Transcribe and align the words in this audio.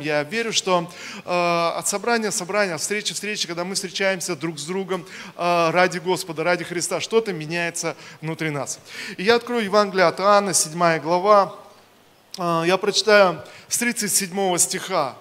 Я 0.00 0.24
верю, 0.24 0.52
что 0.52 0.90
э, 1.24 1.78
от 1.78 1.86
собрания 1.86 2.30
к 2.30 2.34
собранию, 2.34 2.74
от 2.74 2.80
встречи 2.80 3.12
к 3.12 3.14
встрече, 3.14 3.46
когда 3.46 3.62
мы 3.62 3.76
встречаемся 3.76 4.34
друг 4.34 4.58
с 4.58 4.64
другом 4.64 5.06
э, 5.36 5.70
ради 5.70 5.98
Господа, 5.98 6.42
ради 6.42 6.64
Христа, 6.64 7.00
что-то 7.00 7.32
меняется 7.32 7.94
внутри 8.20 8.50
нас. 8.50 8.80
И 9.18 9.22
я 9.22 9.36
открою 9.36 9.62
Евангелие 9.62 10.06
от 10.06 10.18
Иоанна, 10.18 10.52
7 10.52 10.98
глава. 10.98 11.54
Э, 12.38 12.64
я 12.66 12.76
прочитаю 12.76 13.44
с 13.68 13.78
37 13.78 14.58
стиха. 14.58 15.14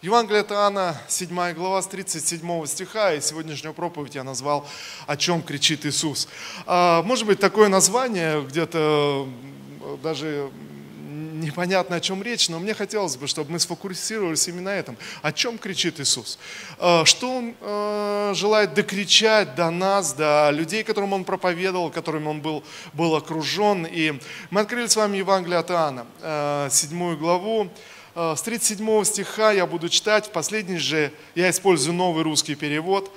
Евангелие 0.00 0.40
от 0.40 0.52
Иоанна, 0.52 0.96
7 1.06 1.52
глава, 1.52 1.82
с 1.82 1.86
37 1.86 2.64
стиха, 2.64 3.12
и 3.12 3.20
сегодняшнюю 3.20 3.74
проповедь 3.74 4.14
я 4.14 4.24
назвал 4.24 4.66
«О 5.06 5.18
чем 5.18 5.42
кричит 5.42 5.84
Иисус». 5.84 6.28
Э, 6.66 7.02
может 7.02 7.26
быть, 7.26 7.40
такое 7.40 7.68
название 7.68 8.40
где-то 8.40 9.28
даже 10.02 10.50
непонятно, 11.40 11.96
о 11.96 12.00
чем 12.00 12.22
речь, 12.22 12.48
но 12.48 12.58
мне 12.58 12.74
хотелось 12.74 13.16
бы, 13.16 13.26
чтобы 13.26 13.52
мы 13.52 13.58
сфокусировались 13.58 14.46
именно 14.48 14.64
на 14.64 14.76
этом. 14.76 14.96
О 15.22 15.32
чем 15.32 15.58
кричит 15.58 16.00
Иисус? 16.00 16.38
Э, 16.78 17.04
что 17.04 17.36
Он 17.36 17.54
э, 17.60 18.32
желает 18.34 18.74
докричать 18.74 19.54
до 19.54 19.70
нас, 19.70 20.12
до 20.12 20.50
людей, 20.50 20.84
которым 20.84 21.12
Он 21.12 21.24
проповедовал, 21.24 21.90
которыми 21.90 22.28
Он 22.28 22.40
был, 22.40 22.64
был 22.92 23.16
окружен. 23.16 23.86
И 23.86 24.18
мы 24.50 24.60
открыли 24.60 24.86
с 24.86 24.96
вами 24.96 25.18
Евангелие 25.18 25.58
от 25.58 25.70
Иоанна, 25.70 26.06
э, 26.20 26.68
седьмую 26.70 27.18
главу. 27.18 27.68
С 28.14 28.42
37 28.42 29.04
стиха 29.04 29.50
я 29.50 29.66
буду 29.66 29.88
читать, 29.88 30.26
в 30.26 30.30
последний 30.30 30.78
же 30.78 31.12
я 31.34 31.50
использую 31.50 31.94
новый 31.94 32.22
русский 32.22 32.54
перевод. 32.54 33.10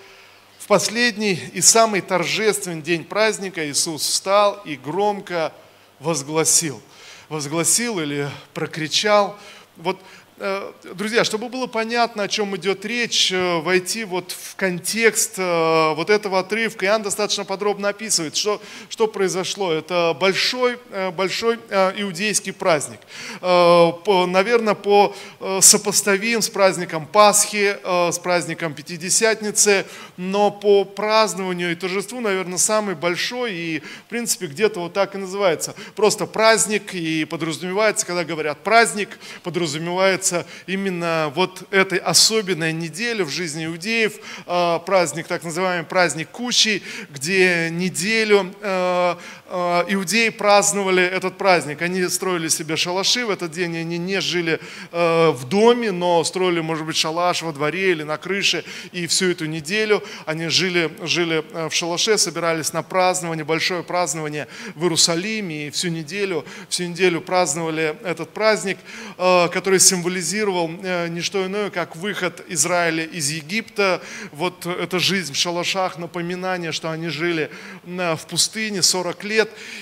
В 0.58 0.66
последний 0.66 1.40
и 1.54 1.62
самый 1.62 2.02
торжественный 2.02 2.82
день 2.82 3.04
праздника 3.04 3.70
Иисус 3.70 4.02
встал 4.02 4.60
и 4.66 4.76
громко 4.76 5.54
возгласил– 6.00 6.82
возгласил 7.30 8.00
или 8.00 8.30
прокричал. 8.54 9.38
Вот 9.76 10.00
друзья, 10.38 11.24
чтобы 11.24 11.50
было 11.50 11.66
понятно, 11.66 12.24
о 12.24 12.28
чем 12.28 12.56
идет 12.56 12.86
речь, 12.86 13.32
э, 13.32 13.60
войти 13.62 14.04
вот 14.04 14.32
в 14.32 14.56
контекст 14.56 15.34
э, 15.38 15.94
вот 15.96 16.12
этого 16.12 16.40
отрывка, 16.40 16.86
Иоанн 16.86 17.02
достаточно 17.02 17.44
подробно 17.44 17.90
описывает, 17.90 18.36
что, 18.36 18.62
что 18.88 19.08
произошло. 19.08 19.72
Это 19.72 20.16
большой, 20.20 20.78
большой 21.14 21.56
иудейский 21.56 22.54
праздник. 22.54 23.00
Наверное, 23.42 24.76
по 24.76 25.16
сопоставим 25.62 26.42
с 26.42 26.50
праздником 26.50 27.08
Пасхи, 27.08 27.78
с 28.12 28.20
праздником 28.20 28.74
Пятидесятницы, 28.74 29.86
но 30.18 30.52
по 30.52 30.84
празднованию 30.84 31.72
и 31.72 31.76
торжеству, 31.76 32.20
наверное, 32.20 32.58
самый 32.58 32.96
большой 32.96 33.54
и, 33.54 33.80
в 33.80 34.10
принципе, 34.10 34.48
где-то 34.48 34.82
вот 34.82 34.94
так 34.94 35.16
и 35.16 35.18
называется. 35.18 35.74
Просто 35.96 36.26
праздник 36.26 36.94
и 36.94 37.26
подразумевается, 37.26 38.06
когда 38.06 38.24
говорят 38.24 38.60
праздник, 38.60 39.18
подразумевается 39.44 40.27
является 40.28 40.46
именно 40.66 41.32
вот 41.36 41.64
этой 41.72 41.98
особенной 41.98 42.74
неделей 42.74 43.24
в 43.24 43.30
жизни 43.30 43.66
иудеев, 43.66 44.14
а, 44.46 44.80
праздник, 44.80 45.28
так 45.28 45.44
называемый 45.44 45.86
праздник 45.86 46.30
Кущи, 46.30 46.84
где 47.10 47.70
неделю 47.72 48.54
а, 48.62 49.18
иудеи 49.50 50.30
праздновали 50.30 51.04
этот 51.04 51.38
праздник. 51.38 51.82
Они 51.82 52.08
строили 52.08 52.48
себе 52.48 52.76
шалаши 52.76 53.26
в 53.26 53.30
этот 53.30 53.52
день, 53.52 53.78
они 53.78 53.98
не 53.98 54.22
жили 54.22 54.60
в 54.92 55.40
доме, 55.48 55.92
но 55.92 56.24
строили, 56.24 56.60
может 56.62 56.86
быть, 56.86 56.98
шалаш 56.98 57.42
во 57.42 57.52
дворе 57.54 57.92
или 57.92 58.04
на 58.04 58.18
крыше, 58.18 58.64
и 58.92 59.08
всю 59.08 59.32
эту 59.32 59.46
неделю 59.46 60.04
они 60.26 60.48
жили, 60.48 60.92
жили 61.04 61.44
в 61.70 61.74
шалаше, 61.74 62.18
собирались 62.18 62.74
на 62.74 62.84
празднование, 62.84 63.46
большое 63.46 63.84
празднование 63.84 64.48
в 64.76 64.84
Иерусалиме, 64.84 65.68
и 65.68 65.70
всю 65.70 65.90
неделю, 65.90 66.46
всю 66.70 66.86
неделю 66.86 67.22
праздновали 67.22 67.96
этот 68.04 68.30
праздник, 68.30 68.78
который 69.18 69.80
символизирует 69.80 70.08
символизировал 70.08 70.70
э, 70.84 71.08
не 71.10 71.22
что 71.22 71.46
иное, 71.46 71.70
как 71.70 71.96
выход 71.96 72.44
Израиля 72.48 73.04
из 73.04 73.30
Египта. 73.30 74.02
Вот 74.32 74.66
эта 74.66 75.00
жизнь 75.00 75.34
в 75.34 75.36
шалашах, 75.36 75.98
напоминание, 75.98 76.72
что 76.72 76.92
они 76.92 77.10
жили 77.10 77.50
э, 77.86 78.16
в 78.16 78.26
пустыне 78.28 78.82
40 78.82 79.24
лет. 79.24 79.37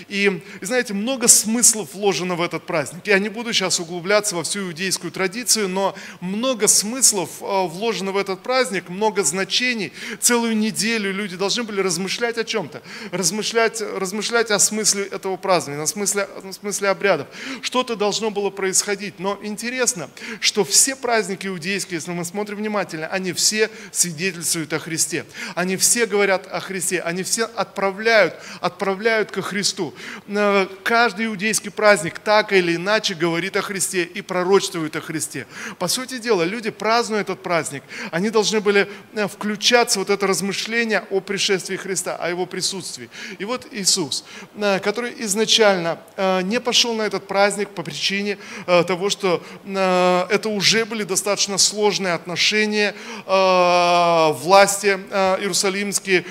И, 0.09 0.41
знаете, 0.61 0.93
много 0.93 1.27
смыслов 1.27 1.93
вложено 1.93 2.35
в 2.35 2.41
этот 2.41 2.65
праздник. 2.65 3.05
Я 3.05 3.19
не 3.19 3.29
буду 3.29 3.53
сейчас 3.53 3.79
углубляться 3.79 4.35
во 4.35 4.43
всю 4.43 4.67
иудейскую 4.67 5.11
традицию, 5.11 5.69
но 5.69 5.95
много 6.19 6.67
смыслов 6.67 7.29
э, 7.41 7.67
вложено 7.67 8.11
в 8.11 8.17
этот 8.17 8.41
праздник, 8.43 8.89
много 8.89 9.23
значений. 9.23 9.93
Целую 10.19 10.57
неделю 10.57 11.13
люди 11.13 11.35
должны 11.35 11.63
были 11.63 11.81
размышлять 11.81 12.37
о 12.37 12.43
чем-то, 12.43 12.81
размышлять, 13.11 13.81
размышлять 13.81 14.51
о 14.51 14.59
смысле 14.59 15.03
этого 15.05 15.37
празднования, 15.37 15.83
о 15.83 15.87
смысле, 15.87 16.23
о 16.23 16.51
смысле 16.51 16.89
обрядов. 16.89 17.27
Что-то 17.61 17.95
должно 17.95 18.31
было 18.31 18.49
происходить. 18.49 19.19
Но 19.19 19.39
интересно, 19.41 20.09
что 20.39 20.63
все 20.63 20.95
праздники 20.95 21.47
иудейские, 21.47 21.97
если 21.97 22.11
мы 22.11 22.25
смотрим 22.25 22.57
внимательно, 22.57 23.07
они 23.07 23.33
все 23.33 23.69
свидетельствуют 23.91 24.73
о 24.73 24.79
Христе. 24.79 25.25
Они 25.55 25.77
все 25.77 26.05
говорят 26.05 26.47
о 26.47 26.59
Христе, 26.59 27.01
они 27.01 27.23
все 27.23 27.45
отправляют, 27.45 28.35
отправляют 28.61 29.31
ко 29.31 29.41
Христу. 29.45 29.93
Э, 30.27 30.67
каждый 30.83 31.27
иудейский 31.27 31.71
праздник 31.71 32.19
так 32.19 32.51
или 32.51 32.75
иначе 32.75 33.13
говорит 33.13 33.55
о 33.55 33.61
Христе 33.61 34.03
и 34.03 34.21
пророчествует 34.21 34.95
о 34.95 35.01
Христе. 35.01 35.47
По 35.79 35.87
сути 35.87 36.17
дела, 36.17 36.43
люди 36.43 36.71
празднуют 36.71 37.29
этот 37.29 37.41
праздник, 37.41 37.83
они 38.11 38.29
должны 38.29 38.59
были 38.59 38.89
э, 39.13 39.27
включаться 39.27 39.99
в 39.99 40.05
вот 40.05 40.09
это 40.09 40.27
размышление 40.27 41.03
о 41.09 41.19
пришествии 41.19 41.77
Христа, 41.77 42.15
о 42.15 42.29
Его 42.29 42.45
присутствии. 42.45 43.09
И 43.39 43.45
вот 43.45 43.67
Иисус, 43.71 44.25
э, 44.55 44.79
который 44.79 45.13
изначально 45.19 45.99
не 46.43 46.59
пошел 46.59 46.93
на 46.93 47.03
этот 47.03 47.27
праздник 47.27 47.69
по 47.69 47.83
причине 47.83 48.37
того, 48.65 49.09
что 49.09 49.43
это 49.65 50.49
уже 50.49 50.85
были 50.85 51.03
достаточно 51.03 51.57
сложные 51.57 52.13
отношения. 52.13 52.95
Власти 53.25 54.87
иерусалимские 54.87 56.25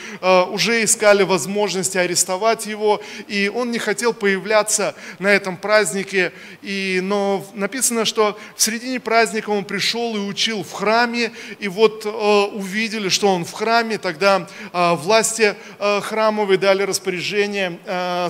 уже 0.50 0.84
искали 0.84 1.22
возможности 1.22 1.98
арестовать 1.98 2.66
его, 2.66 3.00
и 3.28 3.50
он 3.54 3.70
не 3.70 3.78
хотел 3.78 4.12
появляться 4.12 4.94
на 5.18 5.28
этом 5.28 5.56
празднике. 5.56 6.32
И, 6.62 7.00
но 7.02 7.46
написано, 7.54 8.04
что 8.04 8.38
в 8.56 8.62
середине 8.62 9.00
праздника 9.00 9.50
он 9.50 9.64
пришел 9.64 10.16
и 10.16 10.20
учил 10.20 10.62
в 10.62 10.72
храме, 10.72 11.32
и 11.58 11.68
вот 11.68 12.06
увидели, 12.06 13.08
что 13.08 13.28
он 13.28 13.44
в 13.44 13.52
храме, 13.52 13.98
тогда 13.98 14.48
власти 14.72 15.56
храмовые 15.78 16.58
дали 16.58 16.82
распоряжение 16.82 17.78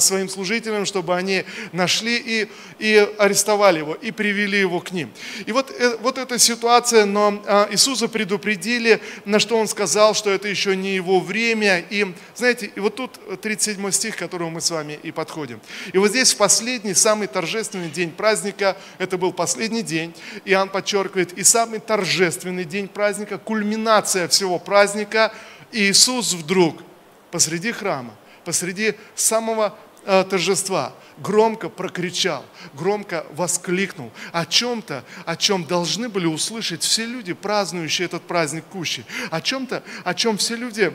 своим 0.00 0.28
служителям, 0.28 0.86
чтобы 0.86 1.16
они 1.16 1.44
нашли 1.72 2.16
и, 2.16 2.48
и 2.78 3.08
арестовали 3.18 3.78
его, 3.78 3.94
и 3.94 4.10
привели 4.10 4.58
его 4.58 4.80
к 4.80 4.92
ним. 4.92 5.10
И 5.46 5.52
вот, 5.52 5.70
э, 5.70 5.96
вот 6.00 6.18
эта 6.18 6.38
ситуация, 6.38 7.04
но 7.04 7.42
а, 7.46 7.68
Иисуса 7.70 8.08
предупредили, 8.08 9.00
на 9.24 9.38
что 9.38 9.58
Он 9.58 9.68
сказал, 9.68 10.14
что 10.14 10.30
это 10.30 10.48
еще 10.48 10.76
не 10.76 10.94
Его 10.94 11.20
время. 11.20 11.84
И 11.90 12.06
знаете, 12.34 12.70
и 12.74 12.80
вот 12.80 12.96
тут 12.96 13.40
37 13.40 13.90
стих, 13.90 14.16
к 14.16 14.18
которому 14.18 14.50
мы 14.50 14.60
с 14.64 14.70
вами 14.70 14.98
и 15.02 15.10
подходим. 15.10 15.60
И 15.92 15.98
вот 15.98 16.10
здесь 16.10 16.34
в 16.34 16.36
последний, 16.36 16.94
самый 16.94 17.28
торжественный 17.28 17.90
день 17.90 18.10
праздника, 18.10 18.76
это 18.98 19.18
был 19.18 19.32
последний 19.32 19.82
день, 19.82 20.14
Иоанн 20.44 20.68
подчеркивает, 20.68 21.32
и 21.32 21.44
самый 21.44 21.78
торжественный 21.78 22.64
день 22.64 22.88
праздника, 22.88 23.38
кульминация 23.38 24.28
всего 24.28 24.58
праздника, 24.58 25.32
Иисус 25.72 26.32
вдруг 26.32 26.82
посреди 27.30 27.72
храма, 27.72 28.14
посреди 28.44 28.94
самого 29.14 29.76
э, 30.04 30.24
торжества– 30.28 30.92
громко 31.18 31.68
прокричал, 31.68 32.44
громко 32.74 33.26
воскликнул 33.32 34.10
о 34.32 34.46
чем-то, 34.46 35.04
о 35.24 35.36
чем 35.36 35.64
должны 35.64 36.08
были 36.08 36.26
услышать 36.26 36.82
все 36.82 37.06
люди, 37.06 37.32
празднующие 37.32 38.06
этот 38.06 38.22
праздник 38.22 38.64
Кущи, 38.64 39.04
о 39.30 39.40
чем-то, 39.40 39.82
о 40.04 40.14
чем 40.14 40.36
все 40.36 40.56
люди 40.56 40.92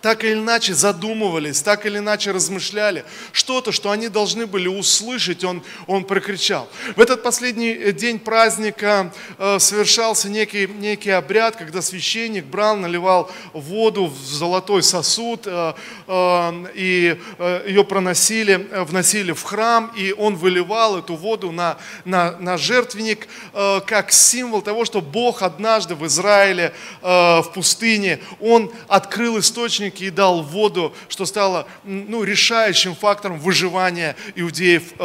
так 0.00 0.24
или 0.24 0.34
иначе 0.34 0.74
задумывались, 0.74 1.62
так 1.62 1.86
или 1.86 1.98
иначе 1.98 2.30
размышляли. 2.30 3.04
Что-то, 3.32 3.72
что 3.72 3.90
они 3.90 4.08
должны 4.08 4.46
были 4.46 4.68
услышать, 4.68 5.44
он, 5.44 5.62
он 5.86 6.04
прокричал. 6.04 6.68
В 6.96 7.00
этот 7.00 7.22
последний 7.22 7.92
день 7.92 8.18
праздника 8.18 9.12
э, 9.38 9.58
совершался 9.58 10.28
некий, 10.28 10.66
некий 10.66 11.10
обряд, 11.10 11.56
когда 11.56 11.82
священник 11.82 12.44
брал, 12.44 12.76
наливал 12.76 13.30
воду 13.52 14.06
в 14.06 14.16
золотой 14.16 14.82
сосуд, 14.82 15.42
э, 15.46 15.74
э, 16.06 16.64
и 16.74 17.20
э, 17.38 17.64
ее 17.68 17.84
проносили, 17.84 18.68
э, 18.70 18.84
вносили 18.84 19.32
в 19.32 19.42
храм, 19.42 19.92
и 19.96 20.12
он 20.12 20.36
выливал 20.36 20.98
эту 20.98 21.16
воду 21.16 21.50
на, 21.50 21.78
на, 22.04 22.32
на 22.38 22.56
жертвенник, 22.56 23.28
э, 23.52 23.80
как 23.86 24.12
символ 24.12 24.62
того, 24.62 24.84
что 24.84 25.00
Бог 25.00 25.42
однажды 25.42 25.94
в 25.94 26.06
Израиле, 26.06 26.72
э, 27.02 27.06
в 27.40 27.50
пустыне, 27.54 28.20
он 28.40 28.70
открыл 28.88 29.38
источник 29.38 29.87
источники 29.88 30.04
и 30.04 30.10
дал 30.10 30.42
воду, 30.42 30.94
что 31.08 31.26
стало 31.26 31.66
ну, 31.84 32.24
решающим 32.24 32.94
фактором 32.94 33.38
выживания 33.38 34.16
иудеев 34.36 34.92
э, 34.98 35.02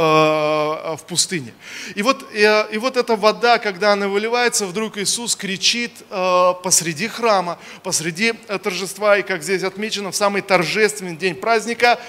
в 0.96 1.00
пустыне. 1.08 1.54
И 1.96 2.02
вот, 2.02 2.26
э, 2.34 2.68
и 2.72 2.78
вот 2.78 2.98
эта 2.98 3.16
вода, 3.16 3.58
когда 3.58 3.94
она 3.94 4.08
выливается, 4.08 4.66
вдруг 4.66 4.98
Иисус 4.98 5.36
кричит 5.36 5.92
э, 6.10 6.54
посреди 6.64 7.08
храма, 7.08 7.58
посреди 7.84 8.34
торжества, 8.64 9.18
и 9.18 9.24
как 9.24 9.44
здесь 9.44 9.64
отмечено, 9.64 10.12
в 10.12 10.16
самый 10.16 10.42
торжественный 10.42 11.16
день 11.16 11.36
праздника, 11.36 12.00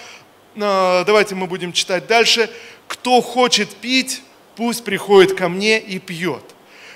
давайте 0.56 1.34
мы 1.34 1.46
будем 1.46 1.72
читать 1.72 2.06
дальше, 2.06 2.48
кто 2.86 3.20
хочет 3.20 3.68
пить, 3.68 4.22
пусть 4.56 4.84
приходит 4.84 5.36
ко 5.36 5.48
мне 5.48 5.80
и 5.80 5.98
пьет. 5.98 6.42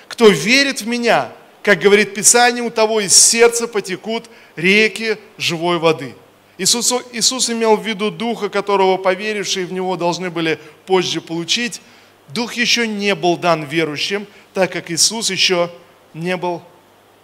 Кто 0.07 0.29
верит 0.29 0.81
в 0.81 0.87
меня, 0.87 1.29
как 1.63 1.79
говорит 1.79 2.13
Писание, 2.13 2.63
у 2.63 2.69
того 2.69 3.01
из 3.01 3.15
сердца 3.15 3.67
потекут 3.67 4.25
реки 4.55 5.17
живой 5.37 5.77
воды. 5.77 6.15
Иисус, 6.57 6.93
Иисус 7.11 7.49
имел 7.49 7.77
в 7.77 7.85
виду 7.85 8.11
Духа, 8.11 8.49
которого 8.49 8.97
поверившие 8.97 9.65
в 9.65 9.71
Него 9.71 9.95
должны 9.95 10.29
были 10.29 10.59
позже 10.85 11.21
получить. 11.21 11.81
Дух 12.29 12.53
еще 12.53 12.87
не 12.87 13.15
был 13.15 13.37
дан 13.37 13.63
верующим, 13.63 14.27
так 14.53 14.71
как 14.71 14.91
Иисус 14.91 15.29
еще 15.29 15.71
не 16.13 16.35
был 16.37 16.61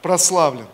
прославлен. 0.02 0.68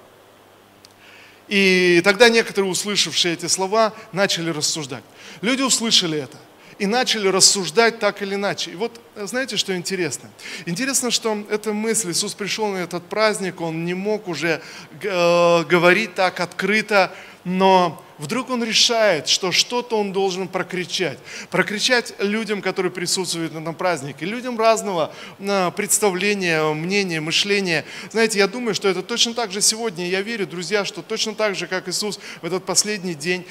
И 1.48 2.02
тогда 2.04 2.30
некоторые, 2.30 2.72
услышавшие 2.72 3.34
эти 3.34 3.48
слова, 3.48 3.94
начали 4.12 4.52
рассуждать. 4.52 5.04
Люди 5.42 5.62
услышали 5.62 6.20
это 6.20 6.38
и 6.82 6.88
начали 6.88 7.28
рассуждать 7.28 8.00
так 8.00 8.24
или 8.24 8.34
иначе. 8.34 8.72
И 8.72 8.76
вот 8.76 9.00
знаете, 9.16 9.56
что 9.56 9.78
интересно? 9.78 10.32
Интересно, 10.66 11.12
что 11.12 11.38
эта 11.52 11.74
мысль, 11.74 12.10
Иисус 12.10 12.34
пришел 12.34 12.70
на 12.70 12.78
этот 12.78 13.04
праздник, 13.04 13.62
Он 13.62 13.86
не 13.86 13.94
мог 13.94 14.28
уже 14.28 14.64
э, 15.04 15.64
говорить 15.66 16.16
так 16.16 16.40
открыто, 16.40 17.14
но 17.44 18.04
Вдруг 18.22 18.52
он 18.52 18.64
решает, 18.64 19.28
что 19.28 19.52
что-то 19.52 20.00
он 20.00 20.14
должен 20.14 20.48
прокричать. 20.48 21.18
Прокричать 21.50 22.14
людям, 22.20 22.62
которые 22.62 22.92
присутствуют 22.92 23.52
на 23.52 23.62
этом 23.62 23.74
празднике. 23.74 24.28
Людям 24.28 24.60
разного 24.60 25.12
а, 25.40 25.72
представления, 25.72 26.72
мнения, 26.72 27.20
мышления. 27.20 27.84
Знаете, 28.12 28.38
я 28.38 28.48
думаю, 28.48 28.76
что 28.76 28.88
это 28.88 29.02
точно 29.02 29.34
так 29.34 29.52
же 29.52 29.60
сегодня. 29.60 30.08
Я 30.08 30.22
верю, 30.22 30.46
друзья, 30.46 30.86
что 30.86 31.02
точно 31.02 31.34
так 31.34 31.56
же, 31.56 31.66
как 31.66 31.90
Иисус 31.90 32.20
в 32.44 32.46
этот 32.46 32.64
последний 32.64 33.16
день, 33.16 33.44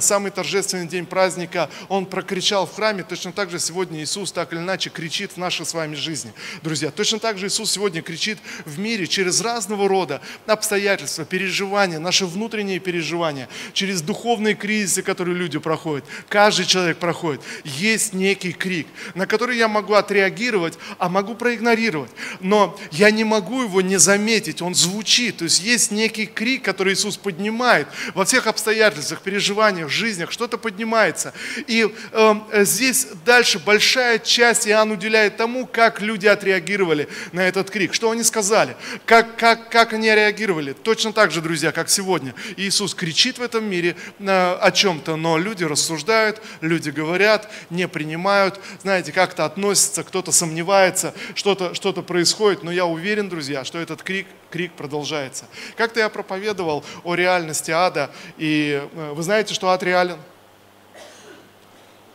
самый 0.00 0.30
торжественный 0.30 0.86
день 0.86 1.06
праздника, 1.06 1.70
Он 1.88 2.04
прокричал 2.04 2.66
в 2.66 2.74
храме, 2.74 3.04
точно 3.04 3.32
так 3.32 3.50
же 3.50 3.58
сегодня 3.58 4.02
Иисус 4.02 4.30
так 4.30 4.52
или 4.52 4.60
иначе 4.60 4.90
кричит 4.90 5.32
в 5.32 5.36
нашей 5.38 5.64
с 5.64 5.72
вами 5.72 5.94
жизни. 5.94 6.34
Друзья, 6.62 6.90
точно 6.90 7.18
так 7.18 7.38
же 7.38 7.46
Иисус 7.46 7.70
сегодня 7.70 8.02
кричит 8.02 8.36
в 8.66 8.78
мире 8.78 9.06
через 9.06 9.40
разного 9.40 9.88
рода 9.88 10.20
обстоятельства, 10.46 11.24
переживания, 11.24 11.98
наши 11.98 12.26
внутренние 12.26 12.78
переживания, 12.78 13.48
через 13.72 14.02
дух 14.02 14.17
духовные 14.18 14.54
кризисы, 14.54 15.02
которые 15.02 15.36
люди 15.36 15.58
проходят, 15.58 16.04
каждый 16.28 16.66
человек 16.66 16.98
проходит, 16.98 17.40
есть 17.64 18.14
некий 18.14 18.52
крик, 18.52 18.88
на 19.14 19.26
который 19.26 19.56
я 19.56 19.68
могу 19.68 19.94
отреагировать, 19.94 20.76
а 20.98 21.08
могу 21.08 21.36
проигнорировать. 21.36 22.10
Но 22.40 22.76
я 22.90 23.12
не 23.12 23.22
могу 23.22 23.62
его 23.62 23.80
не 23.80 23.96
заметить, 23.96 24.60
он 24.60 24.74
звучит. 24.74 25.36
То 25.36 25.44
есть 25.44 25.62
есть 25.62 25.92
некий 25.92 26.26
крик, 26.26 26.64
который 26.64 26.94
Иисус 26.94 27.16
поднимает 27.16 27.86
во 28.14 28.24
всех 28.24 28.48
обстоятельствах, 28.48 29.20
переживаниях, 29.20 29.88
жизнях, 29.88 30.32
что-то 30.32 30.58
поднимается. 30.58 31.32
И 31.68 31.88
э, 32.12 32.64
здесь 32.64 33.06
дальше 33.24 33.60
большая 33.60 34.18
часть 34.18 34.66
Иоанн 34.66 34.90
уделяет 34.90 35.36
тому, 35.36 35.66
как 35.66 36.00
люди 36.00 36.26
отреагировали 36.26 37.08
на 37.32 37.46
этот 37.46 37.70
крик, 37.70 37.94
что 37.94 38.10
они 38.10 38.24
сказали, 38.24 38.76
как, 39.06 39.36
как, 39.36 39.70
как 39.70 39.92
они 39.92 40.08
реагировали. 40.08 40.72
Точно 40.72 41.12
так 41.12 41.30
же, 41.30 41.40
друзья, 41.40 41.70
как 41.70 41.88
сегодня. 41.88 42.34
Иисус 42.56 42.94
кричит 42.94 43.38
в 43.38 43.42
этом 43.42 43.64
мире, 43.64 43.94
о 44.18 44.70
чем-то, 44.72 45.16
но 45.16 45.38
люди 45.38 45.64
рассуждают, 45.64 46.40
люди 46.60 46.90
говорят, 46.90 47.50
не 47.70 47.88
принимают, 47.88 48.60
знаете, 48.82 49.12
как-то 49.12 49.44
относятся, 49.44 50.04
кто-то 50.04 50.32
сомневается, 50.32 51.14
что-то 51.34 51.74
что 51.74 51.92
происходит, 52.02 52.62
но 52.62 52.70
я 52.70 52.86
уверен, 52.86 53.28
друзья, 53.28 53.64
что 53.64 53.78
этот 53.78 54.02
крик, 54.02 54.26
крик 54.50 54.72
продолжается. 54.72 55.46
Как-то 55.76 56.00
я 56.00 56.08
проповедовал 56.08 56.84
о 57.04 57.14
реальности 57.14 57.70
ада, 57.70 58.10
и 58.36 58.82
э, 58.94 59.12
вы 59.12 59.22
знаете, 59.22 59.54
что 59.54 59.68
ад 59.70 59.82
реален? 59.82 60.18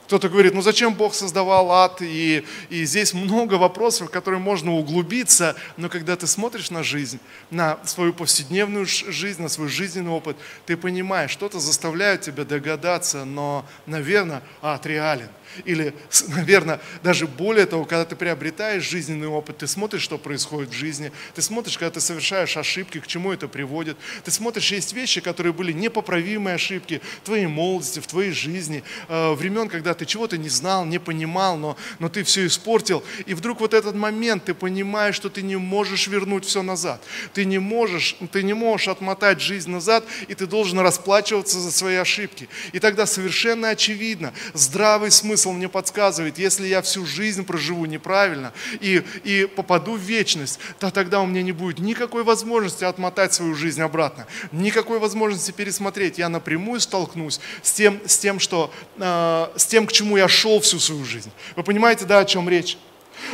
Кто-то 0.05 0.29
говорит, 0.29 0.53
ну 0.53 0.61
зачем 0.61 0.93
Бог 0.93 1.13
создавал 1.13 1.71
ад? 1.71 2.01
И, 2.01 2.45
и 2.69 2.85
здесь 2.85 3.13
много 3.13 3.55
вопросов, 3.55 4.09
в 4.09 4.11
которые 4.11 4.39
можно 4.39 4.73
углубиться, 4.73 5.55
но 5.77 5.89
когда 5.89 6.15
ты 6.15 6.27
смотришь 6.27 6.71
на 6.71 6.83
жизнь, 6.83 7.19
на 7.51 7.79
свою 7.85 8.13
повседневную 8.13 8.85
жизнь, 8.85 9.41
на 9.41 9.49
свой 9.49 9.69
жизненный 9.69 10.11
опыт, 10.11 10.37
ты 10.65 10.75
понимаешь, 10.75 11.31
что-то 11.31 11.59
заставляет 11.59 12.21
тебя 12.21 12.43
догадаться, 12.43 13.25
но, 13.25 13.65
наверное, 13.85 14.43
ад 14.61 14.85
реален. 14.85 15.29
Или, 15.65 15.93
наверное, 16.27 16.79
даже 17.03 17.27
более 17.27 17.65
того, 17.65 17.85
когда 17.85 18.05
ты 18.05 18.15
приобретаешь 18.15 18.83
жизненный 18.83 19.27
опыт, 19.27 19.59
ты 19.59 19.67
смотришь, 19.67 20.01
что 20.01 20.17
происходит 20.17 20.69
в 20.69 20.73
жизни, 20.73 21.11
ты 21.35 21.41
смотришь, 21.41 21.77
когда 21.77 21.91
ты 21.91 22.01
совершаешь 22.01 22.57
ошибки, 22.57 22.99
к 22.99 23.07
чему 23.07 23.31
это 23.31 23.47
приводит. 23.47 23.97
Ты 24.23 24.31
смотришь, 24.31 24.71
есть 24.71 24.93
вещи, 24.93 25.21
которые 25.21 25.53
были 25.53 25.71
непоправимые 25.71 26.55
ошибки 26.55 27.01
в 27.21 27.25
твоей 27.25 27.47
молодости, 27.47 27.99
в 27.99 28.07
твоей 28.07 28.31
жизни, 28.31 28.83
э, 29.07 29.33
времен, 29.33 29.69
когда 29.69 29.93
ты 29.93 30.02
чего-то 30.05 30.37
не 30.37 30.49
знал, 30.49 30.85
не 30.85 30.99
понимал, 30.99 31.57
но, 31.57 31.77
но 31.99 32.09
ты 32.09 32.23
все 32.23 32.45
испортил. 32.45 33.03
И 33.25 33.33
вдруг 33.33 33.59
вот 33.59 33.73
этот 33.73 33.95
момент, 33.95 34.45
ты 34.45 34.53
понимаешь, 34.53 35.15
что 35.15 35.29
ты 35.29 35.41
не 35.41 35.55
можешь 35.55 36.07
вернуть 36.07 36.45
все 36.45 36.61
назад. 36.61 37.01
Ты 37.33 37.45
не 37.45 37.59
можешь, 37.59 38.15
ты 38.31 38.43
не 38.43 38.53
можешь 38.53 38.87
отмотать 38.87 39.41
жизнь 39.41 39.69
назад, 39.69 40.05
и 40.27 40.35
ты 40.35 40.47
должен 40.47 40.79
расплачиваться 40.79 41.59
за 41.59 41.71
свои 41.71 41.95
ошибки. 41.95 42.49
И 42.71 42.79
тогда 42.79 43.05
совершенно 43.05 43.69
очевидно, 43.69 44.33
здравый 44.53 45.11
смысл 45.11 45.51
мне 45.51 45.69
подсказывает, 45.69 46.37
если 46.37 46.67
я 46.67 46.81
всю 46.81 47.05
жизнь 47.05 47.45
проживу 47.45 47.85
неправильно 47.85 48.53
и, 48.79 49.03
и 49.23 49.45
попаду 49.45 49.95
в 49.95 50.01
вечность, 50.01 50.59
то 50.79 50.91
тогда 50.91 51.21
у 51.21 51.25
меня 51.25 51.41
не 51.41 51.51
будет 51.51 51.79
никакой 51.79 52.23
возможности 52.23 52.83
отмотать 52.83 53.33
свою 53.33 53.55
жизнь 53.55 53.81
обратно, 53.81 54.27
никакой 54.51 54.99
возможности 54.99 55.51
пересмотреть. 55.51 56.17
Я 56.17 56.29
напрямую 56.29 56.79
столкнусь 56.79 57.39
с 57.61 57.71
тем, 57.71 57.99
с 58.05 58.17
тем, 58.17 58.39
что, 58.39 58.71
э, 58.97 59.47
с 59.55 59.65
тем 59.65 59.82
к 59.87 59.91
чему 59.91 60.17
я 60.17 60.27
шел 60.27 60.59
всю 60.59 60.79
свою 60.79 61.05
жизнь. 61.05 61.31
Вы 61.55 61.63
понимаете, 61.63 62.05
да, 62.05 62.19
о 62.19 62.25
чем 62.25 62.49
речь? 62.49 62.77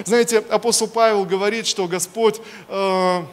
Знаете, 0.06 0.40
апостол 0.50 0.88
Павел 0.88 1.26
говорит, 1.26 1.68
что 1.68 1.88
Господь... 1.88 2.40
Э, 2.68 3.24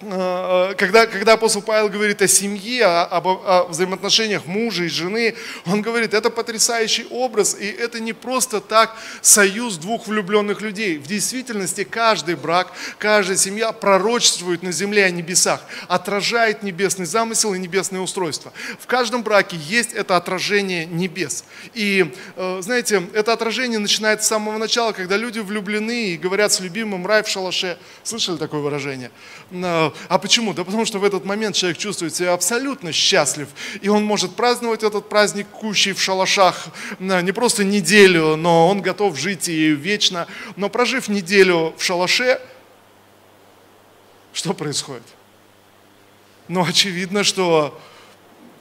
когда, 0.00 1.06
когда 1.06 1.34
апостол 1.34 1.60
Павел 1.60 1.90
говорит 1.90 2.22
о 2.22 2.28
семье, 2.28 2.86
о, 2.86 3.04
об, 3.04 3.26
о 3.26 3.66
взаимоотношениях 3.68 4.46
мужа 4.46 4.84
и 4.84 4.88
жены, 4.88 5.34
он 5.66 5.82
говорит, 5.82 6.14
это 6.14 6.30
потрясающий 6.30 7.06
образ, 7.10 7.54
и 7.58 7.66
это 7.66 8.00
не 8.00 8.14
просто 8.14 8.62
так 8.62 8.96
союз 9.20 9.76
двух 9.76 10.06
влюбленных 10.06 10.62
людей. 10.62 10.96
В 10.96 11.06
действительности 11.06 11.84
каждый 11.84 12.36
брак, 12.36 12.72
каждая 12.98 13.36
семья 13.36 13.72
пророчествует 13.72 14.62
на 14.62 14.72
земле 14.72 15.04
о 15.04 15.10
небесах, 15.10 15.60
отражает 15.86 16.62
небесный 16.62 17.04
замысел 17.04 17.52
и 17.52 17.58
небесное 17.58 18.00
устройство. 18.00 18.54
В 18.78 18.86
каждом 18.86 19.22
браке 19.22 19.58
есть 19.58 19.92
это 19.92 20.16
отражение 20.16 20.86
небес. 20.86 21.44
И, 21.74 22.14
э, 22.36 22.58
знаете, 22.62 23.02
это 23.12 23.34
отражение 23.34 23.78
начинается 23.78 24.24
с 24.24 24.28
самого 24.28 24.56
начала, 24.56 24.92
когда 24.92 25.18
люди 25.18 25.40
влюблены 25.40 26.08
и 26.08 26.16
говорят 26.16 26.52
с 26.52 26.60
любимым 26.60 27.06
«рай 27.06 27.22
в 27.22 27.28
шалаше». 27.28 27.76
Слышали 28.02 28.38
такое 28.38 28.60
выражение? 28.60 29.10
Э, 29.94 30.06
а 30.08 30.18
почему? 30.18 30.54
Да 30.54 30.64
потому 30.64 30.84
что 30.84 30.98
в 30.98 31.04
этот 31.04 31.24
момент 31.24 31.56
человек 31.56 31.78
чувствует 31.78 32.14
себя 32.14 32.32
абсолютно 32.32 32.92
счастлив. 32.92 33.48
И 33.82 33.88
он 33.88 34.04
может 34.04 34.34
праздновать 34.36 34.82
этот 34.82 35.08
праздник 35.08 35.48
кущей 35.48 35.92
в 35.92 36.00
шалашах 36.00 36.68
не 36.98 37.32
просто 37.32 37.64
неделю, 37.64 38.36
но 38.36 38.68
он 38.68 38.80
готов 38.80 39.18
жить 39.18 39.48
и 39.48 39.70
вечно. 39.70 40.26
Но 40.56 40.68
прожив 40.68 41.08
неделю 41.08 41.74
в 41.76 41.82
шалаше, 41.82 42.40
что 44.32 44.54
происходит? 44.54 45.02
Ну, 46.48 46.64
очевидно, 46.64 47.24
что 47.24 47.78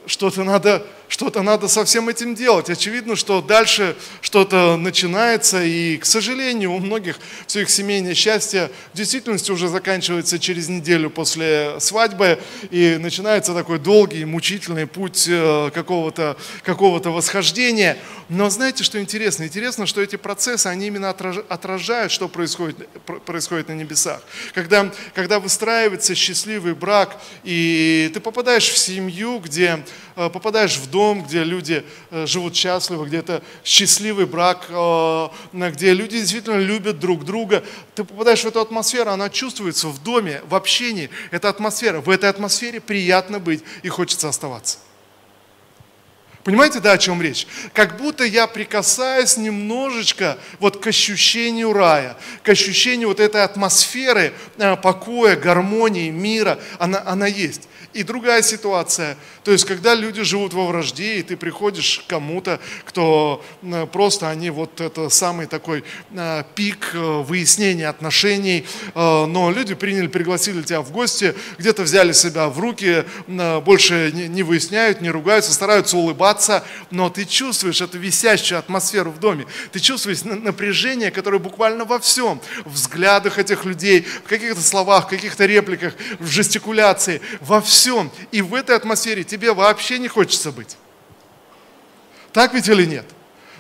что-то 0.06 0.44
надо 0.44 0.86
что-то 1.10 1.42
надо 1.42 1.68
со 1.68 1.84
всем 1.84 2.08
этим 2.08 2.36
делать. 2.36 2.70
Очевидно, 2.70 3.16
что 3.18 3.42
дальше 3.42 3.96
что-то 4.22 4.78
начинается, 4.78 5.64
и, 5.64 5.98
к 5.98 6.06
сожалению, 6.06 6.72
у 6.72 6.80
многих 6.80 7.20
все 7.48 7.62
их 7.62 7.70
семейное 7.70 8.14
счастье 8.14 8.72
в 8.94 8.98
действительности 8.98 9.52
уже 9.52 9.68
заканчивается 9.68 10.40
через 10.40 10.70
неделю 10.70 11.10
после 11.10 11.80
свадьбы, 11.80 12.40
и 12.70 12.98
начинается 13.00 13.54
такой 13.54 13.80
долгий, 13.80 14.24
мучительный 14.24 14.86
путь 14.88 15.26
э, 15.28 15.72
какого-то 15.74 16.38
какого 16.64 17.00
восхождения. 17.10 17.98
Но 18.30 18.50
знаете, 18.50 18.84
что 18.84 19.02
интересно? 19.02 19.44
Интересно, 19.44 19.88
что 19.88 20.02
эти 20.02 20.16
процессы, 20.16 20.68
они 20.68 20.88
именно 20.88 21.10
отражают, 21.10 22.12
что 22.12 22.28
происходит, 22.30 22.88
происходит 23.26 23.70
на 23.70 23.74
небесах. 23.74 24.22
Когда, 24.54 24.92
когда 25.16 25.40
выстраивается 25.40 26.14
счастливый 26.14 26.76
брак, 26.76 27.20
и 27.44 28.12
ты 28.14 28.20
попадаешь 28.20 28.70
в 28.70 28.78
семью, 28.78 29.40
где 29.40 29.84
попадаешь 30.28 30.76
в 30.76 30.90
дом, 30.92 31.24
где 31.24 31.46
люди 31.46 31.86
э, 32.12 32.26
живут 32.26 32.54
счастливо, 32.54 33.06
где 33.06 33.20
это 33.20 33.42
счастливый 33.64 34.26
брак, 34.26 34.66
э, 34.70 35.30
где 35.54 35.94
люди 35.94 36.20
действительно 36.20 36.58
любят 36.58 37.00
друг 37.00 37.24
друга. 37.24 37.64
Ты 37.96 38.04
попадаешь 38.04 38.42
в 38.42 38.48
эту 38.48 38.60
атмосферу, 38.60 39.12
она 39.12 39.30
чувствуется 39.30 39.88
в 39.88 40.04
доме, 40.04 40.42
в 40.50 40.56
общении. 40.56 41.10
Эта 41.32 41.48
атмосфера, 41.48 42.02
в 42.02 42.10
этой 42.10 42.30
атмосфере 42.30 42.82
приятно 42.82 43.40
быть 43.40 43.64
и 43.84 43.88
хочется 43.88 44.28
оставаться. 44.28 44.80
Понимаете, 46.44 46.80
да, 46.80 46.94
о 46.94 46.98
чем 46.98 47.22
речь? 47.22 47.46
Как 47.74 47.98
будто 47.98 48.24
я 48.24 48.48
прикасаюсь 48.48 49.36
немножечко 49.36 50.38
вот 50.60 50.78
к 50.78 50.88
ощущению 50.88 51.74
рая, 51.74 52.16
к 52.44 52.50
ощущению 52.50 53.10
вот 53.10 53.20
этой 53.20 53.44
атмосферы 53.44 54.34
э, 54.58 54.78
покоя, 54.78 55.36
гармонии, 55.36 56.10
мира, 56.10 56.58
она, 56.78 57.04
она 57.06 57.28
есть. 57.28 57.68
И 57.92 58.04
другая 58.04 58.42
ситуация, 58.44 59.18
то 59.44 59.52
есть 59.52 59.66
когда 59.66 59.96
люди 59.96 60.22
живут 60.22 60.54
во 60.54 60.68
вражде, 60.68 61.18
и 61.18 61.24
ты 61.24 61.36
приходишь 61.36 62.04
к 62.06 62.10
кому-то, 62.10 62.60
кто 62.86 63.44
э, 63.62 63.88
просто 63.92 64.30
они 64.30 64.50
вот 64.50 64.80
это 64.80 65.10
самый 65.10 65.46
такой 65.46 65.84
э, 66.12 66.44
пик 66.56 66.94
выяснения 66.94 67.90
отношений, 67.90 68.66
но 68.96 69.52
люди 69.52 69.74
приняли, 69.76 70.08
пригласили 70.08 70.62
тебя 70.62 70.82
в 70.82 70.92
гости, 70.92 71.36
где-то 71.58 71.84
взяли 71.84 72.12
себя 72.12 72.48
в 72.48 72.60
руки, 72.60 73.04
больше 73.28 74.12
не 74.14 74.44
выясняют, 74.44 75.02
не 75.02 75.10
ругаются, 75.10 75.54
стараются 75.54 75.98
улыбаться, 75.98 76.39
но 76.92 77.10
ты 77.10 77.26
чувствуешь 77.26 77.82
эту 77.82 77.98
висящую 77.98 78.60
атмосферу 78.60 79.12
в 79.12 79.20
доме, 79.20 79.46
ты 79.72 79.80
чувствуешь 79.80 80.24
напряжение, 80.24 81.12
которое 81.12 81.40
буквально 81.40 81.86
во 81.86 82.00
всем, 82.00 82.42
в 82.66 82.74
взглядах 82.74 83.38
этих 83.38 83.66
людей, 83.66 84.02
в 84.02 84.28
каких-то 84.28 84.62
словах, 84.62 85.06
в 85.06 85.10
каких-то 85.10 85.46
репликах, 85.46 85.94
в 86.20 86.28
жестикуляции, 86.28 87.22
во 87.42 87.62
всем. 87.62 88.12
И 88.32 88.42
в 88.42 88.54
этой 88.54 88.76
атмосфере 88.76 89.24
тебе 89.24 89.54
вообще 89.54 90.00
не 90.00 90.08
хочется 90.08 90.52
быть. 90.52 90.78
Так 92.32 92.54
ведь 92.54 92.68
или 92.68 92.86
нет? 92.86 93.06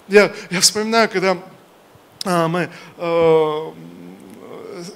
Я, 0.07 0.31
я 0.49 0.61
вспоминаю, 0.61 1.09
когда 1.09 1.37
а, 2.25 2.47
мы 2.47 2.69
а, 2.97 3.73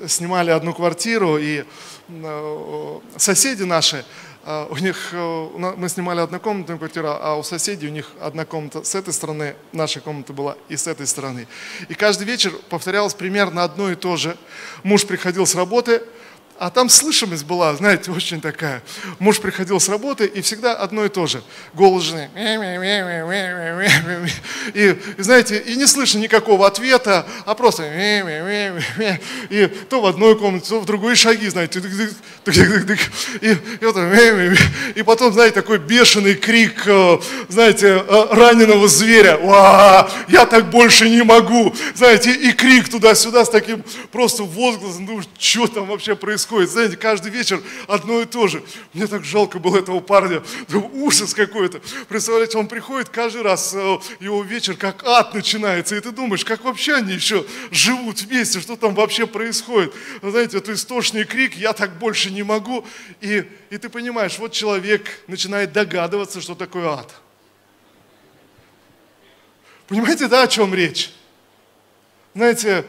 снимали 0.08 0.52
одну 0.52 0.74
квартиру, 0.74 1.38
и 1.38 1.64
а, 2.10 3.02
соседи 3.18 3.64
наши, 3.64 4.06
у 4.46 4.76
них, 4.78 5.10
а, 5.14 5.76
мы 5.78 5.88
снимали 5.88 6.20
однокомнатную 6.20 6.78
квартиру, 6.78 7.08
а 7.10 7.36
у 7.38 7.44
соседей 7.44 7.88
у 7.88 7.92
них 7.92 8.12
одна 8.20 8.46
комната 8.46 8.84
с 8.84 8.94
этой 8.94 9.14
стороны, 9.14 9.56
наша 9.72 10.02
комната 10.02 10.34
была 10.34 10.58
и 10.68 10.76
с 10.76 10.88
этой 10.88 11.08
стороны. 11.08 11.48
И 11.88 11.94
каждый 11.94 12.26
вечер 12.26 12.52
повторялось 12.70 13.14
примерно 13.14 13.64
одно 13.64 13.90
и 13.90 13.96
то 13.96 14.18
же. 14.18 14.38
Муж 14.84 15.06
приходил 15.06 15.46
с 15.46 15.56
работы, 15.56 16.02
а 16.64 16.70
там 16.70 16.88
слышимость 16.88 17.44
была, 17.44 17.76
знаете, 17.76 18.10
очень 18.10 18.40
такая. 18.40 18.82
Муж 19.20 19.42
приходил 19.42 19.82
с 19.82 19.90
работы, 19.90 20.26
и 20.26 20.42
всегда 20.42 20.74
одно 20.74 21.04
и 21.04 21.10
то 21.10 21.28
же. 21.28 21.44
Голос 21.74 22.04
жены. 22.04 22.30
И, 24.74 24.98
знаете, 25.18 25.58
и 25.58 25.76
не 25.76 25.86
слышно 25.86 26.20
никакого 26.20 26.66
ответа, 26.66 27.28
а 27.46 27.54
просто... 27.54 27.84
И 29.50 29.68
то 29.90 30.00
в 30.00 30.06
одной 30.06 30.40
комнате, 30.40 30.70
то 30.70 30.80
в 30.80 30.86
другой 30.86 31.18
шаги, 31.18 31.50
знаете. 31.50 31.82
И, 33.42 33.50
и, 33.52 33.60
и 34.96 35.04
потом, 35.04 35.34
знаете, 35.34 35.56
такой 35.56 35.80
бешеный 35.80 36.36
крик, 36.36 36.88
знаете, 37.50 38.06
раненого 38.32 38.88
зверя. 38.88 39.38
Ва, 39.38 40.10
я 40.30 40.46
так 40.46 40.70
больше 40.70 41.10
не 41.10 41.24
могу. 41.24 41.76
Знаете, 41.94 42.32
и 42.32 42.54
крик 42.54 42.88
туда-сюда 42.88 43.44
с 43.44 43.50
таким 43.50 43.84
просто 44.14 44.44
возгласом. 44.44 45.04
Ну, 45.06 45.22
что 45.38 45.68
там 45.68 45.88
вообще 45.88 46.16
происходит? 46.16 46.53
Происходит. 46.54 46.70
Знаете, 46.70 46.98
каждый 46.98 47.32
вечер 47.32 47.62
одно 47.88 48.22
и 48.22 48.26
то 48.26 48.48
же. 48.48 48.64
Мне 48.94 49.08
так 49.08 49.24
жалко 49.24 49.60
было 49.60 49.80
этого 49.80 50.00
парня. 50.00 50.44
Ужас 50.94 51.34
какой-то. 51.34 51.82
Представляете, 52.08 52.58
он 52.58 52.68
приходит 52.68 53.10
каждый 53.10 53.42
раз, 53.42 53.74
э, 53.74 53.98
его 54.20 54.44
вечер 54.44 54.76
как 54.76 55.04
ад 55.04 55.34
начинается. 55.34 55.96
И 55.96 56.00
ты 56.00 56.12
думаешь, 56.12 56.46
как 56.46 56.64
вообще 56.64 56.96
они 56.96 57.14
еще 57.14 57.46
живут 57.72 58.22
вместе, 58.22 58.60
что 58.60 58.76
там 58.76 58.94
вообще 58.94 59.26
происходит. 59.26 59.94
Знаете, 60.22 60.58
это 60.58 60.74
истошный 60.74 61.26
крик, 61.26 61.56
я 61.56 61.74
так 61.74 61.98
больше 61.98 62.32
не 62.32 62.44
могу. 62.44 62.86
И, 63.22 63.44
и 63.70 63.78
ты 63.78 63.90
понимаешь, 63.90 64.38
вот 64.40 64.52
человек 64.52 65.08
начинает 65.28 65.72
догадываться, 65.72 66.42
что 66.42 66.56
такое 66.56 66.88
ад. 66.88 67.14
Понимаете, 69.88 70.28
да, 70.28 70.44
о 70.44 70.48
чем 70.48 70.74
речь? 70.74 71.12
Знаете, 72.34 72.86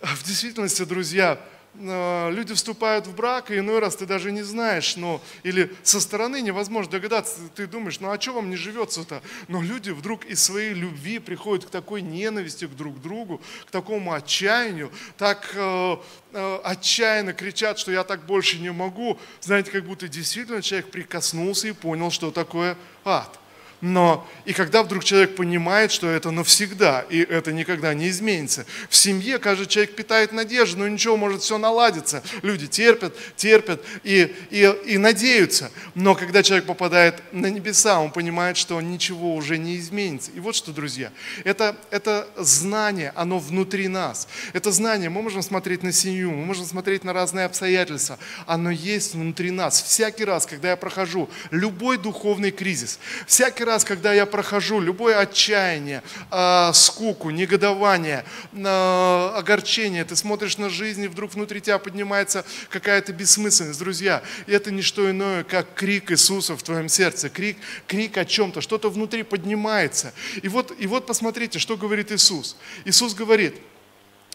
в 0.00 0.22
действительности, 0.24 0.84
друзья, 0.84 1.38
люди 1.78 2.54
вступают 2.54 3.06
в 3.06 3.14
брак, 3.14 3.50
и 3.50 3.58
иной 3.58 3.78
раз 3.78 3.96
ты 3.96 4.06
даже 4.06 4.32
не 4.32 4.42
знаешь, 4.42 4.96
но, 4.96 5.20
или 5.42 5.72
со 5.82 6.00
стороны 6.00 6.40
невозможно 6.40 6.92
догадаться, 6.92 7.40
ты 7.54 7.66
думаешь, 7.66 8.00
ну 8.00 8.10
а 8.10 8.20
что 8.20 8.32
вам 8.32 8.50
не 8.50 8.56
живется-то? 8.56 9.22
Но 9.48 9.62
люди 9.62 9.90
вдруг 9.90 10.24
из 10.24 10.42
своей 10.42 10.74
любви 10.74 11.18
приходят 11.18 11.66
к 11.66 11.70
такой 11.70 12.02
ненависти 12.02 12.66
к 12.66 12.70
друг 12.70 13.00
другу, 13.00 13.40
к 13.66 13.70
такому 13.70 14.12
отчаянию, 14.12 14.90
так 15.16 15.50
э, 15.54 15.96
э, 16.32 16.60
отчаянно 16.64 17.32
кричат, 17.32 17.78
что 17.78 17.92
я 17.92 18.04
так 18.04 18.26
больше 18.26 18.58
не 18.58 18.72
могу. 18.72 19.18
Знаете, 19.40 19.70
как 19.70 19.84
будто 19.84 20.08
действительно 20.08 20.62
человек 20.62 20.90
прикоснулся 20.90 21.68
и 21.68 21.72
понял, 21.72 22.10
что 22.10 22.30
такое 22.30 22.76
ад. 23.04 23.38
Но 23.80 24.26
и 24.46 24.52
когда 24.52 24.82
вдруг 24.82 25.04
человек 25.04 25.36
понимает, 25.36 25.92
что 25.92 26.08
это 26.08 26.30
навсегда, 26.30 27.04
и 27.10 27.18
это 27.18 27.52
никогда 27.52 27.92
не 27.92 28.08
изменится. 28.08 28.64
В 28.88 28.96
семье 28.96 29.38
каждый 29.38 29.66
человек 29.66 29.94
питает 29.94 30.32
надежду, 30.32 30.78
но 30.78 30.88
ничего, 30.88 31.16
может 31.16 31.42
все 31.42 31.58
наладиться. 31.58 32.22
Люди 32.42 32.66
терпят, 32.66 33.14
терпят 33.36 33.82
и, 34.02 34.34
и, 34.50 34.74
и 34.86 34.98
надеются. 34.98 35.70
Но 35.94 36.14
когда 36.14 36.42
человек 36.42 36.64
попадает 36.64 37.22
на 37.32 37.46
небеса, 37.46 38.00
он 38.00 38.10
понимает, 38.10 38.56
что 38.56 38.80
ничего 38.80 39.34
уже 39.34 39.58
не 39.58 39.76
изменится. 39.76 40.30
И 40.32 40.40
вот 40.40 40.56
что, 40.56 40.72
друзья, 40.72 41.12
это, 41.44 41.76
это 41.90 42.28
знание, 42.36 43.12
оно 43.14 43.38
внутри 43.38 43.88
нас. 43.88 44.26
Это 44.54 44.72
знание, 44.72 45.10
мы 45.10 45.20
можем 45.20 45.42
смотреть 45.42 45.82
на 45.82 45.92
семью, 45.92 46.30
мы 46.30 46.46
можем 46.46 46.64
смотреть 46.64 47.04
на 47.04 47.12
разные 47.12 47.44
обстоятельства. 47.44 48.18
Оно 48.46 48.70
есть 48.70 49.14
внутри 49.14 49.50
нас. 49.50 49.82
Всякий 49.82 50.24
раз, 50.24 50.46
когда 50.46 50.70
я 50.70 50.76
прохожу 50.76 51.28
любой 51.50 51.98
духовный 51.98 52.52
кризис, 52.52 52.98
всякий 53.26 53.65
раз, 53.66 53.84
когда 53.84 54.14
я 54.14 54.24
прохожу 54.24 54.80
любое 54.80 55.18
отчаяние, 55.18 56.02
э, 56.30 56.70
скуку, 56.72 57.30
негодование, 57.30 58.24
э, 58.52 59.32
огорчение, 59.34 60.04
ты 60.04 60.16
смотришь 60.16 60.56
на 60.56 60.70
жизнь, 60.70 61.04
и 61.04 61.08
вдруг 61.08 61.34
внутри 61.34 61.60
тебя 61.60 61.78
поднимается 61.78 62.46
какая-то 62.70 63.12
бессмысленность. 63.12 63.78
Друзья, 63.78 64.22
это 64.46 64.70
не 64.70 64.80
что 64.80 65.10
иное, 65.10 65.44
как 65.44 65.74
крик 65.74 66.10
Иисуса 66.10 66.56
в 66.56 66.62
твоем 66.62 66.88
сердце, 66.88 67.28
крик, 67.28 67.58
крик 67.86 68.16
о 68.16 68.24
чем-то, 68.24 68.62
что-то 68.62 68.88
внутри 68.88 69.22
поднимается. 69.22 70.14
И 70.40 70.48
вот, 70.48 70.72
и 70.78 70.86
вот 70.86 71.06
посмотрите, 71.06 71.58
что 71.58 71.76
говорит 71.76 72.10
Иисус. 72.12 72.56
Иисус 72.86 73.14
говорит, 73.14 73.56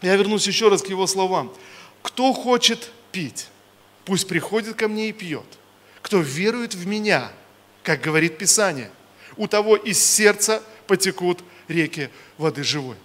я 0.01 0.15
вернусь 0.15 0.45
еще 0.45 0.69
раз 0.69 0.83
к 0.83 0.87
его 0.87 1.07
словам, 1.07 1.51
кто 2.03 2.33
хочет 2.33 2.91
пить, 3.11 3.47
пусть 4.05 4.27
приходит 4.27 4.75
ко 4.75 4.87
мне 4.87 5.09
и 5.09 5.13
пьет. 5.13 5.45
Кто 6.01 6.19
верует 6.19 6.75
в 6.75 6.85
меня, 6.85 7.31
как 7.83 8.01
говорит 8.01 8.37
Писание– 8.37 8.91
у 9.37 9.47
того 9.47 9.75
из 9.75 10.03
сердца 10.03 10.61
потекут 10.87 11.43
реки 11.67 12.09
воды 12.37 12.63
живой. 12.63 12.97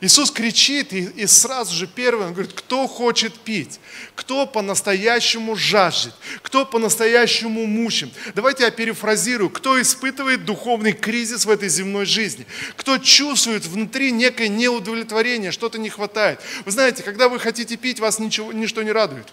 Иисус 0.00 0.30
кричит, 0.30 0.92
и, 0.92 1.02
и 1.02 1.26
сразу 1.26 1.74
же 1.74 1.86
первый, 1.86 2.26
он 2.26 2.32
говорит, 2.32 2.52
кто 2.52 2.86
хочет 2.86 3.34
пить, 3.34 3.78
кто 4.14 4.46
по-настоящему 4.46 5.56
жаждет, 5.56 6.14
кто 6.42 6.64
по-настоящему 6.64 7.66
мучим. 7.66 8.10
Давайте 8.34 8.64
я 8.64 8.70
перефразирую, 8.70 9.50
кто 9.50 9.80
испытывает 9.80 10.44
духовный 10.44 10.92
кризис 10.92 11.44
в 11.44 11.50
этой 11.50 11.68
земной 11.68 12.06
жизни, 12.06 12.46
кто 12.76 12.98
чувствует 12.98 13.66
внутри 13.66 14.10
некое 14.10 14.48
неудовлетворение, 14.48 15.52
что-то 15.52 15.78
не 15.78 15.90
хватает. 15.90 16.40
Вы 16.64 16.72
знаете, 16.72 17.02
когда 17.02 17.28
вы 17.28 17.38
хотите 17.38 17.76
пить, 17.76 18.00
вас 18.00 18.18
ничего, 18.18 18.52
ничто 18.52 18.82
не 18.82 18.90
радует. 18.90 19.32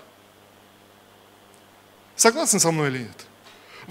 Согласны 2.16 2.60
со 2.60 2.72
мной 2.72 2.90
или 2.90 3.00
нет? 3.00 3.26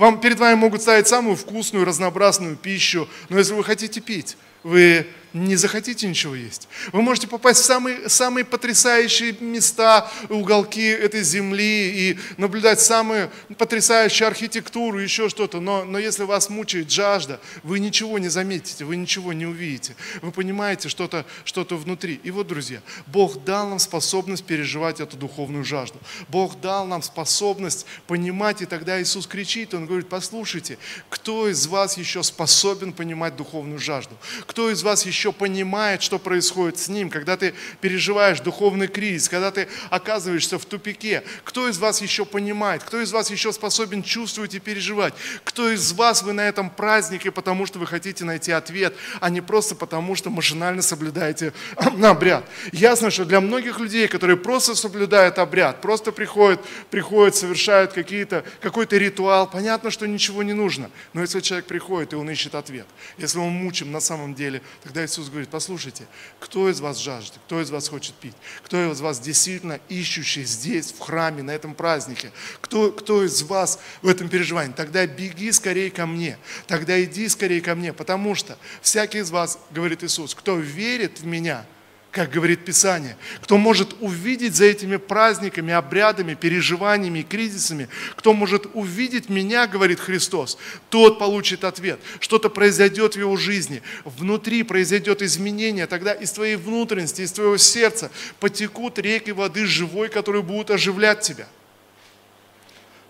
Вам 0.00 0.18
перед 0.18 0.38
вами 0.38 0.54
могут 0.54 0.80
ставить 0.80 1.08
самую 1.08 1.36
вкусную, 1.36 1.84
разнообразную 1.84 2.56
пищу, 2.56 3.06
но 3.28 3.36
если 3.36 3.52
вы 3.52 3.62
хотите 3.62 4.00
пить, 4.00 4.38
вы 4.62 5.06
не 5.32 5.56
захотите 5.56 6.08
ничего 6.08 6.34
есть. 6.34 6.68
Вы 6.92 7.02
можете 7.02 7.26
попасть 7.26 7.60
в 7.60 7.64
самые, 7.64 8.08
самые 8.08 8.44
потрясающие 8.44 9.32
места, 9.40 10.10
уголки 10.28 10.84
этой 10.84 11.22
земли 11.22 12.10
и 12.10 12.18
наблюдать 12.36 12.80
самую 12.80 13.30
потрясающую 13.56 14.26
архитектуру, 14.26 14.98
еще 14.98 15.28
что-то. 15.28 15.60
Но, 15.60 15.84
но 15.84 15.98
если 15.98 16.24
вас 16.24 16.50
мучает 16.50 16.90
жажда, 16.90 17.40
вы 17.62 17.78
ничего 17.78 18.18
не 18.18 18.28
заметите, 18.28 18.84
вы 18.84 18.96
ничего 18.96 19.32
не 19.32 19.46
увидите. 19.46 19.94
Вы 20.22 20.32
понимаете 20.32 20.88
что-то 20.88 21.24
что 21.44 21.64
внутри. 21.76 22.20
И 22.24 22.30
вот, 22.30 22.46
друзья, 22.46 22.80
Бог 23.06 23.44
дал 23.44 23.68
нам 23.68 23.78
способность 23.78 24.44
переживать 24.44 25.00
эту 25.00 25.16
духовную 25.16 25.64
жажду. 25.64 25.98
Бог 26.28 26.60
дал 26.60 26.86
нам 26.86 27.02
способность 27.02 27.86
понимать, 28.06 28.62
и 28.62 28.66
тогда 28.66 29.00
Иисус 29.00 29.26
кричит, 29.26 29.74
Он 29.74 29.86
говорит, 29.86 30.08
послушайте, 30.08 30.78
кто 31.08 31.48
из 31.48 31.66
вас 31.66 31.96
еще 31.96 32.22
способен 32.22 32.92
понимать 32.92 33.36
духовную 33.36 33.78
жажду? 33.78 34.16
Кто 34.46 34.70
из 34.70 34.82
вас 34.82 35.06
еще 35.06 35.19
еще 35.20 35.32
понимает, 35.32 36.02
что 36.02 36.18
происходит 36.18 36.78
с 36.78 36.88
ним, 36.88 37.10
когда 37.10 37.36
ты 37.36 37.52
переживаешь 37.82 38.40
духовный 38.40 38.88
кризис, 38.88 39.28
когда 39.28 39.50
ты 39.50 39.68
оказываешься 39.90 40.58
в 40.58 40.64
тупике? 40.64 41.22
Кто 41.44 41.68
из 41.68 41.76
вас 41.76 42.00
еще 42.00 42.24
понимает? 42.24 42.82
Кто 42.82 43.02
из 43.02 43.12
вас 43.12 43.30
еще 43.30 43.52
способен 43.52 44.02
чувствовать 44.02 44.54
и 44.54 44.60
переживать? 44.60 45.12
Кто 45.44 45.70
из 45.70 45.92
вас 45.92 46.22
вы 46.22 46.32
на 46.32 46.48
этом 46.48 46.70
празднике, 46.70 47.30
потому 47.30 47.66
что 47.66 47.78
вы 47.78 47.86
хотите 47.86 48.24
найти 48.24 48.50
ответ, 48.50 48.94
а 49.20 49.28
не 49.28 49.42
просто 49.42 49.74
потому, 49.74 50.16
что 50.16 50.30
машинально 50.30 50.80
соблюдаете 50.80 51.52
обряд? 51.76 52.48
Ясно, 52.72 53.10
что 53.10 53.26
для 53.26 53.42
многих 53.42 53.78
людей, 53.78 54.08
которые 54.08 54.38
просто 54.38 54.74
соблюдают 54.74 55.38
обряд, 55.38 55.82
просто 55.82 56.12
приходят, 56.12 56.60
приходят 56.90 57.36
совершают 57.36 57.92
какие-то, 57.92 58.42
какой-то 58.62 58.96
ритуал, 58.96 59.50
понятно, 59.50 59.90
что 59.90 60.06
ничего 60.06 60.42
не 60.42 60.54
нужно. 60.54 60.90
Но 61.12 61.20
если 61.20 61.40
человек 61.40 61.66
приходит, 61.66 62.14
и 62.14 62.16
он 62.16 62.30
ищет 62.30 62.54
ответ, 62.54 62.86
если 63.18 63.38
он 63.38 63.50
мучим 63.50 63.92
на 63.92 64.00
самом 64.00 64.34
деле, 64.34 64.62
тогда 64.82 65.02
Иисус 65.10 65.28
говорит, 65.28 65.48
послушайте, 65.48 66.06
кто 66.38 66.70
из 66.70 66.80
вас 66.80 66.98
жаждет, 66.98 67.34
кто 67.46 67.60
из 67.60 67.70
вас 67.70 67.88
хочет 67.88 68.14
пить, 68.14 68.34
кто 68.64 68.90
из 68.90 69.00
вас 69.00 69.18
действительно 69.18 69.80
ищущий 69.88 70.44
здесь, 70.44 70.92
в 70.92 71.00
храме, 71.00 71.42
на 71.42 71.50
этом 71.50 71.74
празднике, 71.74 72.30
кто, 72.60 72.92
кто 72.92 73.24
из 73.24 73.42
вас 73.42 73.80
в 74.02 74.08
этом 74.08 74.28
переживании, 74.28 74.72
тогда 74.72 75.06
беги 75.06 75.50
скорее 75.52 75.90
ко 75.90 76.06
мне, 76.06 76.38
тогда 76.66 77.02
иди 77.02 77.28
скорее 77.28 77.60
ко 77.60 77.74
мне, 77.74 77.92
потому 77.92 78.34
что 78.34 78.56
всякий 78.82 79.18
из 79.18 79.30
вас, 79.30 79.58
говорит 79.70 80.04
Иисус, 80.04 80.34
кто 80.34 80.56
верит 80.56 81.20
в 81.20 81.26
меня– 81.26 81.66
как 82.10 82.30
говорит 82.30 82.64
Писание. 82.64 83.16
Кто 83.40 83.56
может 83.56 83.94
увидеть 84.00 84.56
за 84.56 84.64
этими 84.64 84.96
праздниками, 84.96 85.72
обрядами, 85.72 86.34
переживаниями, 86.34 87.22
кризисами, 87.22 87.88
кто 88.16 88.32
может 88.32 88.66
увидеть 88.74 89.28
меня, 89.28 89.68
говорит 89.68 90.00
Христос, 90.00 90.58
тот 90.88 91.18
получит 91.20 91.62
ответ. 91.62 92.00
Что-то 92.18 92.50
произойдет 92.50 93.14
в 93.14 93.18
его 93.18 93.36
жизни, 93.36 93.82
внутри 94.04 94.64
произойдет 94.64 95.22
изменение, 95.22 95.86
тогда 95.86 96.12
из 96.12 96.32
твоей 96.32 96.56
внутренности, 96.56 97.22
из 97.22 97.32
твоего 97.32 97.56
сердца 97.56 98.10
потекут 98.40 98.98
реки 98.98 99.30
воды 99.30 99.64
живой, 99.66 100.08
которые 100.08 100.42
будут 100.42 100.72
оживлять 100.72 101.20
тебя. 101.20 101.46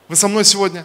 Вы 0.09 0.17
со 0.17 0.29
мной 0.29 0.45
сегодня? 0.45 0.85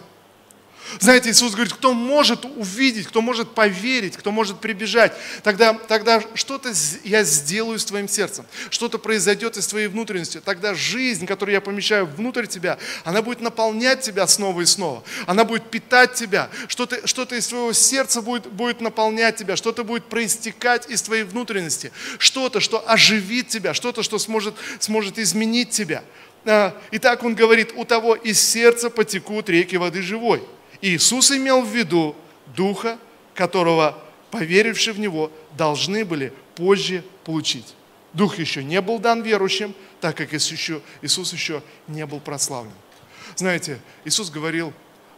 Знаете, 1.00 1.30
Иисус 1.30 1.52
говорит, 1.52 1.72
кто 1.72 1.92
может 1.92 2.44
увидеть, 2.44 3.06
кто 3.06 3.20
может 3.20 3.54
поверить, 3.54 4.16
кто 4.16 4.30
может 4.30 4.60
прибежать, 4.60 5.12
тогда, 5.42 5.74
тогда 5.74 6.22
что-то 6.34 6.72
я 7.04 7.22
сделаю 7.24 7.78
с 7.78 7.84
твоим 7.84 8.08
сердцем, 8.08 8.46
что-то 8.70 8.98
произойдет 8.98 9.56
из 9.56 9.66
твоей 9.66 9.88
внутренности. 9.88 10.40
Тогда 10.44 10.74
жизнь, 10.74 11.26
которую 11.26 11.54
я 11.54 11.60
помещаю 11.60 12.06
внутрь 12.06 12.46
тебя, 12.46 12.78
она 13.04 13.22
будет 13.22 13.40
наполнять 13.40 14.00
тебя 14.00 14.26
снова 14.26 14.60
и 14.60 14.66
снова. 14.66 15.02
Она 15.26 15.44
будет 15.44 15.70
питать 15.70 16.14
тебя. 16.14 16.50
Что-то 16.68 17.06
что 17.06 17.24
из 17.24 17.46
твоего 17.48 17.72
сердца 17.72 18.22
будет, 18.22 18.46
будет 18.46 18.80
наполнять 18.80 19.36
тебя, 19.36 19.56
что-то 19.56 19.84
будет 19.84 20.04
проистекать 20.04 20.88
из 20.88 21.02
твоей 21.02 21.24
внутренности. 21.24 21.92
Что-то, 22.18 22.60
что 22.60 22.88
оживит 22.88 23.48
тебя, 23.48 23.74
что-то, 23.74 24.02
что 24.02 24.18
сможет, 24.18 24.54
сможет 24.78 25.18
изменить 25.18 25.70
тебя. 25.70 26.02
А, 26.44 26.80
Итак, 26.92 27.24
он 27.24 27.34
говорит, 27.34 27.72
у 27.74 27.84
того 27.84 28.14
из 28.14 28.40
сердца 28.40 28.90
потекут 28.90 29.48
реки 29.48 29.76
воды 29.76 30.02
живой. 30.02 30.42
Иисус 30.80 31.30
имел 31.30 31.62
в 31.62 31.68
виду 31.68 32.16
Духа, 32.54 32.98
которого 33.34 33.98
поверившие 34.30 34.94
в 34.94 34.98
Него 34.98 35.30
должны 35.56 36.04
были 36.04 36.32
позже 36.54 37.04
получить. 37.24 37.74
Дух 38.12 38.38
еще 38.38 38.64
не 38.64 38.80
был 38.80 38.98
дан 38.98 39.22
верующим, 39.22 39.74
так 40.00 40.16
как 40.16 40.32
Иисус 40.32 41.32
еще, 41.32 41.62
не 41.86 42.06
был 42.06 42.20
прославлен. 42.20 42.72
Знаете, 43.36 43.78
Иисус 44.04 44.30
говорил 44.30 44.72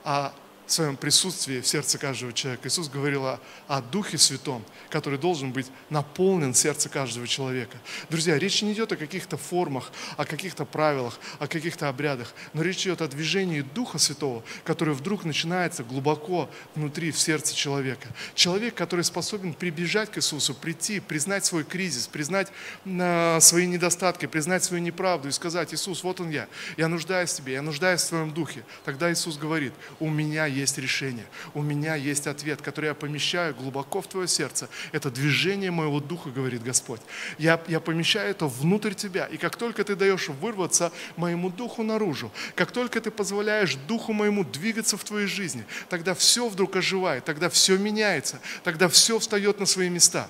о 0.05 0.33
своем 0.73 0.97
присутствии 0.97 1.61
в 1.61 1.67
сердце 1.67 1.99
каждого 1.99 2.33
человека. 2.33 2.69
Иисус 2.69 2.89
говорил 2.89 3.27
о, 3.27 3.41
о 3.67 3.81
Духе 3.81 4.19
Святом, 4.19 4.65
который 4.91 5.19
должен 5.19 5.53
быть 5.53 5.67
наполнен 5.91 6.55
сердце 6.55 6.89
каждого 6.89 7.27
человека. 7.27 7.77
Друзья, 8.11 8.39
речь 8.39 8.63
не 8.63 8.73
идет 8.73 8.93
о 8.93 8.97
каких-то 8.97 9.37
формах, 9.37 9.91
о 10.17 10.25
каких-то 10.25 10.65
правилах, 10.65 11.19
о 11.39 11.47
каких-то 11.47 11.89
обрядах, 11.89 12.35
но 12.53 12.63
речь 12.63 12.83
идет 12.83 13.03
о 13.03 13.09
движении 13.09 13.63
Духа 13.63 13.99
Святого, 13.99 14.43
который 14.65 14.95
вдруг 14.95 15.25
начинается 15.25 15.85
глубоко 15.85 16.49
внутри, 16.75 17.11
в 17.11 17.19
сердце 17.19 17.55
человека. 17.55 18.09
Человек, 18.35 18.75
который 18.75 19.05
способен 19.05 19.55
прибежать 19.55 20.11
к 20.11 20.19
Иисусу, 20.19 20.55
прийти, 20.55 21.01
признать 21.01 21.45
свой 21.45 21.65
кризис, 21.65 22.07
признать 22.07 22.53
э, 22.85 23.39
свои 23.41 23.67
недостатки, 23.67 24.27
признать 24.27 24.65
свою 24.65 24.83
неправду 24.83 25.29
и 25.29 25.33
сказать, 25.33 25.73
Иисус, 25.73 26.03
вот 26.03 26.21
он 26.21 26.31
я, 26.31 26.49
я 26.77 26.89
нуждаюсь 26.89 27.31
в 27.31 27.37
тебе, 27.37 27.55
я 27.55 27.63
нуждаюсь 27.63 28.03
в 28.03 28.09
твоем 28.09 28.33
Духе. 28.33 28.65
Тогда 28.85 29.13
Иисус 29.13 29.37
говорит, 29.37 29.73
у 30.01 30.09
меня 30.09 30.47
есть 30.59 30.79
решение, 30.79 31.27
у 31.55 31.63
меня 31.63 31.95
есть 31.95 32.27
ответ, 32.27 32.63
который 32.63 32.87
я 32.87 32.95
помещаю 32.95 33.55
глубоко 33.55 34.01
в 34.01 34.07
твое 34.07 34.29
сердце. 34.29 34.69
Это 34.93 35.11
движение 35.11 35.71
моего 35.71 36.01
духа, 36.01 36.31
говорит 36.31 36.63
Господь. 36.63 37.01
Я, 37.39 37.61
я 37.69 37.81
помещаю 37.81 38.31
это 38.31 38.47
внутрь 38.47 38.95
тебя. 38.95 39.27
И 39.27 39.37
как 39.37 39.57
только 39.57 39.85
ты 39.85 39.97
даешь 39.97 40.29
вырваться 40.29 40.93
моему 41.17 41.51
духу 41.51 41.83
наружу, 41.83 42.31
как 42.55 42.73
только 42.73 43.01
ты 43.01 43.11
позволяешь 43.11 43.77
духу 43.87 44.13
моему 44.13 44.45
двигаться 44.45 44.97
в 44.97 45.05
твоей 45.05 45.27
жизни, 45.27 45.65
тогда 45.89 46.15
все 46.15 46.49
вдруг 46.49 46.77
оживает, 46.77 47.25
тогда 47.25 47.49
все 47.49 47.77
меняется, 47.79 48.41
тогда 48.65 48.89
все 48.89 49.19
встает 49.19 49.61
на 49.61 49.67
свои 49.67 49.89
места. 49.89 50.29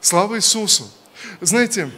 Слава 0.00 0.36
Иисусу! 0.36 0.90
Знаете, 1.40 1.90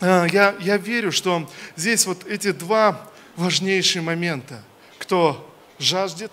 э, 0.00 0.26
я, 0.30 0.54
я 0.60 0.76
верю, 0.76 1.12
что 1.12 1.50
здесь 1.76 2.06
вот 2.06 2.26
эти 2.26 2.52
два 2.52 3.08
важнейшие 3.36 4.02
момента. 4.02 4.62
Кто 5.02 5.44
жаждет 5.80 6.30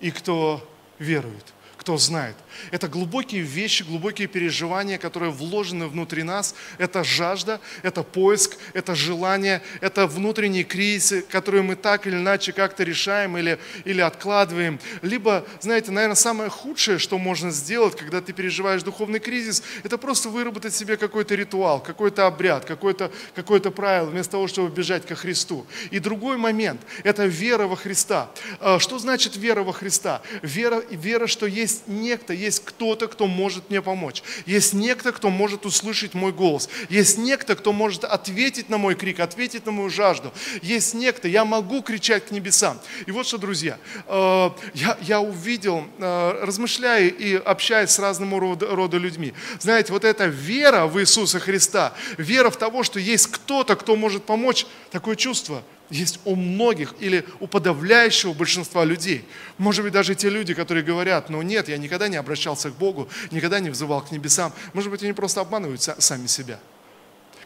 и 0.00 0.10
кто 0.10 0.66
верует, 0.98 1.44
кто 1.80 1.96
знает. 1.96 2.36
Это 2.72 2.88
глубокие 2.88 3.40
вещи, 3.40 3.84
глубокие 3.84 4.28
переживания, 4.28 4.98
которые 4.98 5.32
вложены 5.32 5.86
внутри 5.86 6.22
нас. 6.22 6.54
Это 6.76 7.02
жажда, 7.02 7.58
это 7.82 8.02
поиск, 8.02 8.58
это 8.74 8.94
желание, 8.94 9.62
это 9.80 10.06
внутренние 10.06 10.64
кризисы, 10.64 11.22
которые 11.22 11.62
мы 11.62 11.76
так 11.76 12.06
или 12.06 12.16
иначе 12.16 12.52
как-то 12.52 12.84
решаем 12.84 13.38
или, 13.38 13.58
или 13.86 14.02
откладываем. 14.02 14.78
Либо, 15.00 15.46
знаете, 15.60 15.90
наверное, 15.90 16.16
самое 16.16 16.50
худшее, 16.50 16.98
что 16.98 17.16
можно 17.16 17.50
сделать, 17.50 17.96
когда 17.96 18.20
ты 18.20 18.34
переживаешь 18.34 18.82
духовный 18.82 19.18
кризис, 19.18 19.62
это 19.82 19.96
просто 19.96 20.28
выработать 20.28 20.74
себе 20.74 20.98
какой-то 20.98 21.34
ритуал, 21.34 21.80
какой-то 21.80 22.26
обряд, 22.26 22.66
какое-то 22.66 23.10
какое 23.34 23.60
правило, 23.60 24.10
вместо 24.10 24.32
того, 24.32 24.48
чтобы 24.48 24.68
бежать 24.68 25.06
ко 25.06 25.14
Христу. 25.14 25.66
И 25.90 25.98
другой 25.98 26.36
момент– 26.36 26.82
это 27.04 27.24
вера 27.24 27.66
во 27.66 27.76
Христа. 27.76 28.30
А, 28.58 28.78
что 28.78 28.98
значит 28.98 29.36
вера 29.36 29.62
во 29.62 29.72
Христа? 29.72 30.20
Вера, 30.42 30.82
вера 30.90 31.26
что 31.26 31.46
есть 31.46 31.69
некто, 31.86 32.32
есть 32.32 32.50
есть 32.50 32.64
кто-то, 32.64 33.06
кто 33.06 33.28
может 33.28 33.70
мне 33.70 33.80
помочь. 33.80 34.22
Есть 34.44 34.74
некто, 34.74 35.12
кто 35.12 35.30
может 35.30 35.66
услышать 35.66 36.14
мой 36.14 36.32
голос. 36.32 36.68
Есть 36.88 37.16
некто, 37.16 37.54
кто 37.54 37.72
может 37.72 38.02
ответить 38.04 38.68
на 38.68 38.76
мой 38.76 38.96
крик, 38.96 39.20
ответить 39.20 39.66
на 39.66 39.72
мою 39.72 39.88
жажду. 39.88 40.32
Есть 40.62 40.94
некто, 40.94 41.28
я 41.28 41.44
могу 41.44 41.80
кричать 41.82 42.26
к 42.26 42.30
небесам. 42.32 42.80
И 43.06 43.12
вот 43.12 43.26
что, 43.26 43.38
друзья, 43.38 43.78
э, 44.06 44.50
я, 44.74 44.98
я 45.00 45.20
увидел, 45.20 45.84
э, 45.98 46.40
размышляя 46.42 47.06
и 47.06 47.36
общаясь 47.36 47.90
с 47.90 48.00
разного 48.00 48.40
рода, 48.40 48.66
рода 48.74 48.96
людьми, 48.96 49.32
знаете, 49.60 49.92
вот 49.92 50.04
эта 50.04 50.26
вера 50.26 50.86
в 50.86 51.00
Иисуса 51.00 51.38
Христа, 51.38 51.92
вера 52.18 52.50
в 52.50 52.56
того, 52.56 52.82
что 52.82 52.98
есть 52.98 53.28
кто-то, 53.28 53.76
кто 53.76 53.94
может 53.94 54.24
помочь, 54.24 54.66
такое 54.90 55.14
чувство– 55.14 55.62
есть 55.90 56.20
у 56.24 56.36
многих 56.36 56.94
или 57.00 57.24
у 57.40 57.46
подавляющего 57.46 58.32
большинства 58.32 58.84
людей. 58.84 59.24
Может 59.58 59.84
быть, 59.84 59.92
даже 59.92 60.14
те 60.14 60.30
люди, 60.30 60.54
которые 60.54 60.84
говорят, 60.84 61.28
ну 61.30 61.42
нет, 61.42 61.68
я 61.68 61.76
никогда 61.76 62.08
не 62.08 62.16
обращался 62.16 62.70
к 62.70 62.76
Богу, 62.76 63.08
никогда 63.30 63.60
не 63.60 63.70
взывал 63.70 64.00
к 64.00 64.10
небесам. 64.10 64.52
Может 64.72 64.90
быть, 64.90 65.02
они 65.02 65.12
просто 65.12 65.40
обманывают 65.40 65.82
сами 65.82 66.26
себя. 66.26 66.58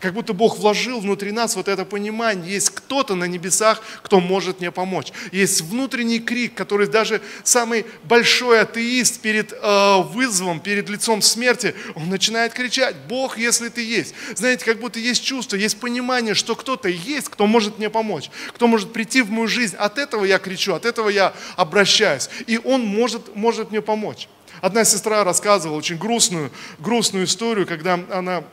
Как 0.00 0.12
будто 0.12 0.32
Бог 0.32 0.58
вложил 0.58 1.00
внутри 1.00 1.32
нас 1.32 1.56
вот 1.56 1.68
это 1.68 1.84
понимание. 1.84 2.54
Есть 2.54 2.70
кто-то 2.70 3.14
на 3.14 3.24
небесах, 3.24 3.82
кто 4.02 4.20
может 4.20 4.60
мне 4.60 4.70
помочь. 4.70 5.12
Есть 5.32 5.62
внутренний 5.62 6.18
крик, 6.18 6.54
который 6.54 6.86
даже 6.86 7.20
самый 7.42 7.86
большой 8.04 8.60
атеист 8.60 9.20
перед 9.20 9.52
э, 9.52 10.02
вызовом, 10.02 10.60
перед 10.60 10.88
лицом 10.88 11.22
смерти, 11.22 11.74
он 11.94 12.08
начинает 12.08 12.52
кричать, 12.52 12.96
Бог, 13.08 13.38
если 13.38 13.68
ты 13.68 13.84
есть. 13.84 14.14
Знаете, 14.34 14.64
как 14.64 14.80
будто 14.80 14.98
есть 14.98 15.24
чувство, 15.24 15.56
есть 15.56 15.78
понимание, 15.78 16.34
что 16.34 16.54
кто-то 16.54 16.88
есть, 16.88 17.28
кто 17.28 17.46
может 17.46 17.78
мне 17.78 17.90
помочь, 17.90 18.30
кто 18.48 18.66
может 18.66 18.92
прийти 18.92 19.22
в 19.22 19.30
мою 19.30 19.48
жизнь. 19.48 19.76
От 19.76 19.98
этого 19.98 20.24
я 20.24 20.38
кричу, 20.38 20.74
от 20.74 20.84
этого 20.84 21.08
я 21.08 21.32
обращаюсь. 21.56 22.28
И 22.46 22.58
он 22.58 22.84
может, 22.84 23.34
может 23.36 23.70
мне 23.70 23.80
помочь. 23.80 24.28
Одна 24.60 24.84
сестра 24.84 25.24
рассказывала 25.24 25.76
очень 25.76 25.98
грустную, 25.98 26.50
грустную 26.78 27.26
историю, 27.26 27.66
когда 27.66 28.00
она 28.10 28.44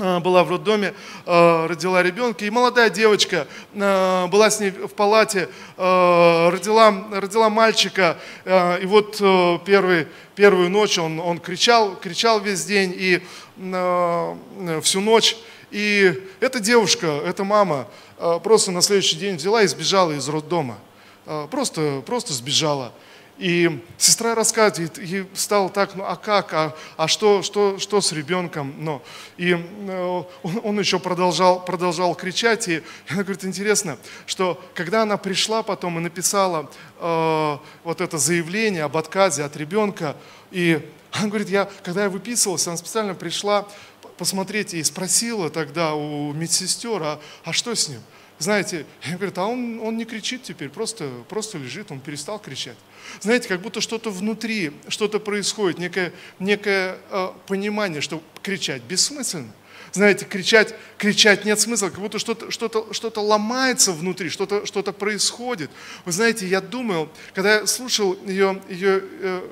была 0.00 0.44
в 0.44 0.50
роддоме, 0.50 0.94
э, 1.26 1.66
родила 1.66 2.02
ребенка, 2.02 2.44
и 2.44 2.50
молодая 2.50 2.88
девочка 2.88 3.46
э, 3.74 4.26
была 4.28 4.50
с 4.50 4.58
ней 4.60 4.70
в 4.70 4.88
палате, 4.88 5.48
родила, 5.76 7.04
родила 7.12 7.48
мальчика, 7.50 8.18
и 8.44 8.84
вот 8.84 9.16
первый, 9.64 10.06
первую 10.34 10.70
ночь 10.70 10.98
он, 10.98 11.20
он 11.20 11.38
кричал, 11.38 11.96
кричал 11.96 12.40
весь 12.40 12.64
день 12.64 12.94
и 12.96 13.22
всю 14.82 15.00
ночь, 15.00 15.36
и 15.70 16.22
эта 16.40 16.60
девушка, 16.60 17.06
эта 17.24 17.44
мама 17.44 17.86
просто 18.42 18.72
на 18.72 18.82
следующий 18.82 19.16
день 19.16 19.36
взяла 19.36 19.62
и 19.62 19.66
сбежала 19.66 20.12
из 20.12 20.28
роддома, 20.28 20.78
просто, 21.50 22.02
просто 22.06 22.32
сбежала. 22.32 22.92
И 23.40 23.82
сестра 23.96 24.34
рассказывает, 24.34 24.98
и 24.98 25.24
стало 25.32 25.70
так, 25.70 25.94
ну 25.94 26.04
а 26.04 26.16
как, 26.16 26.52
а, 26.52 26.76
а 26.98 27.08
что, 27.08 27.42
что, 27.42 27.78
что 27.78 28.02
с 28.02 28.12
ребенком? 28.12 28.74
Ну, 28.76 29.00
и 29.38 29.52
э, 29.52 30.22
он, 30.42 30.60
он 30.62 30.78
еще 30.78 30.98
продолжал, 30.98 31.64
продолжал 31.64 32.14
кричать, 32.14 32.68
и 32.68 32.82
она 33.08 33.22
говорит, 33.22 33.42
интересно, 33.46 33.96
что 34.26 34.62
когда 34.74 35.02
она 35.02 35.16
пришла 35.16 35.62
потом 35.62 35.98
и 35.98 36.02
написала 36.02 36.70
э, 36.98 37.56
вот 37.82 38.02
это 38.02 38.18
заявление 38.18 38.84
об 38.84 38.98
отказе 38.98 39.42
от 39.42 39.56
ребенка, 39.56 40.16
и 40.50 40.86
она 41.10 41.28
говорит, 41.28 41.48
я, 41.48 41.66
когда 41.82 42.02
я 42.02 42.10
выписывалась, 42.10 42.66
она 42.68 42.76
специально 42.76 43.14
пришла 43.14 43.66
посмотреть 44.20 44.74
и 44.74 44.82
спросила 44.82 45.48
тогда 45.48 45.94
у 45.94 46.34
медсестер, 46.34 47.02
а, 47.02 47.20
а 47.42 47.54
что 47.54 47.74
с 47.74 47.88
ним? 47.88 48.00
Знаете, 48.38 48.84
я 49.02 49.16
говорю, 49.16 49.32
а 49.34 49.46
он, 49.46 49.80
он 49.80 49.96
не 49.96 50.04
кричит 50.04 50.42
теперь, 50.42 50.68
просто, 50.68 51.10
просто 51.30 51.56
лежит, 51.56 51.90
он 51.90 52.00
перестал 52.00 52.38
кричать. 52.38 52.76
Знаете, 53.20 53.48
как 53.48 53.62
будто 53.62 53.80
что-то 53.80 54.10
внутри, 54.10 54.72
что-то 54.88 55.20
происходит, 55.20 55.78
некое, 55.78 56.12
некое 56.38 56.98
э, 57.10 57.28
понимание, 57.46 58.02
что 58.02 58.22
кричать 58.42 58.82
бессмысленно. 58.82 59.54
Знаете, 59.92 60.26
кричать, 60.26 60.74
кричать 60.98 61.46
нет 61.46 61.58
смысла, 61.58 61.88
как 61.88 62.00
будто 62.00 62.18
что-то 62.18 62.50
что 62.50 62.66
-то, 62.66 62.92
что 62.92 63.08
-то 63.08 63.20
ломается 63.20 63.92
внутри, 63.92 64.28
что-то 64.28 64.66
что, 64.66 64.80
-то, 64.80 64.92
происходит. 64.92 65.70
Вы 66.04 66.12
знаете, 66.12 66.46
я 66.46 66.60
думал, 66.60 67.08
когда 67.32 67.60
я 67.60 67.66
слушал 67.66 68.18
ее, 68.26 68.60
ее 68.68 69.02
э, 69.02 69.48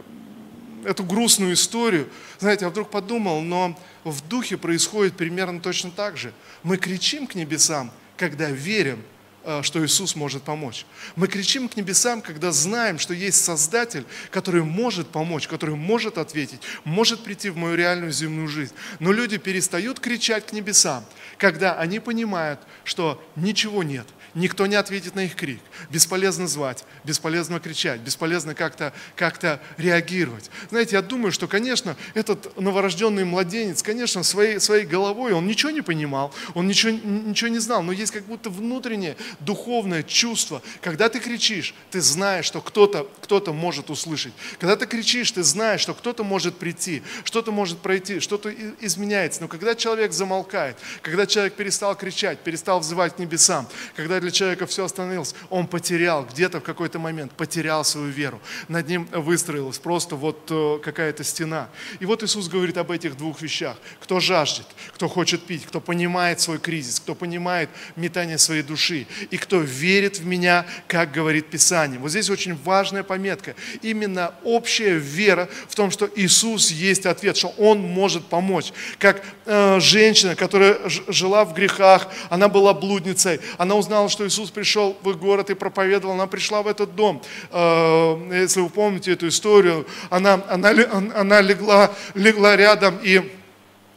эту 0.84 1.04
грустную 1.04 1.54
историю, 1.54 2.08
знаете, 2.38 2.64
я 2.64 2.70
вдруг 2.70 2.90
подумал, 2.90 3.40
но 3.40 3.78
в 4.04 4.26
духе 4.28 4.56
происходит 4.56 5.16
примерно 5.16 5.60
точно 5.60 5.90
так 5.90 6.16
же. 6.16 6.32
Мы 6.62 6.76
кричим 6.76 7.26
к 7.26 7.34
небесам, 7.34 7.90
когда 8.16 8.50
верим, 8.50 9.02
Э, 9.48 9.62
что 9.62 9.82
Иисус 9.82 10.14
может 10.14 10.42
помочь. 10.42 10.84
Мы 11.16 11.26
кричим 11.26 11.70
к 11.70 11.76
небесам, 11.76 12.20
когда 12.20 12.52
знаем, 12.52 12.98
что 12.98 13.14
есть 13.14 13.42
Создатель, 13.42 14.04
который 14.30 14.62
может 14.62 15.08
помочь, 15.08 15.48
который 15.48 15.74
может 15.74 16.18
ответить, 16.18 16.60
может 16.84 17.24
прийти 17.24 17.48
в 17.48 17.56
мою 17.56 17.74
реальную 17.74 18.12
земную 18.12 18.46
жизнь. 18.46 18.74
Но 18.98 19.10
люди 19.10 19.38
перестают 19.38 20.00
кричать 20.00 20.44
к 20.46 20.52
небесам, 20.52 21.02
когда 21.38 21.78
они 21.78 21.98
понимают, 21.98 22.60
что 22.84 23.24
ничего 23.36 23.82
нет, 23.82 24.06
никто 24.34 24.66
не 24.66 24.76
ответит 24.76 25.14
на 25.14 25.24
их 25.24 25.34
крик. 25.34 25.60
Бесполезно 25.90 26.46
звать, 26.48 26.84
бесполезно 27.04 27.60
кричать, 27.60 28.00
бесполезно 28.00 28.54
как-то 28.54 28.92
как 29.16 29.38
реагировать. 29.76 30.50
Знаете, 30.70 30.96
я 30.96 31.02
думаю, 31.02 31.32
что, 31.32 31.46
конечно, 31.46 31.96
этот 32.14 32.58
новорожденный 32.58 33.24
младенец, 33.24 33.82
конечно, 33.82 34.22
своей, 34.22 34.58
своей 34.58 34.84
головой, 34.84 35.32
он 35.32 35.46
ничего 35.46 35.70
не 35.70 35.82
понимал, 35.82 36.34
он 36.54 36.66
ничего, 36.66 36.92
ничего 36.92 37.48
не 37.48 37.58
знал, 37.58 37.82
но 37.82 37.92
есть 37.92 38.12
как 38.12 38.24
будто 38.24 38.50
внутреннее 38.50 39.16
духовное 39.40 40.02
чувство. 40.02 40.62
Когда 40.80 41.08
ты 41.08 41.20
кричишь, 41.20 41.74
ты 41.90 42.00
знаешь, 42.00 42.44
что 42.44 42.60
кто-то 42.60 43.06
кто 43.22 43.52
может 43.52 43.90
услышать. 43.90 44.32
Когда 44.58 44.76
ты 44.76 44.86
кричишь, 44.86 45.30
ты 45.30 45.42
знаешь, 45.42 45.80
что 45.80 45.94
кто-то 45.94 46.24
может 46.24 46.56
прийти, 46.56 47.02
что-то 47.24 47.52
может 47.52 47.78
пройти, 47.78 48.20
что-то 48.20 48.52
изменяется. 48.80 49.42
Но 49.42 49.48
когда 49.48 49.74
человек 49.74 50.12
замолкает, 50.12 50.76
когда 51.02 51.26
человек 51.26 51.54
перестал 51.54 51.94
кричать, 51.94 52.40
перестал 52.40 52.80
взывать 52.80 53.16
к 53.16 53.18
небесам, 53.18 53.68
когда 53.96 54.17
для 54.20 54.30
человека 54.30 54.66
все 54.66 54.84
остановилось, 54.84 55.34
он 55.50 55.66
потерял 55.66 56.24
где-то 56.24 56.60
в 56.60 56.62
какой-то 56.62 56.98
момент, 56.98 57.32
потерял 57.32 57.84
свою 57.84 58.08
веру. 58.08 58.40
Над 58.68 58.88
ним 58.88 59.08
выстроилась 59.12 59.78
просто 59.78 60.16
вот 60.16 60.48
э, 60.50 60.78
какая-то 60.82 61.24
стена. 61.24 61.68
И 62.00 62.06
вот 62.06 62.22
Иисус 62.22 62.48
говорит 62.48 62.76
об 62.76 62.90
этих 62.90 63.16
двух 63.16 63.40
вещах. 63.42 63.76
Кто 64.00 64.20
жаждет, 64.20 64.66
кто 64.94 65.08
хочет 65.08 65.42
пить, 65.44 65.66
кто 65.66 65.80
понимает 65.80 66.40
свой 66.40 66.58
кризис, 66.58 67.00
кто 67.00 67.14
понимает 67.14 67.70
метание 67.96 68.38
своей 68.38 68.62
души 68.62 69.06
и 69.30 69.36
кто 69.36 69.58
верит 69.60 70.18
в 70.18 70.26
меня, 70.26 70.66
как 70.86 71.12
говорит 71.12 71.50
Писание. 71.50 71.98
Вот 71.98 72.10
здесь 72.10 72.30
очень 72.30 72.54
важная 72.64 73.02
пометка. 73.02 73.54
Именно 73.82 74.34
общая 74.44 74.96
вера 74.98 75.48
в 75.68 75.74
том, 75.74 75.90
что 75.90 76.08
Иисус 76.14 76.70
есть 76.70 77.06
ответ, 77.06 77.36
что 77.36 77.48
Он 77.56 77.80
может 77.80 78.26
помочь. 78.26 78.72
Как 78.98 79.22
э, 79.46 79.80
женщина, 79.80 80.34
которая 80.34 80.78
жила 81.08 81.44
в 81.44 81.54
грехах, 81.54 82.08
она 82.30 82.48
была 82.48 82.74
блудницей, 82.74 83.40
она 83.56 83.74
узнала, 83.74 84.07
что 84.08 84.26
Иисус 84.26 84.50
пришел 84.50 84.96
в 85.02 85.10
их 85.10 85.18
город 85.18 85.50
и 85.50 85.54
проповедовал, 85.54 86.14
она 86.14 86.26
пришла 86.26 86.62
в 86.62 86.66
этот 86.66 86.94
дом. 86.94 87.22
Э, 87.50 88.30
если 88.32 88.60
вы 88.60 88.70
помните 88.70 89.12
эту 89.12 89.28
историю, 89.28 89.86
она, 90.10 90.42
она, 90.48 90.70
она 91.14 91.40
легла, 91.40 91.92
легла 92.14 92.56
рядом 92.56 92.98
и, 93.02 93.30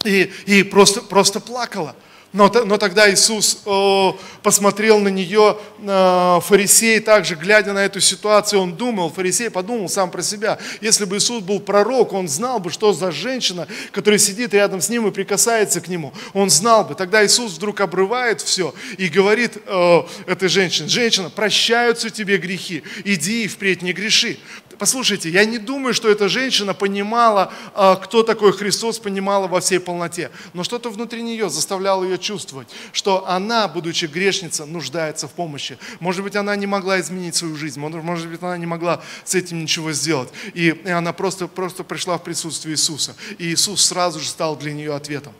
и, 0.04 0.32
и 0.46 0.64
просто, 0.64 1.02
просто 1.02 1.40
плакала. 1.40 1.96
Но, 2.34 2.50
но 2.66 2.78
тогда 2.78 3.12
Иисус 3.12 3.62
о, 3.66 4.18
посмотрел 4.42 5.00
на 5.00 5.10
нее, 5.10 5.58
э, 5.80 6.40
фарисей 6.42 7.02
также, 7.02 7.36
глядя 7.36 7.74
на 7.74 7.84
эту 7.84 8.00
ситуацию, 8.00 8.62
он 8.62 8.76
думал, 8.76 9.12
фарисей 9.12 9.50
подумал 9.50 9.90
сам 9.90 10.10
про 10.10 10.22
себя, 10.22 10.58
если 10.80 11.04
бы 11.04 11.18
Иисус 11.18 11.44
был 11.44 11.60
пророк, 11.60 12.14
он 12.14 12.30
знал 12.30 12.60
бы, 12.60 12.72
что 12.72 12.94
за 12.94 13.12
женщина, 13.12 13.68
которая 13.92 14.18
сидит 14.18 14.54
рядом 14.54 14.80
с 14.80 14.88
ним 14.88 15.08
и 15.08 15.12
прикасается 15.12 15.82
к 15.82 15.90
нему, 15.90 16.14
он 16.34 16.50
знал 16.50 16.86
бы. 16.86 16.96
Тогда 16.96 17.26
Иисус 17.26 17.54
вдруг 17.54 17.82
обрывает 17.82 18.40
все 18.40 18.74
и 18.98 19.10
говорит 19.10 19.58
э, 19.66 20.02
этой 20.26 20.48
женщине, 20.48 20.88
женщина, 20.88 21.30
прощаются 21.30 22.10
тебе 22.10 22.38
грехи, 22.38 22.84
иди 23.04 23.44
и 23.44 23.48
впредь 23.50 23.82
не 23.82 23.92
греши. 23.92 24.38
Послушайте, 24.82 25.30
я 25.30 25.46
не 25.46 25.60
думаю, 25.60 25.94
что 25.94 26.10
эта 26.10 26.28
женщина 26.28 26.74
понимала, 26.74 27.54
а, 27.76 27.98
кто 27.98 28.24
такой 28.24 28.52
Христос, 28.52 28.98
понимала 28.98 29.46
во 29.46 29.60
всей 29.60 29.80
полноте. 29.80 30.32
Но 30.54 30.64
что-то 30.64 30.90
внутри 30.90 31.22
нее 31.22 31.52
заставляло 31.52 32.04
ее 32.04 32.18
чувствовать, 32.18 32.68
что 32.92 33.28
она, 33.28 33.68
будучи 33.68 34.06
грешницей, 34.06 34.66
нуждается 34.66 35.28
в 35.28 35.34
помощи. 35.34 35.78
Может 36.00 36.24
быть, 36.24 36.36
она 36.36 36.56
не 36.56 36.66
могла 36.66 37.00
изменить 37.00 37.36
свою 37.36 37.56
жизнь, 37.58 37.80
может 37.80 38.28
быть, 38.28 38.42
она 38.42 38.58
не 38.58 38.66
могла 38.66 39.04
с 39.24 39.36
этим 39.36 39.62
ничего 39.62 39.92
сделать. 39.92 40.30
И 40.56 40.76
она 40.88 41.14
просто, 41.14 41.48
просто 41.48 41.84
пришла 41.84 42.18
в 42.18 42.24
присутствие 42.24 42.74
Иисуса. 42.74 43.16
И 43.38 43.54
Иисус 43.54 43.86
сразу 43.86 44.20
же 44.20 44.28
стал 44.28 44.56
для 44.56 44.74
нее 44.74 44.96
ответом. 44.96 45.34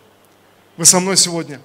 Вы 0.78 0.86
со 0.86 1.00
мной 1.00 1.18
сегодня? 1.18 1.60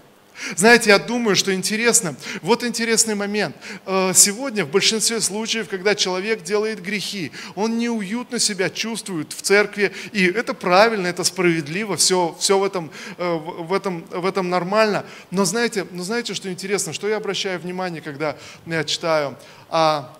Знаете, 0.54 0.90
я 0.90 0.98
думаю, 0.98 1.34
что 1.34 1.54
интересно, 1.54 2.14
вот 2.42 2.62
интересный 2.62 3.14
момент. 3.14 3.56
Э, 3.86 4.12
сегодня 4.14 4.64
в 4.64 4.70
большинстве 4.70 5.20
случаев, 5.20 5.68
когда 5.68 5.94
человек 5.94 6.42
делает 6.42 6.82
грехи, 6.82 7.32
он 7.54 7.78
неуютно 7.78 8.38
себя 8.38 8.68
чувствует 8.68 9.32
в 9.32 9.40
церкви, 9.40 9.92
и 10.12 10.26
это 10.26 10.52
правильно, 10.52 11.06
это 11.06 11.24
справедливо, 11.24 11.96
все, 11.96 12.36
все 12.38 12.58
в, 12.58 12.64
этом, 12.64 12.90
э, 13.16 13.34
в, 13.34 13.72
этом, 13.72 14.04
в 14.10 14.26
этом 14.26 14.50
нормально. 14.50 15.06
Но 15.30 15.44
знаете, 15.46 15.86
но 15.90 16.02
знаете, 16.02 16.34
что 16.34 16.52
интересно, 16.52 16.92
что 16.92 17.08
я 17.08 17.16
обращаю 17.16 17.58
внимание, 17.58 18.02
когда 18.02 18.36
я 18.66 18.84
читаю 18.84 19.38
о, 19.70 20.14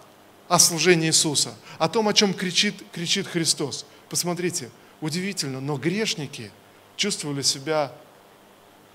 о 0.48 0.58
служении 0.58 1.08
Иисуса, 1.08 1.54
о 1.78 1.88
том, 1.88 2.08
о 2.08 2.14
чем 2.14 2.32
кричит, 2.32 2.74
кричит 2.92 3.26
Христос. 3.26 3.84
Посмотрите, 4.08 4.70
удивительно, 5.02 5.60
но 5.60 5.76
грешники 5.76 6.50
чувствовали 6.96 7.42
себя 7.42 7.92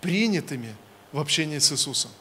принятыми– 0.02 0.76
в 1.12 1.20
общении 1.20 1.60
с 1.60 1.72
Иисусом. 1.72 2.12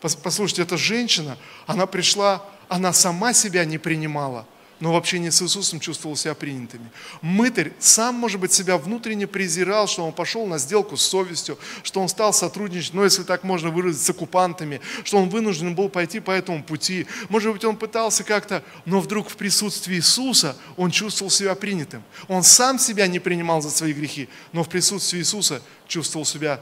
Послушайте, 0.00 0.62
эта 0.62 0.76
женщина, 0.76 1.36
она 1.66 1.86
пришла, 1.86 2.44
она 2.68 2.92
сама 2.92 3.32
себя 3.32 3.64
не 3.64 3.78
принимала, 3.78 4.46
но 4.78 4.92
в 4.92 4.96
общении 4.96 5.30
с 5.30 5.40
Иисусом 5.40 5.80
чувствовал 5.80 6.16
себя 6.16 6.34
принятыми. 6.34 6.90
Мытарь 7.22 7.72
сам, 7.78 8.14
может 8.14 8.38
быть, 8.38 8.52
себя 8.52 8.76
внутренне 8.76 9.26
презирал, 9.26 9.88
что 9.88 10.04
он 10.04 10.12
пошел 10.12 10.46
на 10.46 10.58
сделку 10.58 10.98
с 10.98 11.02
совестью, 11.02 11.58
что 11.82 12.00
он 12.00 12.08
стал 12.08 12.34
сотрудничать, 12.34 12.92
ну, 12.92 13.02
если 13.02 13.22
так 13.22 13.42
можно 13.42 13.70
выразить, 13.70 14.02
с 14.02 14.10
оккупантами, 14.10 14.82
что 15.02 15.16
он 15.16 15.30
вынужден 15.30 15.74
был 15.74 15.88
пойти 15.88 16.20
по 16.20 16.30
этому 16.30 16.62
пути. 16.62 17.06
Может 17.30 17.54
быть, 17.54 17.64
он 17.64 17.76
пытался 17.76 18.22
как-то, 18.22 18.62
но 18.84 19.00
вдруг 19.00 19.30
в 19.30 19.36
присутствии 19.36 19.96
Иисуса 19.96 20.56
он 20.76 20.90
чувствовал 20.90 21.30
себя 21.30 21.54
принятым. 21.54 22.04
Он 22.28 22.42
сам 22.42 22.78
себя 22.78 23.06
не 23.06 23.18
принимал 23.18 23.62
за 23.62 23.70
свои 23.70 23.94
грехи, 23.94 24.28
но 24.52 24.62
в 24.62 24.68
присутствии 24.68 25.20
Иисуса 25.20 25.62
чувствовал 25.88 26.26
себя. 26.26 26.60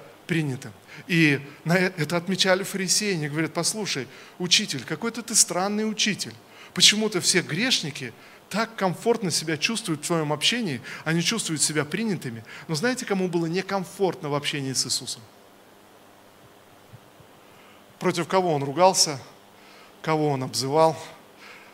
И 1.06 1.40
на 1.64 1.76
э, 1.76 1.92
это 1.96 2.16
отмечали 2.16 2.62
фарисеи. 2.62 3.14
Они 3.14 3.28
говорят, 3.28 3.52
послушай, 3.52 4.08
учитель, 4.38 4.84
какой-то 4.84 5.22
ты 5.22 5.34
странный 5.34 5.88
учитель. 5.88 6.34
Почему-то 6.72 7.20
все 7.20 7.40
грешники 7.42 8.12
так 8.48 8.76
комфортно 8.76 9.30
себя 9.30 9.56
чувствуют 9.56 10.02
в 10.02 10.06
своем 10.06 10.32
общении, 10.32 10.80
они 11.04 11.22
чувствуют 11.22 11.62
себя 11.62 11.84
принятыми. 11.84 12.44
Но 12.68 12.74
знаете, 12.74 13.04
кому 13.04 13.28
было 13.28 13.46
некомфортно 13.46 14.28
в 14.28 14.34
общении 14.34 14.72
с 14.72 14.86
Иисусом? 14.86 15.22
Против 17.98 18.28
кого 18.28 18.52
он 18.52 18.62
ругался, 18.62 19.18
кого 20.02 20.28
он 20.28 20.42
обзывал, 20.42 20.96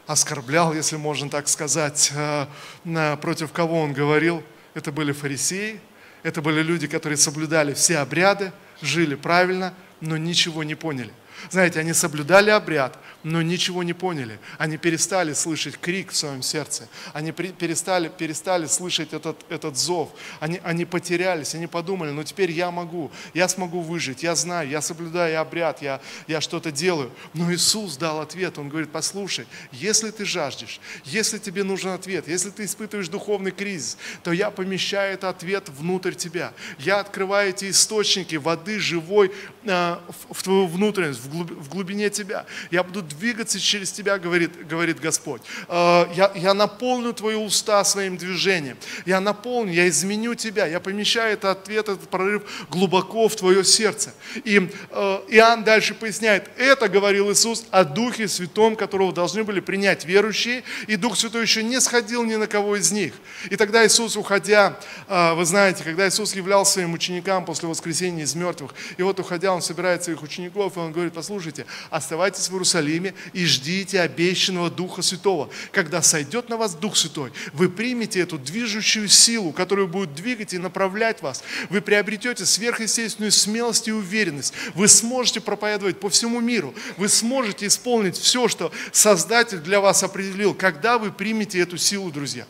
оскорблял, 0.06 0.72
если 0.72 0.96
можно 0.96 1.28
так 1.28 1.48
сказать, 1.48 2.12
э, 2.14 3.16
против 3.20 3.52
кого 3.52 3.80
он 3.80 3.92
говорил. 3.92 4.42
Это 4.74 4.92
были 4.92 5.12
фарисеи, 5.12 5.80
это 6.22 6.42
были 6.42 6.62
люди, 6.62 6.86
которые 6.86 7.16
соблюдали 7.16 7.74
все 7.74 7.98
обряды, 7.98 8.52
жили 8.82 9.14
правильно, 9.14 9.74
но 10.00 10.16
ничего 10.16 10.64
не 10.64 10.74
поняли. 10.74 11.12
Знаете, 11.50 11.80
они 11.80 11.92
соблюдали 11.92 12.50
обряд, 12.50 12.98
но 13.22 13.42
ничего 13.42 13.82
не 13.82 13.92
поняли. 13.92 14.38
Они 14.58 14.76
перестали 14.76 15.32
слышать 15.32 15.78
крик 15.78 16.12
в 16.12 16.16
своем 16.16 16.42
сердце. 16.42 16.88
Они 17.12 17.32
перестали, 17.32 18.08
перестали 18.08 18.66
слышать 18.66 19.12
этот, 19.12 19.44
этот 19.50 19.76
зов. 19.76 20.10
Они, 20.40 20.60
они 20.64 20.84
потерялись, 20.84 21.54
они 21.54 21.66
подумали, 21.66 22.10
ну 22.10 22.24
теперь 22.24 22.50
я 22.50 22.70
могу, 22.70 23.10
я 23.34 23.48
смогу 23.48 23.80
выжить, 23.80 24.22
я 24.22 24.34
знаю, 24.34 24.68
я 24.68 24.80
соблюдаю 24.80 25.40
обряд, 25.40 25.82
я, 25.82 26.00
я 26.26 26.40
что-то 26.40 26.70
делаю. 26.70 27.10
Но 27.34 27.52
Иисус 27.52 27.96
дал 27.96 28.20
ответ, 28.20 28.58
Он 28.58 28.68
говорит, 28.68 28.90
послушай, 28.90 29.46
если 29.72 30.10
ты 30.10 30.24
жаждешь, 30.24 30.80
если 31.04 31.38
тебе 31.38 31.64
нужен 31.64 31.90
ответ, 31.90 32.26
если 32.28 32.50
ты 32.50 32.64
испытываешь 32.64 33.08
духовный 33.08 33.50
кризис, 33.50 33.98
то 34.22 34.32
я 34.32 34.50
помещаю 34.50 35.14
этот 35.14 35.36
ответ 35.36 35.68
внутрь 35.68 36.14
тебя. 36.14 36.52
Я 36.78 37.00
открываю 37.00 37.50
эти 37.50 37.70
источники 37.70 38.36
воды 38.36 38.78
живой 38.78 39.32
э, 39.64 39.96
в, 40.28 40.34
в 40.34 40.42
твою 40.42 40.66
внутренность, 40.66 41.20
в, 41.20 41.30
глуб, 41.30 41.50
в 41.50 41.68
глубине 41.68 42.10
тебя. 42.10 42.46
Я 42.70 42.82
буду 42.82 43.02
двигаться 43.18 43.58
через 43.60 43.92
тебя, 43.92 44.18
говорит, 44.18 44.66
говорит 44.66 45.00
Господь. 45.00 45.42
Э, 45.68 46.06
я, 46.14 46.32
я 46.34 46.54
наполню 46.54 47.12
твои 47.12 47.36
уста 47.36 47.84
своим 47.84 48.16
движением. 48.16 48.76
Я 49.06 49.20
наполню, 49.20 49.72
я 49.72 49.88
изменю 49.88 50.34
тебя. 50.34 50.66
Я 50.66 50.80
помещаю 50.80 51.34
этот 51.34 51.62
ответ, 51.62 51.88
этот 51.88 52.08
прорыв 52.08 52.42
глубоко 52.70 53.28
в 53.28 53.36
твое 53.36 53.64
сердце. 53.64 54.12
И 54.44 54.70
э, 54.90 55.20
Иоанн 55.28 55.64
дальше 55.64 55.94
поясняет, 55.94 56.50
это 56.56 56.88
говорил 56.88 57.30
Иисус 57.32 57.64
о 57.70 57.84
Духе 57.84 58.28
Святом, 58.28 58.76
которого 58.76 59.12
должны 59.12 59.44
были 59.44 59.60
принять 59.60 60.04
верующие, 60.04 60.62
и 60.86 60.96
Дух 60.96 61.16
Святой 61.16 61.42
еще 61.42 61.62
не 61.62 61.80
сходил 61.80 62.24
ни 62.24 62.36
на 62.36 62.46
кого 62.46 62.76
из 62.76 62.92
них. 62.92 63.14
И 63.50 63.56
тогда 63.56 63.86
Иисус, 63.86 64.16
уходя, 64.16 64.78
э, 65.08 65.34
вы 65.34 65.44
знаете, 65.44 65.84
когда 65.84 66.08
Иисус 66.08 66.34
являлся 66.34 66.74
своим 66.74 66.92
ученикам 66.92 67.44
после 67.44 67.68
воскресения 67.68 68.24
из 68.24 68.34
мертвых, 68.34 68.74
и 68.96 69.02
вот 69.02 69.18
уходя, 69.18 69.52
Он 69.52 69.62
собирает 69.62 70.04
своих 70.04 70.22
учеников, 70.22 70.76
и 70.76 70.80
Он 70.80 70.92
говорит, 70.92 71.12
послушайте, 71.12 71.66
оставайтесь 71.90 72.48
в 72.48 72.52
Иерусалиме 72.52 72.99
и 73.32 73.44
ждите 73.44 74.00
обещанного 74.00 74.70
Духа 74.70 75.02
Святого. 75.02 75.50
Когда 75.72 76.02
сойдет 76.02 76.48
на 76.48 76.56
вас 76.56 76.74
Дух 76.74 76.96
Святой, 76.96 77.32
вы 77.52 77.68
примете 77.68 78.20
эту 78.20 78.38
движущую 78.38 79.08
силу, 79.08 79.52
которая 79.52 79.86
будет 79.86 80.14
двигать 80.14 80.54
и 80.54 80.58
направлять 80.58 81.22
вас. 81.22 81.42
Вы 81.68 81.80
приобретете 81.80 82.46
сверхъестественную 82.46 83.32
смелость 83.32 83.88
и 83.88 83.92
уверенность. 83.92 84.54
Вы 84.74 84.88
сможете 84.88 85.40
проповедовать 85.40 86.00
по 86.00 86.08
всему 86.10 86.40
миру. 86.40 86.74
Вы 86.96 87.08
сможете 87.08 87.66
исполнить 87.66 88.16
все, 88.16 88.48
что 88.48 88.72
Создатель 88.92 89.58
для 89.58 89.80
вас 89.80 90.02
определил, 90.02 90.54
когда 90.54 90.98
вы 90.98 91.12
примете 91.12 91.60
эту 91.60 91.76
силу, 91.76 92.10
друзья. 92.10 92.46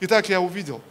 Итак, 0.00 0.28
я 0.28 0.40
увидел. 0.40 0.82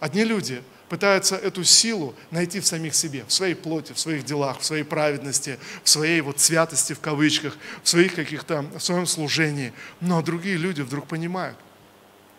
Одни 0.00 0.24
люди 0.24 0.62
пытаются 0.92 1.36
эту 1.36 1.64
силу 1.64 2.14
найти 2.30 2.60
в 2.60 2.66
самих 2.66 2.94
себе, 2.94 3.24
в 3.26 3.32
своей 3.32 3.54
плоти, 3.54 3.94
в 3.94 3.98
своих 3.98 4.26
делах, 4.26 4.58
в 4.60 4.64
своей 4.66 4.82
праведности, 4.82 5.58
в 5.84 5.88
своей 5.88 6.20
вот 6.20 6.38
святости 6.38 6.92
в 6.92 7.00
кавычках, 7.00 7.56
в 7.82 7.88
своих 7.88 8.14
каких-то, 8.14 8.66
в 8.76 8.78
своем 8.78 9.06
служении. 9.06 9.72
Но 10.02 10.20
другие 10.20 10.58
люди 10.58 10.82
вдруг 10.82 11.06
понимают, 11.06 11.56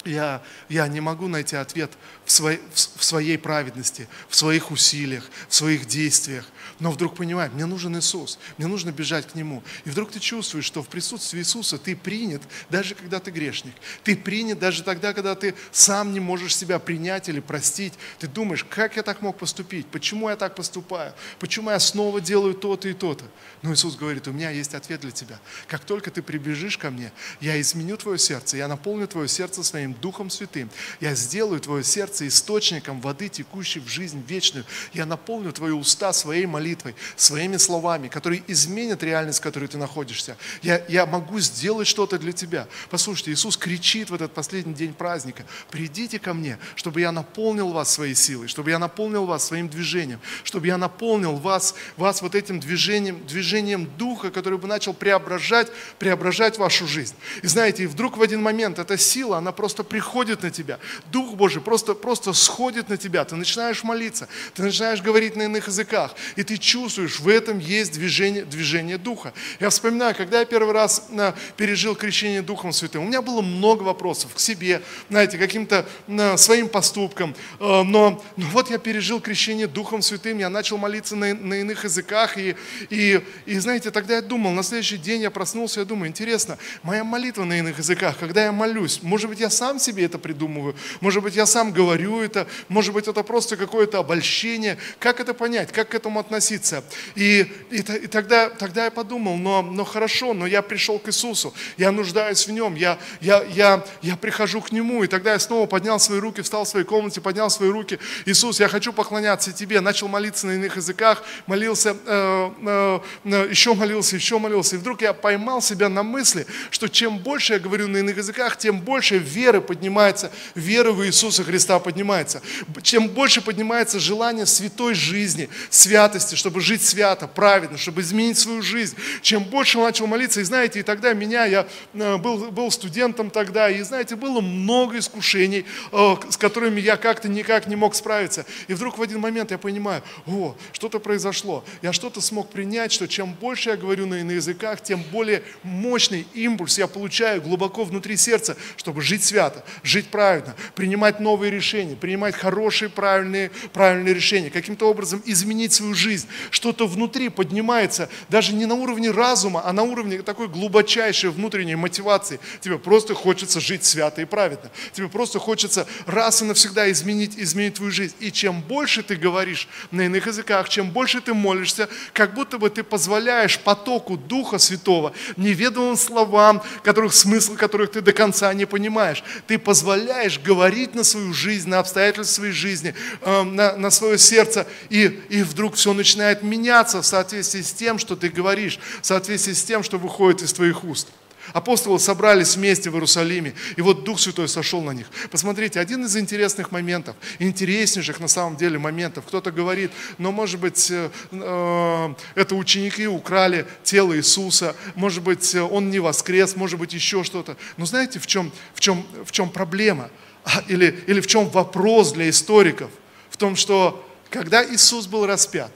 я, 0.05 0.41
я 0.69 0.87
не 0.87 1.01
могу 1.01 1.27
найти 1.27 1.55
ответ 1.55 1.91
в 2.25 2.31
своей, 2.31 2.59
в 2.73 3.03
своей 3.03 3.37
праведности, 3.37 4.07
в 4.29 4.35
своих 4.35 4.71
усилиях, 4.71 5.29
в 5.49 5.55
своих 5.55 5.85
действиях 5.85 6.45
но 6.79 6.91
вдруг 6.91 7.15
понимаешь, 7.15 7.51
мне 7.53 7.65
нужен 7.65 7.97
Иисус, 7.97 8.39
мне 8.57 8.67
нужно 8.67 8.91
бежать 8.91 9.27
к 9.27 9.35
Нему. 9.35 9.63
И 9.85 9.89
вдруг 9.89 10.11
ты 10.11 10.19
чувствуешь, 10.19 10.65
что 10.65 10.83
в 10.83 10.87
присутствии 10.87 11.39
Иисуса 11.39 11.77
ты 11.77 11.95
принят, 11.95 12.41
даже 12.69 12.95
когда 12.95 13.19
ты 13.19 13.31
грешник. 13.31 13.73
Ты 14.03 14.15
принят 14.15 14.59
даже 14.59 14.83
тогда, 14.83 15.13
когда 15.13 15.35
ты 15.35 15.55
сам 15.71 16.13
не 16.13 16.19
можешь 16.19 16.55
себя 16.55 16.79
принять 16.79 17.29
или 17.29 17.39
простить. 17.39 17.93
Ты 18.19 18.27
думаешь, 18.27 18.63
как 18.63 18.95
я 18.95 19.03
так 19.03 19.21
мог 19.21 19.37
поступить? 19.37 19.87
Почему 19.87 20.29
я 20.29 20.35
так 20.35 20.55
поступаю? 20.55 21.13
Почему 21.39 21.69
я 21.69 21.79
снова 21.79 22.19
делаю 22.19 22.53
то-то 22.53 22.89
и 22.89 22.93
то-то? 22.93 23.25
Но 23.61 23.73
Иисус 23.73 23.95
говорит, 23.95 24.27
у 24.27 24.31
меня 24.31 24.49
есть 24.49 24.73
ответ 24.73 25.01
для 25.01 25.11
тебя. 25.11 25.39
Как 25.67 25.85
только 25.85 26.11
ты 26.11 26.21
прибежишь 26.21 26.77
ко 26.77 26.89
мне, 26.89 27.11
я 27.39 27.59
изменю 27.61 27.97
твое 27.97 28.17
сердце, 28.17 28.57
я 28.57 28.67
наполню 28.67 29.07
твое 29.07 29.27
сердце 29.27 29.63
своим 29.63 29.92
Духом 29.93 30.29
Святым. 30.29 30.69
Я 30.99 31.15
сделаю 31.15 31.59
твое 31.59 31.83
сердце 31.83 32.27
источником 32.27 33.01
воды, 33.01 33.29
текущей 33.29 33.79
в 33.79 33.87
жизнь 33.87 34.23
вечную. 34.27 34.65
Я 34.93 35.05
наполню 35.05 35.51
твои 35.51 35.71
уста 35.71 36.13
своей 36.13 36.45
молитвой, 36.45 36.95
своими 37.15 37.57
словами, 37.57 38.07
которые 38.07 38.43
изменят 38.47 39.03
реальность, 39.03 39.39
в 39.39 39.43
которой 39.43 39.67
ты 39.67 39.77
находишься. 39.77 40.37
Я, 40.61 40.83
я 40.87 41.05
могу 41.05 41.39
сделать 41.39 41.87
что-то 41.87 42.17
для 42.19 42.31
тебя. 42.31 42.67
Послушайте, 42.89 43.31
Иисус 43.31 43.57
кричит 43.57 44.09
в 44.09 44.13
этот 44.13 44.33
последний 44.33 44.73
день 44.73 44.93
праздника, 44.93 45.45
придите 45.69 46.19
ко 46.19 46.33
мне, 46.33 46.57
чтобы 46.75 47.01
я 47.01 47.11
наполнил 47.11 47.71
вас 47.71 47.91
своей 47.91 48.15
силой, 48.15 48.47
чтобы 48.47 48.69
я 48.69 48.79
наполнил 48.79 49.25
вас 49.25 49.45
своим 49.45 49.69
движением, 49.69 50.19
чтобы 50.43 50.67
я 50.67 50.77
наполнил 50.77 51.35
вас, 51.35 51.75
вас 51.97 52.21
вот 52.21 52.35
этим 52.35 52.59
движением, 52.59 53.25
движением 53.25 53.89
Духа, 53.97 54.31
который 54.31 54.57
бы 54.57 54.67
начал 54.67 54.93
преображать, 54.93 55.71
преображать 55.99 56.57
вашу 56.57 56.87
жизнь. 56.87 57.15
И 57.41 57.47
знаете, 57.47 57.83
и 57.83 57.87
вдруг 57.87 58.17
в 58.17 58.21
один 58.21 58.41
момент 58.41 58.79
эта 58.79 58.97
сила, 58.97 59.37
она 59.37 59.51
просто 59.51 59.82
приходит 59.83 60.43
на 60.43 60.51
тебя. 60.51 60.79
Дух 61.11 61.35
Божий 61.35 61.61
просто, 61.61 61.93
просто 61.93 62.33
сходит 62.33 62.89
на 62.89 62.97
тебя. 62.97 63.23
Ты 63.25 63.35
начинаешь 63.35 63.83
молиться, 63.83 64.27
ты 64.53 64.63
начинаешь 64.63 65.01
говорить 65.01 65.35
на 65.35 65.43
иных 65.43 65.67
языках, 65.67 66.15
и 66.35 66.43
ты 66.43 66.57
чувствуешь, 66.57 67.19
в 67.19 67.27
этом 67.27 67.59
есть 67.59 67.93
движение, 67.93 68.45
движение 68.45 68.97
Духа. 68.97 69.33
Я 69.59 69.69
вспоминаю, 69.69 70.15
когда 70.15 70.39
я 70.39 70.45
первый 70.45 70.73
раз 70.73 71.07
на, 71.09 71.35
пережил 71.57 71.95
крещение 71.95 72.41
Духом 72.41 72.71
Святым, 72.73 73.03
у 73.03 73.07
меня 73.07 73.21
было 73.21 73.41
много 73.41 73.83
вопросов 73.83 74.33
к 74.35 74.39
себе, 74.39 74.81
знаете, 75.09 75.37
каким-то 75.37 75.85
на, 76.07 76.37
своим 76.37 76.69
поступкам, 76.69 77.35
э, 77.59 77.83
но, 77.83 78.23
но 78.37 78.45
вот 78.47 78.69
я 78.69 78.77
пережил 78.77 79.19
крещение 79.19 79.67
Духом 79.67 80.01
Святым, 80.01 80.37
я 80.37 80.49
начал 80.49 80.77
молиться 80.77 81.15
на, 81.15 81.33
на 81.33 81.55
иных 81.55 81.83
языках, 81.83 82.37
и, 82.37 82.55
и, 82.89 83.21
и 83.45 83.59
знаете, 83.59 83.91
тогда 83.91 84.15
я 84.15 84.21
думал, 84.21 84.51
на 84.51 84.63
следующий 84.63 84.97
день 84.97 85.21
я 85.21 85.31
проснулся, 85.31 85.81
я 85.81 85.85
думаю, 85.85 86.09
интересно, 86.09 86.57
моя 86.83 87.03
молитва 87.03 87.43
на 87.43 87.59
иных 87.59 87.77
языках, 87.77 88.17
когда 88.19 88.45
я 88.45 88.51
молюсь, 88.51 88.99
может 89.01 89.29
быть, 89.29 89.39
я 89.39 89.49
сам 89.49 89.72
себе 89.79 90.05
это 90.05 90.17
придумываю, 90.17 90.75
может 91.01 91.23
быть, 91.23 91.35
я 91.35 91.45
сам 91.45 91.71
говорю 91.71 92.21
это, 92.21 92.47
может 92.67 92.93
быть, 92.93 93.07
это 93.07 93.23
просто 93.23 93.57
какое-то 93.57 93.99
обольщение, 93.99 94.77
как 94.99 95.19
это 95.19 95.33
понять, 95.33 95.71
как 95.71 95.89
к 95.89 95.95
этому 95.95 96.19
относиться? 96.19 96.43
относиться. 96.43 96.83
И, 97.15 97.51
и, 97.69 97.77
и 97.77 98.07
тогда, 98.07 98.49
тогда 98.49 98.85
я 98.85 98.91
подумал, 98.91 99.37
но, 99.37 99.61
но 99.61 99.83
хорошо, 99.83 100.33
но 100.33 100.45
я 100.45 100.61
пришел 100.61 100.99
к 100.99 101.07
Иисусу, 101.09 101.53
я 101.77 101.91
нуждаюсь 101.91 102.47
в 102.47 102.51
Нем, 102.51 102.75
я, 102.75 102.97
я, 103.21 103.43
я, 103.43 103.83
я 104.01 104.15
прихожу 104.15 104.61
к 104.61 104.71
Нему. 104.71 105.03
И 105.03 105.07
тогда 105.07 105.33
я 105.33 105.39
снова 105.39 105.65
поднял 105.65 105.99
свои 105.99 106.19
руки, 106.19 106.41
встал 106.41 106.65
в 106.65 106.67
своей 106.67 106.85
комнате, 106.85 107.21
поднял 107.21 107.49
свои 107.49 107.69
руки. 107.69 107.99
Иисус, 108.25 108.59
я 108.59 108.67
хочу 108.67 108.93
поклоняться 108.93 109.51
Тебе. 109.51 109.81
Начал 109.81 110.07
молиться 110.07 110.47
на 110.47 110.51
иных 110.51 110.75
языках, 110.77 111.23
молился, 111.47 111.95
э, 112.05 112.49
э, 112.65 112.99
э, 113.25 113.47
еще 113.49 113.73
молился, 113.73 114.15
еще 114.15 114.39
молился. 114.39 114.75
И 114.75 114.79
вдруг 114.79 115.01
я 115.01 115.13
поймал 115.13 115.61
себя 115.61 115.89
на 115.89 116.03
мысли, 116.03 116.45
что 116.71 116.87
чем 116.87 117.17
больше 117.17 117.53
я 117.53 117.59
говорю 117.59 117.87
на 117.87 117.97
иных 117.97 118.17
языках, 118.17 118.57
тем 118.57 118.79
больше 118.79 119.17
веры 119.17 119.61
поднимается, 119.63 120.31
вера 120.55 120.91
в 120.91 121.05
Иисуса 121.05 121.43
Христа 121.43 121.79
поднимается. 121.79 122.41
Чем 122.81 123.07
больше 123.07 123.41
поднимается 123.41 123.99
желание 123.99 124.45
святой 124.45 124.93
жизни, 124.93 125.49
святости, 125.69 126.35
чтобы 126.35 126.61
жить 126.61 126.83
свято, 126.83 127.27
праведно, 127.27 127.77
чтобы 127.77 128.01
изменить 128.01 128.37
свою 128.37 128.61
жизнь. 128.61 128.95
Чем 129.21 129.43
больше 129.43 129.77
он 129.77 129.85
начал 129.85 130.07
молиться, 130.07 130.41
и 130.41 130.43
знаете, 130.43 130.79
и 130.79 130.83
тогда 130.83 131.13
меня, 131.13 131.45
я 131.45 131.67
э, 131.93 132.17
был, 132.17 132.51
был 132.51 132.71
студентом 132.71 133.29
тогда, 133.29 133.69
и 133.69 133.81
знаете, 133.81 134.15
было 134.15 134.41
много 134.41 134.97
искушений, 134.97 135.65
э, 135.91 136.15
с 136.29 136.37
которыми 136.37 136.79
я 136.79 136.97
как-то 136.97 137.27
никак 137.27 137.67
не 137.67 137.75
мог 137.75 137.95
справиться. 137.95 138.45
И 138.67 138.73
вдруг 138.73 138.97
в 138.97 139.01
один 139.01 139.19
момент 139.19 139.51
я 139.51 139.57
понимаю, 139.57 140.03
о, 140.25 140.55
что-то 140.71 140.99
произошло. 140.99 141.63
Я 141.81 141.93
что-то 141.93 142.21
смог 142.21 142.49
принять, 142.49 142.91
что 142.91 143.07
чем 143.07 143.33
больше 143.33 143.69
я 143.69 143.77
говорю 143.77 144.05
на, 144.05 144.23
на 144.23 144.31
языках, 144.31 144.81
тем 144.81 145.03
более 145.11 145.43
мощный 145.63 146.27
импульс 146.33 146.77
я 146.77 146.87
получаю 146.87 147.41
глубоко 147.41 147.83
внутри 147.83 148.17
сердца, 148.17 148.57
чтобы 148.77 149.01
жить 149.01 149.23
свято, 149.23 149.42
жить 149.83 150.07
правильно, 150.07 150.55
принимать 150.75 151.19
новые 151.19 151.51
решения, 151.51 151.95
принимать 151.95 152.35
хорошие, 152.35 152.89
правильные, 152.89 153.51
правильные 153.73 154.13
решения, 154.13 154.49
каким-то 154.49 154.89
образом 154.89 155.21
изменить 155.25 155.73
свою 155.73 155.95
жизнь, 155.95 156.27
что-то 156.51 156.87
внутри 156.87 157.29
поднимается, 157.29 158.09
даже 158.29 158.53
не 158.53 158.65
на 158.65 158.75
уровне 158.75 159.11
разума, 159.11 159.61
а 159.65 159.73
на 159.73 159.83
уровне 159.83 160.21
такой 160.21 160.47
глубочайшей 160.47 161.31
внутренней 161.31 161.75
мотивации. 161.75 162.39
Тебе 162.61 162.77
просто 162.77 163.13
хочется 163.13 163.59
жить 163.59 163.83
свято 163.83 164.21
и 164.21 164.25
праведно. 164.25 164.69
Тебе 164.91 165.07
просто 165.07 165.39
хочется 165.39 165.87
раз 166.05 166.41
и 166.41 166.45
навсегда 166.45 166.91
изменить, 166.91 167.37
изменить 167.37 167.75
твою 167.75 167.91
жизнь. 167.91 168.15
И 168.19 168.31
чем 168.31 168.61
больше 168.61 169.03
ты 169.03 169.15
говоришь 169.15 169.67
на 169.91 170.01
иных 170.01 170.27
языках, 170.27 170.69
чем 170.69 170.91
больше 170.91 171.21
ты 171.21 171.33
молишься, 171.33 171.89
как 172.13 172.33
будто 172.33 172.57
бы 172.57 172.69
ты 172.69 172.83
позволяешь 172.83 173.59
потоку 173.59 174.17
Духа 174.17 174.57
Святого, 174.57 175.13
неведомым 175.37 175.97
словам, 175.97 176.61
которых 176.83 177.13
смысл 177.13 177.55
которых 177.55 177.91
ты 177.91 178.01
до 178.01 178.11
конца 178.11 178.53
не 178.53 178.65
понимаешь. 178.65 179.23
Ты 179.47 179.57
позволяешь 179.57 180.39
говорить 180.39 180.95
на 180.95 181.03
свою 181.03 181.33
жизнь, 181.33 181.69
на 181.69 181.79
обстоятельства 181.79 182.35
своей 182.35 182.53
жизни, 182.53 182.93
э, 183.21 183.43
на, 183.43 183.75
на 183.77 183.89
свое 183.89 184.17
сердце, 184.17 184.67
и, 184.89 185.21
и 185.29 185.43
вдруг 185.43 185.75
все 185.75 185.93
начинает 185.93 186.43
меняться 186.43 187.01
в 187.01 187.05
соответствии 187.05 187.61
с 187.61 187.73
тем, 187.73 187.99
что 187.99 188.15
ты 188.15 188.29
говоришь, 188.29 188.79
в 189.01 189.05
соответствии 189.05 189.53
с 189.53 189.63
тем, 189.63 189.83
что 189.83 189.97
выходит 189.97 190.41
из 190.41 190.53
твоих 190.53 190.83
уст. 190.83 191.07
Апостолы 191.51 191.99
собрались 191.99 192.55
вместе 192.55 192.89
в 192.89 192.93
Иерусалиме, 192.93 193.53
и 193.75 193.81
вот 193.81 194.05
Дух 194.05 194.19
Святой 194.19 194.47
сошел 194.47 194.81
на 194.81 194.91
них. 194.91 195.07
Посмотрите, 195.29 195.79
один 195.79 196.05
из 196.05 196.15
интересных 196.15 196.71
моментов, 196.71 197.15
интереснейших 197.39 198.19
на 198.19 198.27
самом 198.29 198.55
деле 198.55 198.79
моментов. 198.79 199.25
Кто-то 199.27 199.51
говорит, 199.51 199.91
но 200.17 200.31
может 200.31 200.59
быть 200.59 200.89
э, 200.89 201.09
э, 201.31 202.13
это 202.35 202.55
ученики 202.55 203.07
украли 203.07 203.65
тело 203.83 204.15
Иисуса, 204.15 204.75
может 204.95 205.21
быть 205.21 205.53
он 205.55 205.91
не 205.91 205.99
воскрес, 205.99 206.55
может 206.55 206.79
быть 206.79 206.93
еще 206.93 207.23
что-то. 207.23 207.57
Но 207.75 207.85
знаете, 207.85 208.19
в 208.19 208.27
чем, 208.27 208.51
в 208.73 208.79
чем, 208.79 209.05
в 209.25 209.31
чем 209.31 209.49
проблема? 209.49 210.09
А, 210.45 210.63
или, 210.67 211.03
или 211.07 211.19
в 211.19 211.27
чем 211.27 211.49
вопрос 211.49 212.13
для 212.13 212.29
историков? 212.29 212.91
В 213.29 213.37
том, 213.37 213.55
что 213.55 214.07
когда 214.29 214.65
Иисус 214.65 215.07
был 215.07 215.25
распят, 215.25 215.71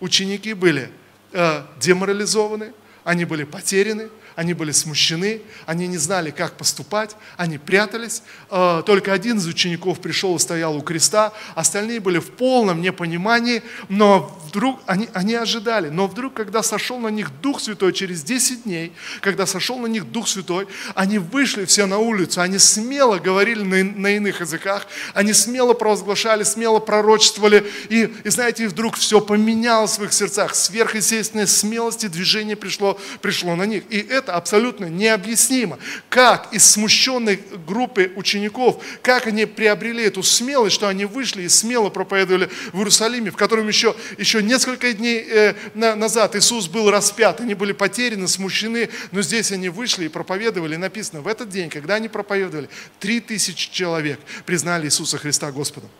ученики 0.00 0.54
были 0.54 0.90
э, 1.32 1.62
деморализованы, 1.80 2.72
они 3.04 3.24
были 3.24 3.44
потеряны, 3.44 4.08
они 4.36 4.52
были 4.52 4.70
смущены, 4.70 5.40
они 5.64 5.86
не 5.88 5.96
знали, 5.96 6.30
как 6.30 6.56
поступать, 6.58 7.16
они 7.38 7.56
прятались. 7.56 8.22
Э, 8.50 8.82
только 8.84 9.12
один 9.12 9.38
из 9.38 9.46
учеников 9.46 10.00
пришел 10.00 10.36
и 10.36 10.38
стоял 10.38 10.76
у 10.76 10.82
креста, 10.82 11.32
остальные 11.54 12.00
были 12.00 12.18
в 12.18 12.30
полном 12.30 12.82
непонимании, 12.82 13.62
но 13.88 14.38
вдруг 14.46 14.80
они, 14.86 15.08
они 15.14 15.34
ожидали. 15.34 15.88
Но 15.88 16.06
вдруг, 16.06 16.34
когда 16.34 16.62
сошел 16.62 16.98
на 16.98 17.08
них 17.08 17.30
Дух 17.40 17.60
Святой 17.60 17.94
через 17.94 18.22
10 18.22 18.64
дней, 18.64 18.92
когда 19.22 19.46
сошел 19.46 19.78
на 19.78 19.86
них 19.86 20.10
Дух 20.12 20.28
Святой, 20.28 20.68
они 20.94 21.18
вышли 21.18 21.64
все 21.64 21.86
на 21.86 21.98
улицу, 21.98 22.42
они 22.42 22.58
смело 22.58 23.18
говорили 23.18 23.62
на, 23.62 23.82
на 23.82 24.16
иных 24.16 24.40
языках, 24.40 24.86
они 25.14 25.32
смело 25.32 25.72
провозглашали, 25.72 26.42
смело 26.42 26.78
пророчествовали, 26.78 27.66
и, 27.88 28.12
и 28.22 28.28
знаете, 28.28 28.64
и 28.64 28.66
вдруг 28.66 28.96
все 28.96 29.20
поменялось 29.20 29.98
в 29.98 30.04
их 30.04 30.12
сердцах, 30.12 30.54
сверхъестественная 30.54 31.46
смелость 31.46 32.04
и 32.04 32.08
движение 32.08 32.56
пришло, 32.56 33.00
пришло 33.22 33.56
на 33.56 33.64
них. 33.64 33.84
И 33.88 33.98
это 33.98 34.25
это 34.26 34.34
абсолютно 34.34 34.86
необъяснимо. 34.86 35.78
Как 36.08 36.52
из 36.52 36.64
смущенной 36.68 37.40
группы 37.66 38.12
учеников, 38.16 38.82
как 39.02 39.28
они 39.28 39.46
приобрели 39.46 40.02
эту 40.04 40.24
смелость, 40.24 40.74
что 40.74 40.88
они 40.88 41.04
вышли 41.04 41.42
и 41.42 41.48
смело 41.48 41.90
проповедовали 41.90 42.50
в 42.72 42.78
Иерусалиме, 42.78 43.30
в 43.30 43.36
котором 43.36 43.68
еще, 43.68 43.94
еще 44.18 44.42
несколько 44.42 44.92
дней 44.92 45.24
э, 45.30 45.54
назад 45.74 46.34
Иисус 46.34 46.66
был 46.66 46.90
распят, 46.90 47.40
они 47.40 47.54
были 47.54 47.72
потеряны, 47.72 48.26
смущены, 48.26 48.90
но 49.12 49.22
здесь 49.22 49.52
они 49.52 49.68
вышли 49.68 50.06
и 50.06 50.08
проповедовали. 50.08 50.74
Написано, 50.74 51.20
в 51.20 51.28
этот 51.28 51.48
день, 51.48 51.70
когда 51.70 51.94
они 51.94 52.08
проповедовали, 52.08 52.68
три 52.98 53.20
тысячи 53.20 53.70
человек 53.70 54.18
признали 54.44 54.86
Иисуса 54.86 55.18
Христа 55.18 55.52
Господом. 55.52 55.90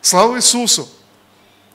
Слава 0.00 0.36
Иисусу! 0.36 0.88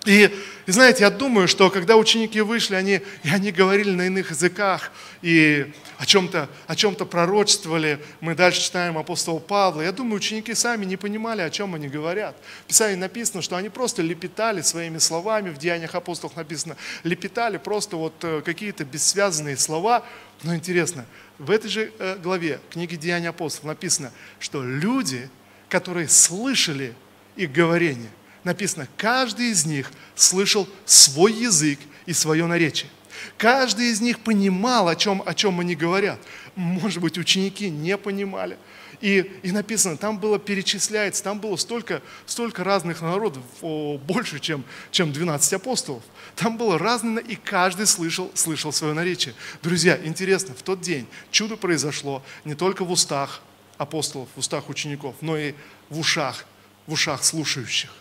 И, 0.08 0.34
и 0.65 0.72
знаете, 0.72 1.04
я 1.04 1.10
думаю, 1.10 1.50
что 1.50 1.70
когда 1.70 1.98
ученики 1.98 2.39
вышли, 2.39 2.76
они, 2.76 3.02
и 3.24 3.30
они 3.30 3.52
говорили 3.52 3.91
на 3.91 4.04
иных 4.04 4.32
языках 4.32 4.93
и 5.22 5.70
о 5.98 6.06
чем-то 6.06 6.48
о 6.65 6.76
чем 6.78 6.96
пророчествовали. 6.96 8.00
Мы 8.22 8.34
дальше 8.34 8.62
читаем 8.62 8.98
апостола 8.98 9.39
Павла. 9.39 9.82
Я 9.82 9.91
думаю, 9.91 10.15
ученики 10.15 10.54
сами 10.54 10.86
не 10.86 10.96
понимали, 10.96 11.41
о 11.41 11.50
чем 11.50 11.76
они 11.76 11.89
говорят. 11.89 12.38
В 12.63 12.67
Писании 12.67 12.96
написано, 12.96 13.41
что 13.41 13.58
они 13.58 13.67
просто 13.67 14.02
лепетали 14.02 14.62
своими 14.62 14.98
словами, 14.98 15.50
в 15.50 15.58
Деяниях 15.58 15.93
апостолов 15.93 16.38
написано, 16.38 16.78
лепетали 17.04 17.58
просто 17.58 17.98
вот 17.98 18.13
э, 18.24 18.41
какие-то 18.46 18.86
бессвязанные 18.86 19.58
слова. 19.58 20.06
Но 20.41 20.56
интересно, 20.56 21.06
в 21.38 21.52
этой 21.52 21.70
же 21.70 21.91
э, 22.00 22.17
главе 22.24 22.62
книги 22.70 22.96
Деяний 22.96 23.28
апостолов 23.28 23.65
написано, 23.65 24.13
что 24.39 24.63
люди, 24.63 25.30
которые 25.67 26.08
слышали 26.08 26.93
их 27.36 27.52
говорение, 27.52 28.10
написано, 28.48 28.88
каждый 28.98 29.52
из 29.52 29.66
них 29.66 29.92
слышал 30.16 30.68
свой 30.86 31.34
язык 31.34 31.80
и 32.06 32.14
свое 32.14 32.48
наречие. 32.48 32.90
Каждый 33.38 33.92
из 33.92 34.02
них 34.02 34.20
понимал, 34.20 34.88
о 34.88 34.96
чем, 34.96 35.22
о 35.26 35.34
чем 35.34 35.60
они 35.60 35.76
говорят. 35.76 36.20
Может 36.56 37.02
быть, 37.02 37.18
ученики 37.18 37.70
не 37.70 37.98
понимали. 37.98 38.58
И, 39.00 39.32
и 39.44 39.52
написано, 39.52 39.96
там 39.96 40.18
было 40.18 40.40
перечисляется, 40.40 41.24
там 41.24 41.40
было 41.40 41.56
столько, 41.56 42.02
столько 42.26 42.64
разных 42.64 43.02
народов, 43.02 43.44
о, 43.62 44.00
больше, 44.00 44.40
чем, 44.40 44.64
чем 44.90 45.14
12 45.14 45.54
апостолов. 45.54 46.02
Там 46.36 46.58
было 46.58 46.80
разное, 46.80 47.22
и 47.22 47.36
каждый 47.36 47.86
слышал, 47.86 48.32
слышал 48.34 48.72
свое 48.72 48.94
наречие. 48.94 49.36
Друзья, 49.62 50.00
интересно, 50.04 50.56
в 50.56 50.64
тот 50.64 50.82
день 50.82 51.06
чудо 51.30 51.58
произошло 51.58 52.24
не 52.44 52.56
только 52.56 52.84
в 52.84 52.92
устах 52.92 53.42
апостолов, 53.78 54.30
в 54.36 54.40
устах 54.40 54.68
учеников, 54.70 55.16
но 55.22 55.38
и 55.38 55.54
в 55.90 56.00
ушах, 56.00 56.46
в 56.88 56.94
ушах 56.94 57.24
слушающих. 57.24 57.92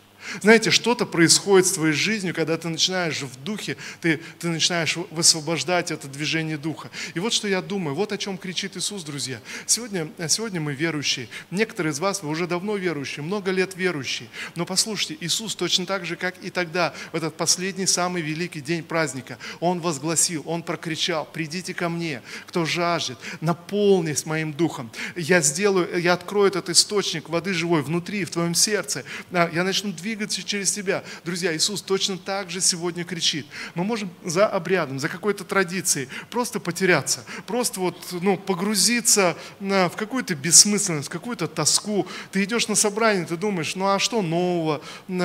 Знаете, 0.43 0.71
что-то 0.71 1.07
происходит 1.07 1.67
с 1.67 1.73
твоей 1.73 1.93
жизнью, 1.95 2.35
когда 2.35 2.57
ты 2.57 2.69
начинаешь 2.69 3.23
в 3.23 3.43
духе, 3.43 3.77
ты, 4.01 4.21
ты 4.39 4.49
начинаешь 4.49 4.97
высвобождать 5.11 5.91
это 5.91 6.09
движение 6.09 6.59
духа. 6.59 6.91
И 7.15 7.21
вот 7.21 7.33
что 7.33 7.49
я 7.49 7.63
думаю, 7.63 7.95
вот 7.95 8.13
о 8.13 8.19
чем 8.19 8.39
кричит 8.39 8.77
Иисус, 8.77 9.03
друзья. 9.05 9.41
Сегодня, 9.67 10.09
сегодня 10.29 10.61
мы 10.61 10.75
верующие. 10.75 11.29
Некоторые 11.51 11.93
из 11.93 12.01
вас, 12.01 12.23
вы 12.23 12.29
уже 12.29 12.47
давно 12.47 12.77
верующие, 12.77 13.23
много 13.23 13.51
лет 13.51 13.77
верующие. 13.77 14.29
Но 14.55 14.67
послушайте, 14.67 15.17
Иисус 15.21 15.55
точно 15.55 15.87
так 15.87 16.05
же, 16.05 16.17
как 16.17 16.35
и 16.43 16.51
тогда, 16.51 16.95
в 17.13 17.17
этот 17.17 17.37
последний, 17.37 17.87
самый 17.87 18.23
великий 18.23 18.61
день 18.61 18.83
праздника, 18.83 19.39
Он 19.61 19.81
возгласил, 19.81 20.43
Он 20.47 20.63
прокричал, 20.63 21.29
придите 21.33 21.75
ко 21.75 21.89
мне, 21.89 22.23
кто 22.47 22.65
жаждет, 22.65 23.19
наполнись 23.41 24.27
моим 24.27 24.53
духом. 24.53 24.91
Я 25.15 25.41
сделаю, 25.41 26.01
я 26.01 26.15
открою 26.15 26.49
этот 26.49 26.69
источник 26.69 27.29
воды 27.29 27.55
живой 27.55 27.83
внутри, 27.83 28.25
в 28.25 28.31
твоем 28.31 28.55
сердце. 28.55 29.05
Я 29.31 29.65
начну 29.65 29.93
двигаться 29.93 30.16
двигаться 30.17 30.43
через 30.43 30.73
тебя. 30.73 31.05
Друзья, 31.25 31.55
Иисус 31.55 31.83
точно 31.83 32.17
так 32.17 32.51
же 32.51 32.61
сегодня 32.61 33.05
кричит. 33.05 33.47
Мы 33.75 33.85
можем 33.85 34.11
за 34.25 34.47
обрядом, 34.47 34.99
за 34.99 35.09
какой-то 35.09 35.45
традицией 35.45 36.09
просто 36.31 36.59
потеряться, 36.59 37.25
просто 37.47 37.81
вот, 37.81 37.97
ну, 38.13 38.39
погрузиться 38.39 39.37
в 39.61 39.93
какую-то 39.97 40.35
бессмысленность, 40.35 41.09
в 41.09 41.11
какую-то 41.11 41.47
тоску. 41.47 42.07
Ты 42.33 42.45
идешь 42.45 42.67
на 42.69 42.75
собрание, 42.75 43.27
ты 43.27 43.37
думаешь, 43.37 43.77
ну 43.77 43.87
а 43.87 43.99
что 43.99 44.23
нового, 44.23 44.81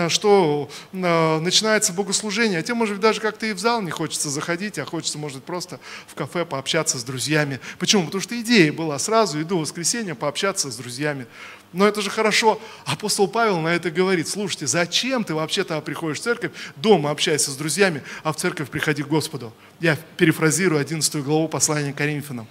что 0.09 0.69
начинается 0.91 1.93
богослужение, 1.93 2.59
а 2.59 2.63
тебе, 2.63 2.73
может 2.73 2.95
быть, 2.95 3.01
даже 3.01 3.21
как-то 3.21 3.45
и 3.45 3.53
в 3.53 3.59
зал 3.59 3.81
не 3.81 3.91
хочется 3.91 4.29
заходить, 4.29 4.77
а 4.77 4.85
хочется, 4.85 5.17
может, 5.17 5.43
просто 5.43 5.79
в 6.07 6.15
кафе 6.15 6.45
пообщаться 6.45 6.99
с 6.99 7.03
друзьями. 7.03 7.61
Почему? 7.79 8.05
Потому 8.05 8.21
что 8.21 8.39
идея 8.41 8.73
была 8.73 8.99
сразу, 8.99 9.41
иду 9.41 9.57
в 9.57 9.61
воскресенье 9.61 10.15
пообщаться 10.15 10.69
с 10.69 10.75
друзьями. 10.75 11.27
Но 11.73 11.87
это 11.87 12.01
же 12.01 12.09
хорошо. 12.09 12.61
Апостол 12.85 13.27
Павел 13.27 13.61
на 13.61 13.69
это 13.69 13.91
говорит, 13.91 14.27
слушайте, 14.27 14.67
зачем 14.67 15.23
ты 15.23 15.33
вообще-то 15.33 15.79
приходишь 15.81 16.19
в 16.19 16.23
церковь, 16.23 16.51
дома 16.75 17.11
общайся 17.11 17.51
с 17.51 17.55
друзьями, 17.55 18.03
а 18.23 18.33
в 18.33 18.35
церковь 18.35 18.69
приходи 18.69 19.03
к 19.03 19.07
Господу. 19.07 19.53
Я 19.79 19.97
перефразирую 20.17 20.81
11 20.81 21.23
главу 21.23 21.47
послания 21.47 21.93
Коринфянам. 21.93 22.47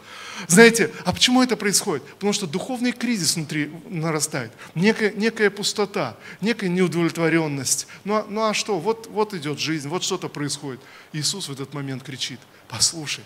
Знаете, 0.48 0.90
а 1.04 1.12
почему 1.12 1.42
это 1.42 1.56
происходит? 1.56 2.04
Потому 2.14 2.32
что 2.32 2.46
духовный 2.46 2.92
кризис 2.92 3.36
внутри 3.36 3.70
нарастает, 3.88 4.52
некая, 4.74 5.12
некая 5.12 5.50
пустота, 5.50 6.16
некая 6.40 6.68
неудовлетворенность. 6.68 7.86
Ну, 8.04 8.14
а, 8.14 8.26
ну 8.28 8.44
а 8.44 8.54
что, 8.54 8.78
вот, 8.78 9.06
вот 9.08 9.34
идет 9.34 9.58
жизнь, 9.58 9.88
вот 9.88 10.02
что-то 10.02 10.28
происходит. 10.28 10.80
Иисус 11.12 11.48
в 11.48 11.52
этот 11.52 11.74
момент 11.74 12.02
кричит, 12.02 12.40
послушай, 12.68 13.24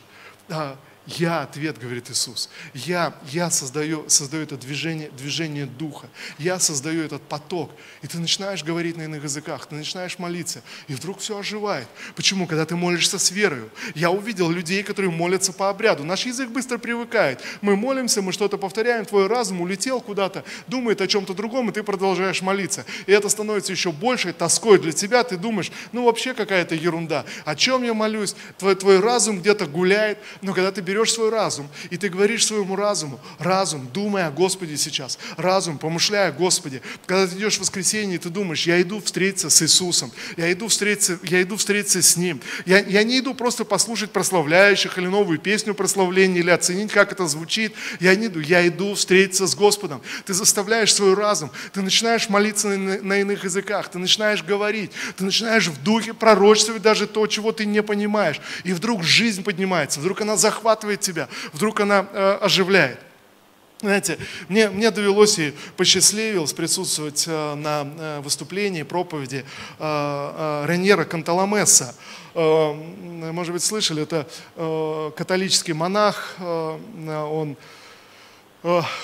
а, 0.49 0.77
я 1.07 1.43
ответ, 1.43 1.79
говорит 1.79 2.11
Иисус. 2.11 2.49
Я, 2.73 3.15
я 3.31 3.51
создаю, 3.51 4.09
создаю 4.09 4.45
это 4.45 4.57
движение, 4.57 5.11
движение 5.11 5.67
духа. 5.67 6.09
Я 6.39 6.59
создаю 6.59 7.03
этот 7.03 7.21
поток. 7.23 7.71
И 8.01 8.07
ты 8.07 8.19
начинаешь 8.19 8.65
говорить 8.65 8.97
на 8.97 9.03
иных 9.03 9.23
языках, 9.23 9.67
ты 9.67 9.75
начинаешь 9.75 10.19
молиться, 10.19 10.63
и 10.89 10.95
вдруг 10.95 11.19
все 11.19 11.39
оживает. 11.39 11.89
Почему? 12.17 12.47
Когда 12.47 12.65
ты 12.65 12.75
молишься 12.75 13.19
с 13.19 13.31
верою. 13.31 13.71
Я 13.95 14.11
увидел 14.11 14.51
людей, 14.51 14.83
которые 14.83 15.11
молятся 15.11 15.53
по 15.53 15.69
обряду. 15.69 16.05
Наш 16.05 16.25
язык 16.25 16.49
быстро 16.49 16.79
привыкает. 16.79 17.43
Мы 17.61 17.77
молимся, 17.77 18.23
мы 18.23 18.33
что-то 18.33 18.57
повторяем, 18.57 19.05
твой 19.05 19.27
разум 19.27 19.61
улетел 19.61 20.01
куда-то, 20.01 20.43
думает 20.69 21.03
о 21.03 21.07
чем-то 21.07 21.35
другом, 21.35 21.69
и 21.69 21.73
ты 21.73 21.83
продолжаешь 21.83 22.41
молиться. 22.41 22.87
И 23.07 23.13
это 23.13 23.29
становится 23.29 23.73
еще 23.73 23.93
большей 23.93 24.33
тоской 24.33 24.79
для 24.79 24.93
тебя. 24.93 25.23
Ты 25.23 25.37
думаешь, 25.37 25.71
ну 25.93 26.05
вообще 26.05 26.33
какая-то 26.33 26.75
ерунда. 26.75 27.27
О 27.45 27.55
чем 27.55 27.83
я 27.83 27.93
молюсь? 27.93 28.35
Твой, 28.57 28.75
твой 28.75 29.01
разум 29.01 29.41
где-то 29.41 29.67
гуляет, 29.67 30.19
но 30.41 30.55
когда 30.55 30.73
ты 30.73 30.81
берешь 30.81 30.94
берешь 30.95 31.13
свой 31.13 31.29
разум, 31.29 31.69
и 31.91 31.97
ты 31.97 32.09
говоришь 32.09 32.47
своему 32.47 32.77
разуму, 32.77 33.19
разум, 33.41 33.89
думай 33.93 34.25
о 34.25 34.31
Господе 34.31 34.77
сейчас, 34.77 35.19
разум, 35.37 35.77
помышляй 35.77 36.29
о 36.29 36.33
Господе. 36.33 36.83
Когда 37.07 37.27
ты 37.27 37.37
идешь 37.37 37.57
в 37.57 37.63
воскресенье, 37.63 38.21
ты 38.21 38.29
думаешь, 38.29 38.65
я 38.65 38.81
иду 38.81 39.01
встретиться 39.01 39.51
с 39.51 39.61
Иисусом, 39.61 40.13
я 40.37 40.53
иду 40.53 40.69
встретиться, 40.69 41.19
я 41.25 41.43
иду 41.43 41.57
встретиться 41.57 42.01
с 42.01 42.17
Ним. 42.17 42.41
Я, 42.65 42.79
я 42.79 43.03
не 43.03 43.19
иду 43.19 43.35
просто 43.35 43.65
послушать 43.65 44.13
прославляющих 44.13 44.97
или 44.97 45.09
новую 45.09 45.41
песню 45.41 45.75
прославления, 45.75 46.39
или 46.39 46.51
оценить, 46.51 46.93
как 46.93 47.11
это 47.11 47.27
звучит. 47.27 47.75
Я 47.99 48.15
не 48.15 48.27
иду, 48.27 48.39
я 48.39 48.65
иду 48.69 48.95
встретиться 48.95 49.49
с 49.49 49.57
Господом. 49.57 50.01
Ты 50.27 50.33
заставляешь 50.33 50.95
свой 50.95 51.15
разум, 51.15 51.51
ты 51.73 51.83
начинаешь 51.83 52.29
молиться 52.29 52.69
на, 52.69 53.03
на 53.03 53.21
иных 53.21 53.43
языках, 53.43 53.91
ты 53.91 53.99
начинаешь 53.99 54.45
говорить, 54.45 54.93
ты 55.17 55.25
начинаешь 55.25 55.67
в 55.67 55.83
духе 55.83 56.15
пророчествовать 56.15 56.83
даже 56.83 57.09
то, 57.09 57.27
чего 57.27 57.51
ты 57.51 57.67
не 57.67 57.83
понимаешь. 57.83 58.41
И 58.63 58.73
вдруг 58.73 59.03
жизнь 59.03 59.43
поднимается, 59.43 59.99
вдруг 59.99 60.21
она 60.21 60.37
захватывает 60.37 60.84
захватывает 60.85 61.01
тебя, 61.01 61.29
вдруг 61.53 61.81
она 61.81 62.07
э, 62.13 62.39
оживляет. 62.41 62.99
Знаете, 63.81 64.19
мне, 64.49 64.71
мне 64.71 64.91
довелось 64.91 65.39
и 65.39 65.53
посчастливилось 65.77 66.53
присутствовать 66.53 67.25
э, 67.27 67.55
на 67.55 67.87
э, 67.87 68.21
выступлении, 68.21 68.83
проповеди 68.83 69.45
э, 69.79 70.65
Реньера 70.69 71.05
Канталамеса. 71.05 71.95
Может 72.35 73.53
быть, 73.53 73.63
слышали, 73.63 74.03
это 74.03 74.27
католический 75.17 75.73
монах, 75.73 76.35
он 76.41 77.57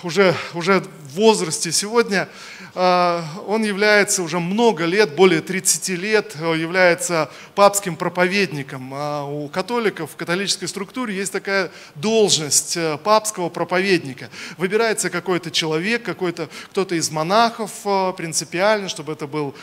уже, 0.02 0.34
уже 0.54 0.80
в 0.80 1.16
возрасте 1.16 1.70
сегодня 1.70 2.28
а, 2.74 3.24
он 3.46 3.64
является 3.64 4.22
уже 4.22 4.38
много 4.38 4.84
лет, 4.84 5.14
более 5.14 5.40
30 5.40 5.88
лет, 5.90 6.36
э, 6.40 6.56
является 6.56 7.30
папским 7.54 7.96
проповедником. 7.96 8.92
У 8.92 9.48
католиков 9.48 10.12
в 10.12 10.16
католической 10.16 10.66
структуре 10.66 11.14
есть 11.14 11.32
такая 11.32 11.70
должность 11.96 12.76
э, 12.76 12.96
папского 13.02 13.48
проповедника. 13.48 14.30
Выбирается 14.56 15.10
какой-то 15.10 15.50
человек, 15.50 16.04
какой-то 16.04 16.48
кто-то 16.70 16.94
из 16.94 17.10
монахов 17.10 17.72
э, 17.84 18.12
принципиально, 18.16 18.88
чтобы 18.88 19.12
это 19.12 19.26
был 19.26 19.54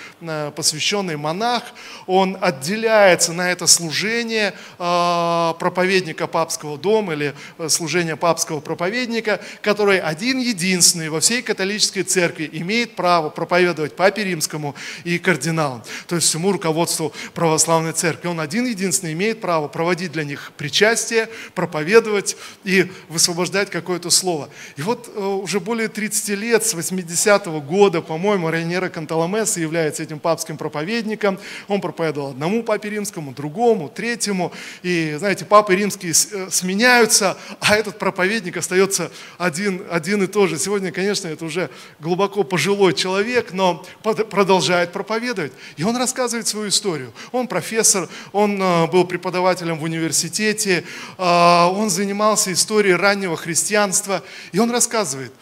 посвященный 0.55 1.15
монах. 1.15 1.63
Он 2.07 2.37
отделяется 2.41 3.33
на 3.33 3.51
это 3.51 3.67
служение 3.67 4.53
проповедника 4.77 6.27
папского 6.27 6.77
дома 6.77 7.13
или 7.13 7.33
служение 7.67 8.15
папского 8.15 8.59
проповедника, 8.59 9.39
который 9.61 9.86
один 9.95 10.39
единственный 10.39 11.09
во 11.09 11.19
всей 11.19 11.41
католической 11.41 12.03
церкви 12.03 12.49
имеет 12.51 12.95
право 12.95 13.29
проповедовать 13.29 13.95
папе 13.95 14.23
римскому 14.23 14.75
и 15.03 15.17
кардиналам, 15.19 15.83
то 16.07 16.15
есть 16.15 16.27
всему 16.27 16.51
руководству 16.51 17.13
православной 17.33 17.93
церкви. 17.93 18.27
Он 18.27 18.39
один 18.39 18.65
единственный 18.65 19.13
имеет 19.13 19.41
право 19.41 19.67
проводить 19.67 20.11
для 20.11 20.23
них 20.23 20.51
причастие, 20.57 21.29
проповедовать 21.55 22.37
и 22.63 22.91
высвобождать 23.09 23.69
какое-то 23.69 24.09
слово. 24.09 24.49
И 24.75 24.81
вот 24.81 25.09
э, 25.13 25.19
уже 25.19 25.59
более 25.59 25.87
30 25.87 26.29
лет, 26.29 26.65
с 26.65 26.73
80-го 26.73 27.61
года, 27.61 28.01
по-моему, 28.01 28.49
Рейнера 28.49 28.89
Канталамеса 28.89 29.59
является 29.59 30.03
этим 30.03 30.19
папским 30.19 30.57
проповедником. 30.57 31.39
Он 31.67 31.81
проповедовал 31.81 32.31
одному 32.31 32.63
папе 32.63 32.89
римскому, 32.89 33.33
другому, 33.33 33.89
третьему. 33.89 34.51
И, 34.83 35.15
знаете, 35.17 35.45
папы 35.45 35.75
римские 35.75 36.11
э, 36.11 36.47
сменяются, 36.49 37.37
а 37.59 37.75
этот 37.75 37.99
проповедник 37.99 38.57
остается 38.57 39.11
один, 39.37 39.76
один 39.89 40.23
и 40.23 40.27
тот 40.27 40.49
же. 40.49 40.57
Сегодня, 40.57 40.91
конечно, 40.91 41.27
это 41.27 41.45
уже 41.45 41.69
глубоко 41.99 42.43
пожилой 42.43 42.93
человек, 42.93 43.53
но 43.53 43.83
продолжает 44.03 44.91
проповедовать. 44.91 45.51
И 45.77 45.83
он 45.83 45.95
рассказывает 45.97 46.47
свою 46.47 46.69
историю. 46.69 47.11
Он 47.31 47.47
профессор, 47.47 48.09
он 48.31 48.61
э, 48.61 48.87
был 48.87 49.05
преподавателем 49.05 49.79
в 49.79 49.83
университете, 49.83 50.83
э, 51.17 51.23
он 51.23 51.89
занимался 51.89 52.53
историей 52.53 52.95
раннего 52.95 53.37
христианства. 53.37 54.23
И 54.51 54.59
он 54.59 54.71
рассказывает, 54.71 55.33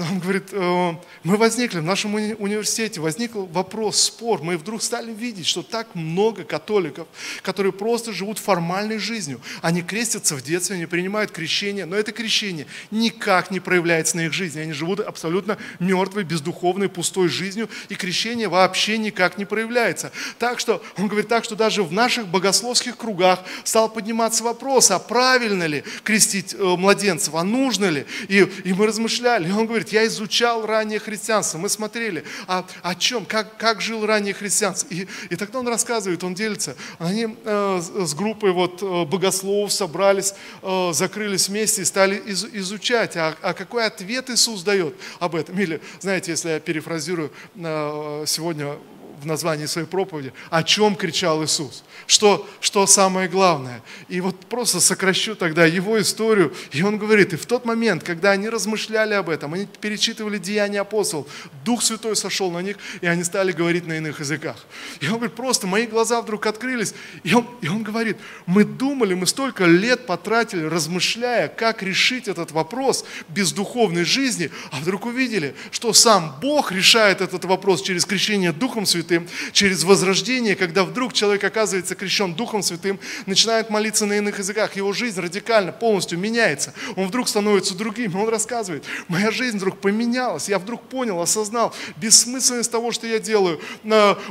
он 0.00 0.20
говорит, 0.20 0.48
«Э, 0.52 0.94
мы 1.22 1.36
возникли 1.36 1.80
в 1.80 1.84
нашем 1.84 2.16
уни- 2.16 2.34
университете, 2.38 3.00
возник 3.00 3.32
вопрос, 3.34 4.00
спор, 4.00 4.42
мы 4.42 4.56
вдруг 4.56 4.82
стали 4.82 5.12
видеть, 5.12 5.46
что 5.46 5.62
так 5.62 5.94
много 5.94 6.44
католиков, 6.44 7.06
которые 7.42 7.72
просто 7.72 8.12
живут 8.12 8.38
формальной 8.38 8.98
жизнью. 8.98 9.40
Они 9.60 9.82
крестятся 9.82 10.34
в 10.34 10.42
детстве, 10.42 10.76
они 10.76 10.86
принимают 10.86 11.30
крещение, 11.30 11.84
но 11.84 11.96
это 11.96 12.12
крещение 12.12 12.66
никак 12.90 13.50
не 13.50 13.60
проявляется 13.60 14.16
на 14.16 14.26
их 14.26 14.32
жизни. 14.32 14.60
Они 14.60 14.72
живут 14.72 15.00
абсолютно 15.00 15.58
мертвой, 15.78 16.24
бездуховной, 16.24 16.88
пустой 16.88 17.28
жизнью, 17.28 17.68
и 17.88 17.94
крещение 17.94 18.48
вообще 18.48 18.96
никак 18.96 19.36
не 19.36 19.44
проявляется. 19.44 20.10
Так 20.38 20.58
что, 20.58 20.82
он 20.96 21.08
говорит 21.08 21.28
так, 21.28 21.44
что 21.44 21.54
даже 21.54 21.82
в 21.82 21.92
наших 21.92 22.28
богословских 22.28 22.96
кругах 22.96 23.40
стал 23.64 23.90
подниматься 23.90 24.42
вопрос, 24.42 24.90
а 24.90 24.98
правильно 24.98 25.64
ли 25.64 25.84
крестить 26.02 26.54
э, 26.54 26.62
младенцев, 26.62 27.34
а 27.34 27.44
нужно 27.44 27.86
ли? 27.86 28.06
И, 28.28 28.38
и 28.64 28.72
мы 28.72 28.86
размышляли, 28.86 29.48
и 29.48 29.52
он 29.52 29.66
говорит, 29.66 29.81
говорит, 29.82 29.92
я 29.92 30.06
изучал 30.06 30.66
раннее 30.66 30.98
христианство, 30.98 31.58
мы 31.58 31.68
смотрели, 31.68 32.24
а, 32.46 32.64
о 32.82 32.94
чем, 32.94 33.24
как, 33.24 33.56
как 33.56 33.80
жил 33.80 34.06
раннее 34.06 34.34
христианство. 34.34 34.88
И, 34.90 35.06
и 35.30 35.36
тогда 35.36 35.58
он 35.58 35.68
рассказывает, 35.68 36.22
он 36.24 36.34
делится. 36.34 36.76
Они 36.98 37.36
э, 37.44 37.80
с 37.80 38.14
группой 38.14 38.52
вот, 38.52 38.82
э, 38.82 39.04
богословов 39.04 39.72
собрались, 39.72 40.34
э, 40.62 40.90
закрылись 40.92 41.48
вместе 41.48 41.82
и 41.82 41.84
стали 41.84 42.16
из, 42.16 42.44
изучать, 42.44 43.16
а, 43.16 43.36
а 43.42 43.54
какой 43.54 43.84
ответ 43.84 44.30
Иисус 44.30 44.62
дает 44.62 44.94
об 45.18 45.34
этом. 45.34 45.58
Или, 45.58 45.80
знаете, 46.00 46.32
если 46.32 46.50
я 46.50 46.60
перефразирую 46.60 47.32
э, 47.54 48.24
сегодня 48.26 48.76
в 49.22 49.26
названии 49.26 49.66
своей 49.66 49.86
проповеди, 49.86 50.32
о 50.50 50.62
чем 50.62 50.96
кричал 50.96 51.44
Иисус, 51.44 51.84
что, 52.06 52.48
что 52.60 52.86
самое 52.86 53.28
главное. 53.28 53.82
И 54.08 54.20
вот 54.20 54.38
просто 54.46 54.80
сокращу 54.80 55.36
тогда 55.36 55.64
его 55.64 56.00
историю, 56.00 56.52
и 56.72 56.82
он 56.82 56.98
говорит, 56.98 57.32
и 57.32 57.36
в 57.36 57.46
тот 57.46 57.64
момент, 57.64 58.02
когда 58.02 58.32
они 58.32 58.48
размышляли 58.48 59.14
об 59.14 59.30
этом, 59.30 59.54
они 59.54 59.66
перечитывали 59.80 60.38
деяния 60.38 60.80
апостолов, 60.80 61.26
Дух 61.64 61.82
Святой 61.82 62.16
сошел 62.16 62.50
на 62.50 62.58
них, 62.58 62.76
и 63.00 63.06
они 63.06 63.22
стали 63.22 63.52
говорить 63.52 63.86
на 63.86 63.94
иных 63.98 64.20
языках. 64.20 64.56
И 65.00 65.06
он 65.06 65.14
говорит, 65.14 65.36
просто 65.36 65.66
мои 65.66 65.86
глаза 65.86 66.20
вдруг 66.20 66.46
открылись, 66.46 66.94
и 67.22 67.32
он, 67.34 67.46
и 67.60 67.68
он 67.68 67.82
говорит, 67.82 68.16
мы 68.46 68.64
думали, 68.64 69.14
мы 69.14 69.26
столько 69.26 69.64
лет 69.64 70.06
потратили, 70.06 70.64
размышляя, 70.64 71.46
как 71.48 71.82
решить 71.82 72.26
этот 72.26 72.50
вопрос 72.50 73.04
без 73.28 73.52
духовной 73.52 74.04
жизни, 74.04 74.50
а 74.72 74.80
вдруг 74.80 75.06
увидели, 75.06 75.54
что 75.70 75.92
сам 75.92 76.36
Бог 76.40 76.72
решает 76.72 77.20
этот 77.20 77.44
вопрос 77.44 77.82
через 77.82 78.04
крещение 78.04 78.52
Духом 78.52 78.84
Святым, 78.84 79.11
Святым, 79.12 79.28
через 79.52 79.84
возрождение, 79.84 80.56
когда 80.56 80.84
вдруг 80.84 81.12
человек 81.12 81.44
оказывается 81.44 81.94
крещен 81.94 82.34
Духом 82.34 82.62
Святым, 82.62 82.98
начинает 83.26 83.68
молиться 83.68 84.06
на 84.06 84.14
иных 84.14 84.38
языках, 84.38 84.74
его 84.76 84.94
жизнь 84.94 85.20
радикально, 85.20 85.70
полностью 85.70 86.18
меняется. 86.18 86.72
Он 86.96 87.08
вдруг 87.08 87.28
становится 87.28 87.74
другим, 87.74 88.16
он 88.16 88.28
рассказывает, 88.30 88.84
моя 89.08 89.30
жизнь 89.30 89.58
вдруг 89.58 89.80
поменялась, 89.80 90.48
я 90.48 90.58
вдруг 90.58 90.82
понял, 90.88 91.20
осознал 91.20 91.74
бессмысленность 91.96 92.72
того, 92.72 92.90
что 92.90 93.06
я 93.06 93.18
делаю. 93.18 93.60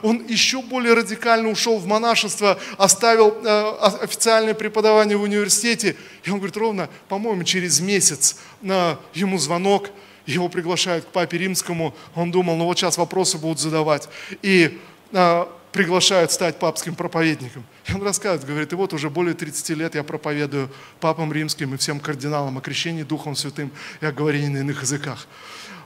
Он 0.02 0.26
еще 0.28 0.64
более 0.64 0.96
радикально 0.96 1.50
ушел 1.50 1.78
в 1.78 1.86
монашество, 1.86 2.60
оставил 2.78 3.38
э, 3.44 3.98
официальное 4.02 4.56
преподавание 4.56 5.16
в 5.16 5.22
университете, 5.22 5.96
и 6.24 6.32
он 6.32 6.38
говорит, 6.38 6.58
ровно, 6.58 6.90
по-моему, 7.08 7.44
через 7.44 7.80
месяц 7.80 8.38
ему 8.64 9.38
звонок, 9.38 9.90
его 10.32 10.50
приглашают 10.50 11.06
к 11.06 11.08
папе 11.10 11.38
римскому, 11.38 11.94
он 12.16 12.32
думал, 12.32 12.56
ну 12.58 12.66
вот 12.66 12.78
сейчас 12.78 12.98
вопросы 12.98 13.38
будут 13.38 13.60
задавать. 13.60 14.10
И 14.42 14.80
а, 15.14 15.52
приглашают 15.72 16.32
стать 16.32 16.60
папским 16.60 16.96
проповедником. 16.96 17.66
И 17.88 17.94
он 17.94 18.04
рассказывает, 18.04 18.46
говорит, 18.48 18.74
и 18.74 18.76
вот 18.76 18.94
уже 18.94 19.10
более 19.10 19.34
30 19.34 19.70
лет 19.78 19.96
я 19.96 20.04
проповедую 20.04 20.70
папам 21.00 21.32
римским 21.32 21.74
и 21.74 21.78
всем 21.78 22.00
кардиналам 22.00 22.58
о 22.58 22.62
крещении 22.62 23.04
Духом 23.04 23.36
Святым 23.36 23.72
и 24.02 24.06
о 24.06 24.12
говорении 24.12 24.50
на 24.50 24.58
иных 24.58 24.82
языках. 24.82 25.28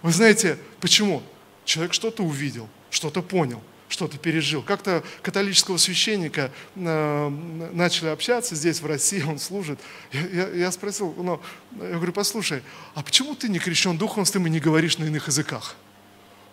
Вы 0.01 0.11
знаете, 0.11 0.57
почему? 0.79 1.21
Человек 1.65 1.93
что-то 1.93 2.23
увидел, 2.23 2.69
что-то 2.89 3.21
понял– 3.21 3.61
что-то 3.87 4.17
пережил. 4.17 4.61
Как-то 4.61 5.03
католического 5.21 5.77
священника 5.77 6.51
э, 6.75 7.29
начали 7.73 8.09
общаться 8.09 8.55
здесь, 8.55 8.81
в 8.81 8.85
России, 8.85 9.21
он 9.21 9.39
служит. 9.39 9.79
Я, 10.11 10.21
я, 10.27 10.49
я 10.49 10.71
спросил, 10.71 11.13
ну, 11.17 11.41
я 11.79 11.95
говорю, 11.95 12.13
послушай, 12.13 12.63
а 12.93 13.03
почему 13.03 13.35
ты 13.35 13.47
не 13.47 13.59
крещен 13.59 13.97
Духом 13.97 14.25
Святым 14.25 14.47
и 14.47 14.49
не 14.49 14.59
говоришь 14.59 14.97
на 14.97 15.05
иных 15.05 15.27
языках? 15.27 15.75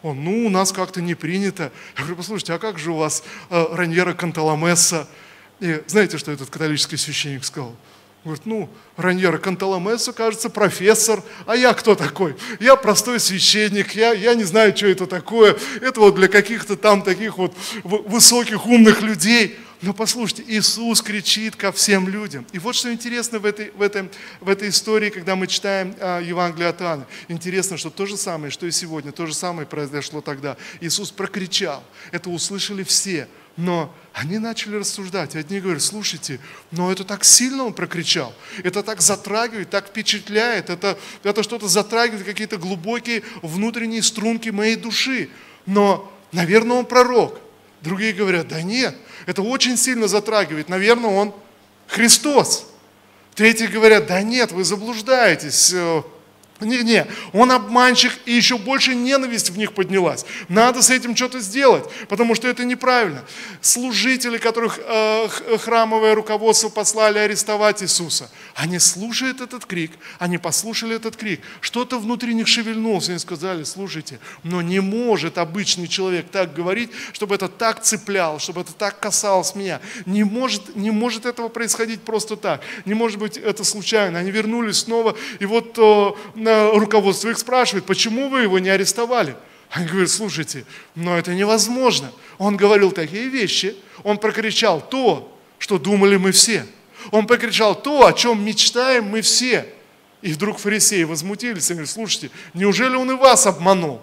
Он, 0.02 0.22
ну, 0.22 0.46
у 0.46 0.50
нас 0.50 0.72
как-то 0.72 1.00
не 1.00 1.14
принято. 1.14 1.72
Я 1.96 2.00
говорю, 2.00 2.16
послушайте, 2.16 2.52
а 2.52 2.58
как 2.58 2.78
же 2.78 2.92
у 2.92 2.96
вас 2.96 3.22
э, 3.50 3.66
Раньера 3.70 4.14
Канталамесса? 4.14 5.08
И 5.60 5.80
знаете, 5.86 6.18
что 6.18 6.32
этот 6.32 6.50
католический 6.50 6.98
священник 6.98 7.44
сказал? 7.44 7.76
Говорит, 8.24 8.46
ну, 8.46 8.68
Раньера 8.96 9.38
Канталамессо, 9.38 10.12
кажется, 10.12 10.48
профессор, 10.48 11.22
а 11.44 11.56
я 11.56 11.74
кто 11.74 11.96
такой? 11.96 12.36
Я 12.60 12.76
простой 12.76 13.18
священник, 13.18 13.96
я, 13.96 14.12
я 14.12 14.34
не 14.34 14.44
знаю, 14.44 14.76
что 14.76 14.86
это 14.86 15.06
такое. 15.08 15.56
Это 15.80 15.98
вот 15.98 16.14
для 16.14 16.28
каких-то 16.28 16.76
там 16.76 17.02
таких 17.02 17.36
вот 17.36 17.52
высоких, 17.82 18.66
умных 18.66 19.02
людей. 19.02 19.58
Но 19.82 19.92
послушайте, 19.92 20.44
Иисус 20.46 21.02
кричит 21.02 21.56
ко 21.56 21.72
всем 21.72 22.06
людям. 22.06 22.46
И 22.52 22.60
вот 22.60 22.76
что 22.76 22.92
интересно 22.92 23.40
в 23.40 23.44
этой, 23.44 23.72
в 23.72 23.82
этой, 23.82 24.08
в 24.40 24.48
этой 24.48 24.68
истории, 24.68 25.10
когда 25.10 25.34
мы 25.34 25.48
читаем 25.48 25.96
а, 25.98 26.20
Евангелие 26.20 26.68
от 26.68 26.80
Иоанна. 26.80 27.06
Интересно, 27.26 27.76
что 27.76 27.90
то 27.90 28.06
же 28.06 28.16
самое, 28.16 28.52
что 28.52 28.66
и 28.66 28.70
сегодня, 28.70 29.10
то 29.10 29.26
же 29.26 29.34
самое 29.34 29.66
произошло 29.66 30.20
тогда. 30.20 30.56
Иисус 30.80 31.10
прокричал. 31.10 31.82
Это 32.12 32.30
услышали 32.30 32.84
все. 32.84 33.26
Но 33.56 33.94
они 34.12 34.38
начали 34.38 34.76
рассуждать. 34.76 35.36
Одни 35.36 35.60
говорят, 35.60 35.82
слушайте, 35.82 36.40
но 36.70 36.90
это 36.90 37.04
так 37.04 37.24
сильно 37.24 37.64
он 37.64 37.74
прокричал. 37.74 38.34
Это 38.62 38.82
так 38.82 39.00
затрагивает, 39.00 39.70
так 39.70 39.88
впечатляет. 39.88 40.70
Это, 40.70 40.98
это 41.22 41.42
что-то 41.42 41.68
затрагивает, 41.68 42.24
какие-то 42.24 42.56
глубокие 42.56 43.22
внутренние 43.42 44.02
струнки 44.02 44.50
моей 44.50 44.76
души. 44.76 45.28
Но, 45.66 46.12
наверное, 46.32 46.78
он 46.78 46.86
пророк. 46.86 47.40
Другие 47.80 48.12
говорят, 48.12 48.48
да 48.48 48.62
нет, 48.62 48.96
это 49.26 49.42
очень 49.42 49.76
сильно 49.76 50.08
затрагивает. 50.08 50.68
Наверное, 50.68 51.10
он 51.10 51.34
Христос. 51.88 52.66
Третьи 53.34 53.66
говорят, 53.66 54.06
да 54.06 54.22
нет, 54.22 54.52
вы 54.52 54.64
заблуждаетесь. 54.64 55.74
Не-не, 56.64 57.06
он 57.32 57.52
обманщик, 57.52 58.12
и 58.26 58.32
еще 58.32 58.58
больше 58.58 58.94
ненависть 58.94 59.50
в 59.50 59.58
них 59.58 59.72
поднялась. 59.74 60.24
Надо 60.48 60.82
с 60.82 60.90
этим 60.90 61.16
что-то 61.16 61.40
сделать, 61.40 61.84
потому 62.08 62.34
что 62.34 62.48
это 62.48 62.64
неправильно. 62.64 63.24
Служители, 63.60 64.38
которых 64.38 64.78
э, 64.82 65.28
храмовое 65.58 66.14
руководство 66.14 66.68
послали 66.68 67.18
арестовать 67.18 67.82
Иисуса, 67.82 68.30
они 68.54 68.78
слушают 68.78 69.40
этот 69.40 69.66
крик, 69.66 69.92
они 70.18 70.38
послушали 70.38 70.96
этот 70.96 71.16
крик. 71.16 71.40
Что-то 71.60 71.98
внутри 71.98 72.34
них 72.34 72.48
шевельнулось, 72.48 73.08
они 73.08 73.18
сказали, 73.18 73.64
слушайте, 73.64 74.18
но 74.42 74.62
не 74.62 74.80
может 74.80 75.38
обычный 75.38 75.88
человек 75.88 76.26
так 76.30 76.54
говорить, 76.54 76.90
чтобы 77.12 77.34
это 77.34 77.48
так 77.48 77.82
цепляло, 77.82 78.38
чтобы 78.38 78.62
это 78.62 78.72
так 78.72 78.98
касалось 79.00 79.54
меня. 79.54 79.80
Не 80.06 80.24
может, 80.24 80.76
не 80.76 80.90
может 80.90 81.26
этого 81.26 81.48
происходить 81.48 82.02
просто 82.02 82.36
так. 82.36 82.62
Не 82.84 82.94
может 82.94 83.18
быть 83.18 83.36
это 83.36 83.64
случайно. 83.64 84.18
Они 84.18 84.30
вернулись 84.30 84.78
снова, 84.78 85.16
и 85.38 85.46
вот 85.46 85.78
э, 85.78 86.12
руководство 86.74 87.28
их 87.28 87.38
спрашивает, 87.38 87.84
почему 87.84 88.28
вы 88.28 88.42
его 88.42 88.58
не 88.58 88.68
арестовали? 88.68 89.36
Они 89.70 89.86
говорят, 89.86 90.10
слушайте, 90.10 90.64
но 90.94 91.16
это 91.16 91.34
невозможно. 91.34 92.12
Он 92.38 92.56
говорил 92.56 92.92
такие 92.92 93.28
вещи, 93.28 93.74
он 94.02 94.18
прокричал 94.18 94.80
то, 94.80 95.36
что 95.58 95.78
думали 95.78 96.16
мы 96.16 96.32
все. 96.32 96.66
Он 97.10 97.26
прокричал 97.26 97.74
то, 97.74 98.06
о 98.06 98.12
чем 98.12 98.44
мечтаем 98.44 99.04
мы 99.04 99.22
все. 99.22 99.66
И 100.20 100.32
вдруг 100.32 100.58
фарисеи 100.58 101.02
возмутились 101.04 101.70
и 101.70 101.74
говорят, 101.74 101.90
слушайте, 101.90 102.30
неужели 102.54 102.94
он 102.94 103.10
и 103.10 103.14
вас 103.14 103.46
обманул? 103.46 104.00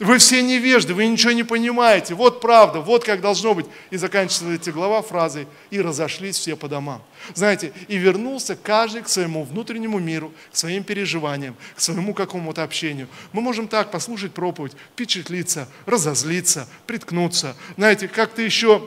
Вы 0.00 0.16
все 0.16 0.42
невежды, 0.42 0.94
вы 0.94 1.06
ничего 1.06 1.32
не 1.32 1.42
понимаете. 1.42 2.14
Вот 2.14 2.40
правда, 2.40 2.80
вот 2.80 3.04
как 3.04 3.20
должно 3.20 3.52
быть. 3.52 3.66
И 3.90 3.98
заканчивается 3.98 4.72
глава 4.72 5.02
фразой 5.02 5.46
«И 5.68 5.78
разошлись 5.78 6.38
все 6.38 6.56
по 6.56 6.68
домам». 6.68 7.02
Знаете, 7.34 7.74
и 7.86 7.98
вернулся 7.98 8.56
каждый 8.56 9.02
к 9.02 9.10
своему 9.10 9.44
внутреннему 9.44 9.98
миру, 9.98 10.32
к 10.50 10.56
своим 10.56 10.84
переживаниям, 10.84 11.54
к 11.76 11.80
своему 11.82 12.14
какому-то 12.14 12.62
общению. 12.62 13.08
Мы 13.32 13.42
можем 13.42 13.68
так 13.68 13.90
послушать 13.90 14.32
проповедь, 14.32 14.72
впечатлиться, 14.94 15.68
разозлиться, 15.84 16.66
приткнуться. 16.86 17.54
Знаете, 17.76 18.08
как-то 18.08 18.40
еще 18.40 18.82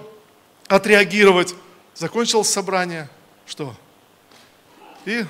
отреагировать. 0.67 1.53
Закончилось 1.93 2.49
собрание, 2.49 3.07
что? 3.45 3.75
И, 5.05 5.23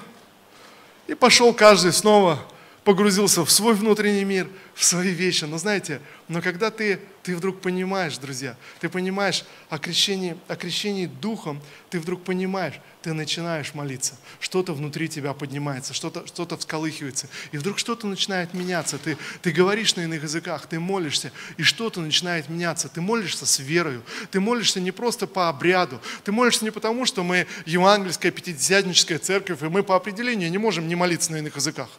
и 1.07 1.13
пошел 1.13 1.53
каждый 1.53 1.91
снова 1.91 2.39
погрузился 2.83 3.45
в 3.45 3.51
свой 3.51 3.75
внутренний 3.75 4.25
мир, 4.25 4.47
в 4.75 4.83
свои 4.83 5.09
вещи. 5.09 5.45
Но 5.45 5.57
знаете, 5.57 6.01
но 6.27 6.41
когда 6.41 6.71
ты, 6.71 6.99
ты 7.21 7.35
вдруг 7.35 7.61
понимаешь, 7.61 8.17
друзья, 8.17 8.57
ты 8.79 8.89
понимаешь 8.89 9.45
о 9.69 9.77
крещении, 9.77 10.35
о 10.47 10.55
крещении 10.55 11.05
Духом, 11.05 11.61
ты 11.89 11.99
вдруг 11.99 12.23
понимаешь, 12.23 12.75
ты 13.01 13.13
начинаешь 13.13 13.73
молиться, 13.73 14.15
что-то 14.39 14.73
внутри 14.73 15.07
тебя 15.07 15.33
поднимается, 15.33 15.93
что-то 15.93 16.25
что 16.27 16.45
всколыхивается, 16.57 17.27
и 17.51 17.57
вдруг 17.57 17.79
что-то 17.79 18.07
начинает 18.07 18.53
меняться. 18.53 18.97
Ты, 18.97 19.17
ты 19.41 19.51
говоришь 19.51 19.95
на 19.95 20.01
иных 20.01 20.23
языках, 20.23 20.67
ты 20.67 20.79
молишься, 20.79 21.31
и 21.57 21.63
что-то 21.63 22.01
начинает 22.01 22.49
меняться. 22.49 22.89
Ты 22.89 23.01
молишься 23.01 23.45
с 23.45 23.59
верою, 23.59 24.03
ты 24.31 24.39
молишься 24.39 24.79
не 24.79 24.91
просто 24.91 25.27
по 25.27 25.49
обряду, 25.49 26.01
ты 26.23 26.31
молишься 26.31 26.65
не 26.65 26.71
потому, 26.71 27.05
что 27.05 27.23
мы 27.23 27.47
евангельская 27.65 28.31
пятидесятническая 28.31 29.19
церковь, 29.19 29.61
и 29.61 29.65
мы 29.65 29.83
по 29.83 29.95
определению 29.95 30.51
не 30.51 30.57
можем 30.57 30.87
не 30.87 30.95
молиться 30.95 31.31
на 31.31 31.37
иных 31.37 31.55
языках. 31.55 31.89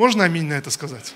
Можно 0.00 0.24
аминь 0.24 0.46
на 0.46 0.54
это 0.54 0.70
сказать? 0.70 1.12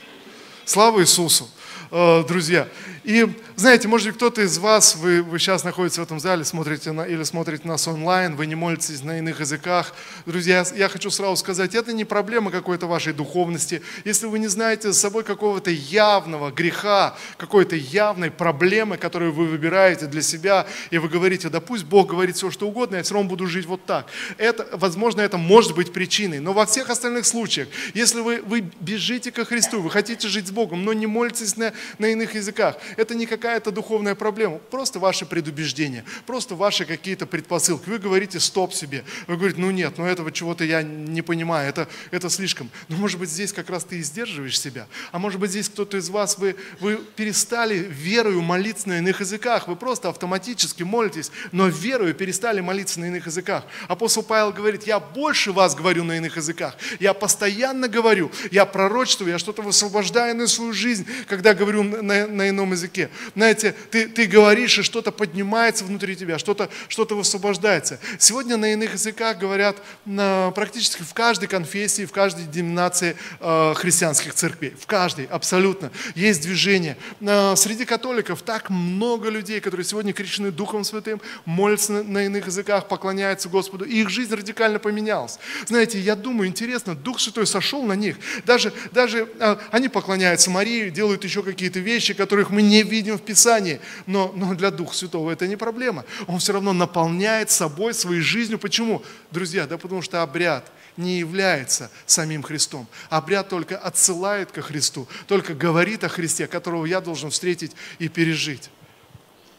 Слава 0.66 1.01
Иисусу! 1.01 1.49
Э, 1.97 2.24
друзья. 2.26 2.66
И 3.05 3.24
знаете, 3.55 3.86
может 3.86 4.09
быть, 4.09 4.16
кто-то 4.16 4.42
из 4.42 4.59
вас, 4.59 4.97
вы, 4.97 5.22
вы 5.22 5.38
сейчас 5.38 5.62
находитесь 5.62 5.99
в 5.99 6.03
этом 6.03 6.18
зале, 6.18 6.42
смотрите 6.45 6.90
на, 6.90 7.03
или 7.03 7.22
смотрите 7.22 7.68
нас 7.68 7.86
онлайн, 7.86 8.34
вы 8.34 8.47
не 8.47 8.57
молитесь 8.57 9.03
на 9.05 9.18
иных 9.18 9.38
языках. 9.38 9.95
Друзья, 10.26 10.64
я 10.74 10.88
хочу 10.88 11.11
сразу 11.11 11.36
сказать, 11.36 11.74
это 11.76 11.92
не 11.92 12.05
проблема 12.05 12.51
какой-то 12.51 12.86
вашей 12.86 13.12
духовности. 13.12 13.80
Если 14.05 14.26
вы 14.26 14.40
не 14.40 14.49
знаете 14.49 14.90
за 14.90 14.99
собой 14.99 15.22
какого-то 15.22 15.70
явного 15.70 16.51
греха, 16.51 17.14
какой-то 17.36 17.76
явной 17.76 18.32
проблемы, 18.32 18.97
которую 18.97 19.32
вы 19.32 19.47
выбираете 19.47 20.07
для 20.07 20.22
себя, 20.22 20.66
и 20.90 20.99
вы 20.99 21.09
говорите, 21.09 21.51
да 21.51 21.61
пусть 21.61 21.84
Бог 21.84 22.09
говорит 22.09 22.36
все, 22.36 22.51
что 22.51 22.66
угодно, 22.66 22.97
я 22.97 23.03
все 23.05 23.14
равно 23.14 23.28
буду 23.28 23.47
жить 23.47 23.66
вот 23.66 23.84
так. 23.84 24.07
Это, 24.38 24.66
возможно, 24.72 25.20
это 25.20 25.36
может 25.36 25.76
быть 25.76 25.92
причиной. 25.92 26.40
Но 26.40 26.55
во 26.55 26.66
всех 26.66 26.90
остальных 26.90 27.26
случаях, 27.26 27.68
если 27.92 28.20
вы, 28.20 28.40
вы 28.40 28.64
бежите 28.80 29.30
ко 29.30 29.45
Христу, 29.45 29.80
вы 29.80 29.90
хотите 29.90 30.26
жить 30.26 30.49
с 30.49 30.51
Богом, 30.51 30.84
но 30.84 30.92
не 30.92 31.07
молитесь 31.07 31.57
на, 31.57 31.72
на 31.99 32.07
иных 32.07 32.35
языках. 32.35 32.76
Это 32.97 33.14
не 33.14 33.26
какая-то 33.26 33.70
духовная 33.70 34.14
проблема, 34.14 34.59
просто 34.59 34.99
ваши 34.99 35.26
предубеждения, 35.26 36.05
просто 36.26 36.55
ваши 36.55 36.85
какие-то 36.85 37.26
предпосылки. 37.26 37.89
Вы 37.89 37.99
говорите 37.99 38.41
стоп 38.41 38.72
себе, 38.74 39.05
вы 39.26 39.37
говорите, 39.37 39.61
ну 39.61 39.70
нет, 39.70 39.95
ну 39.99 40.05
этого 40.05 40.32
чего-то 40.32 40.64
я 40.64 40.82
не 40.82 41.22
понимаю, 41.22 41.68
это, 41.68 41.89
это 42.11 42.30
слишком. 42.30 42.70
Но 42.89 42.97
может 42.97 43.18
быть 43.18 43.30
здесь 43.30 43.53
как 43.53 43.70
раз 43.70 43.85
ты 43.85 43.99
и 43.99 44.03
сдерживаешь 44.03 44.59
себя, 44.59 44.87
а 45.12 45.18
может 45.18 45.41
быть 45.41 45.51
здесь 45.51 45.68
кто-то 45.68 45.97
из 45.97 46.09
вас, 46.09 46.39
вы, 46.39 46.57
вы 46.80 46.97
перестали 47.16 47.76
верою 47.76 48.43
молиться 48.43 48.89
на 48.89 48.99
иных 48.99 49.20
языках, 49.20 49.68
вы 49.68 49.76
просто 49.76 50.09
автоматически 50.09 50.82
молитесь, 50.82 51.30
но 51.53 51.68
верою 51.68 52.14
перестали 52.14 52.61
молиться 52.61 53.01
на 53.01 53.07
иных 53.07 53.26
языках. 53.26 53.64
Апостол 53.89 54.22
Павел 54.22 54.53
говорит, 54.53 54.85
я 54.85 55.01
больше 55.01 55.53
вас 55.53 55.74
говорю 55.74 56.05
на 56.05 56.16
иных 56.16 56.37
языках, 56.37 56.76
я 57.01 57.14
постоянно 57.14 57.89
говорю, 57.89 58.30
я 58.51 58.66
пророчествую, 58.66 59.30
я 59.30 59.39
что-то 59.39 59.62
высвобождаю 59.62 60.37
на 60.37 60.47
свою 60.47 60.72
жизнь, 60.72 61.07
когда 61.26 61.55
говорю 61.55 61.63
на, 61.72 62.26
на 62.26 62.48
ином 62.48 62.72
языке. 62.72 63.10
Знаете, 63.34 63.74
ты, 63.90 64.08
ты 64.08 64.26
говоришь, 64.26 64.78
и 64.78 64.82
что-то 64.82 65.10
поднимается 65.12 65.84
внутри 65.84 66.16
тебя, 66.16 66.38
что-то 66.38 66.68
что 66.88 67.04
высвобождается. 67.14 67.98
Сегодня 68.18 68.56
на 68.56 68.72
иных 68.72 68.94
языках 68.94 69.38
говорят 69.38 69.76
на, 70.04 70.50
практически 70.50 71.02
в 71.02 71.14
каждой 71.14 71.48
конфессии, 71.48 72.04
в 72.04 72.12
каждой 72.12 72.44
деноминации 72.44 73.16
э, 73.40 73.74
христианских 73.76 74.34
церквей. 74.34 74.74
В 74.78 74.86
каждой, 74.86 75.26
абсолютно. 75.26 75.90
Есть 76.14 76.42
движение. 76.42 76.96
Э, 77.20 77.54
среди 77.56 77.84
католиков 77.84 78.42
так 78.42 78.70
много 78.70 79.28
людей, 79.28 79.60
которые 79.60 79.84
сегодня 79.84 80.12
крещены 80.12 80.50
Духом 80.50 80.84
Святым, 80.84 81.20
молятся 81.44 81.92
на, 81.92 82.02
на 82.02 82.26
иных 82.26 82.46
языках, 82.46 82.88
поклоняются 82.88 83.48
Господу, 83.48 83.84
и 83.84 84.00
их 84.00 84.10
жизнь 84.10 84.34
радикально 84.34 84.78
поменялась. 84.78 85.38
Знаете, 85.66 85.98
я 86.00 86.16
думаю, 86.16 86.48
интересно, 86.48 86.94
Дух 86.94 87.20
Святой 87.20 87.46
сошел 87.46 87.82
на 87.82 87.94
них. 87.94 88.16
Даже, 88.44 88.72
даже 88.92 89.28
э, 89.38 89.56
они 89.70 89.88
поклоняются 89.88 90.50
Марии, 90.50 90.90
делают 90.90 91.24
еще 91.24 91.42
какие-то 91.42 91.53
вещи, 91.61 92.14
которых 92.14 92.50
мы 92.50 92.62
не 92.62 92.82
видим 92.82 93.18
в 93.18 93.22
Писании. 93.22 93.80
Но, 94.07 94.32
но 94.34 94.55
для 94.55 94.70
Духа 94.70 94.94
Святого 94.94 95.30
это 95.30 95.46
не 95.46 95.57
проблема. 95.57 96.05
Он 96.26 96.38
все 96.38 96.52
равно 96.52 96.72
наполняет 96.72 97.50
собой, 97.50 97.94
своей 97.94 98.20
жизнью. 98.20 98.59
Почему? 98.59 99.02
Друзья, 99.30 99.66
да 99.66 99.78
потому 99.78 100.02
что 100.02 100.22
обряд 100.22 100.70
не 100.96 101.18
является 101.18 101.90
самим 102.07 102.42
Христом. 102.42 102.86
Обряд 103.11 103.48
только 103.48 103.76
отсылает 103.76 104.52
ко 104.52 104.62
Христу, 104.62 105.09
только 105.26 105.55
говорит 105.55 106.05
о 106.05 106.09
Христе, 106.09 106.46
которого 106.46 106.86
я 106.86 107.00
должен 107.00 107.30
встретить 107.30 107.72
и 107.98 108.09
пережить. 108.09 108.70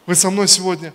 Вы 0.05 0.15
со 0.15 0.29
мной 0.29 0.47
сегодня? 0.47 0.93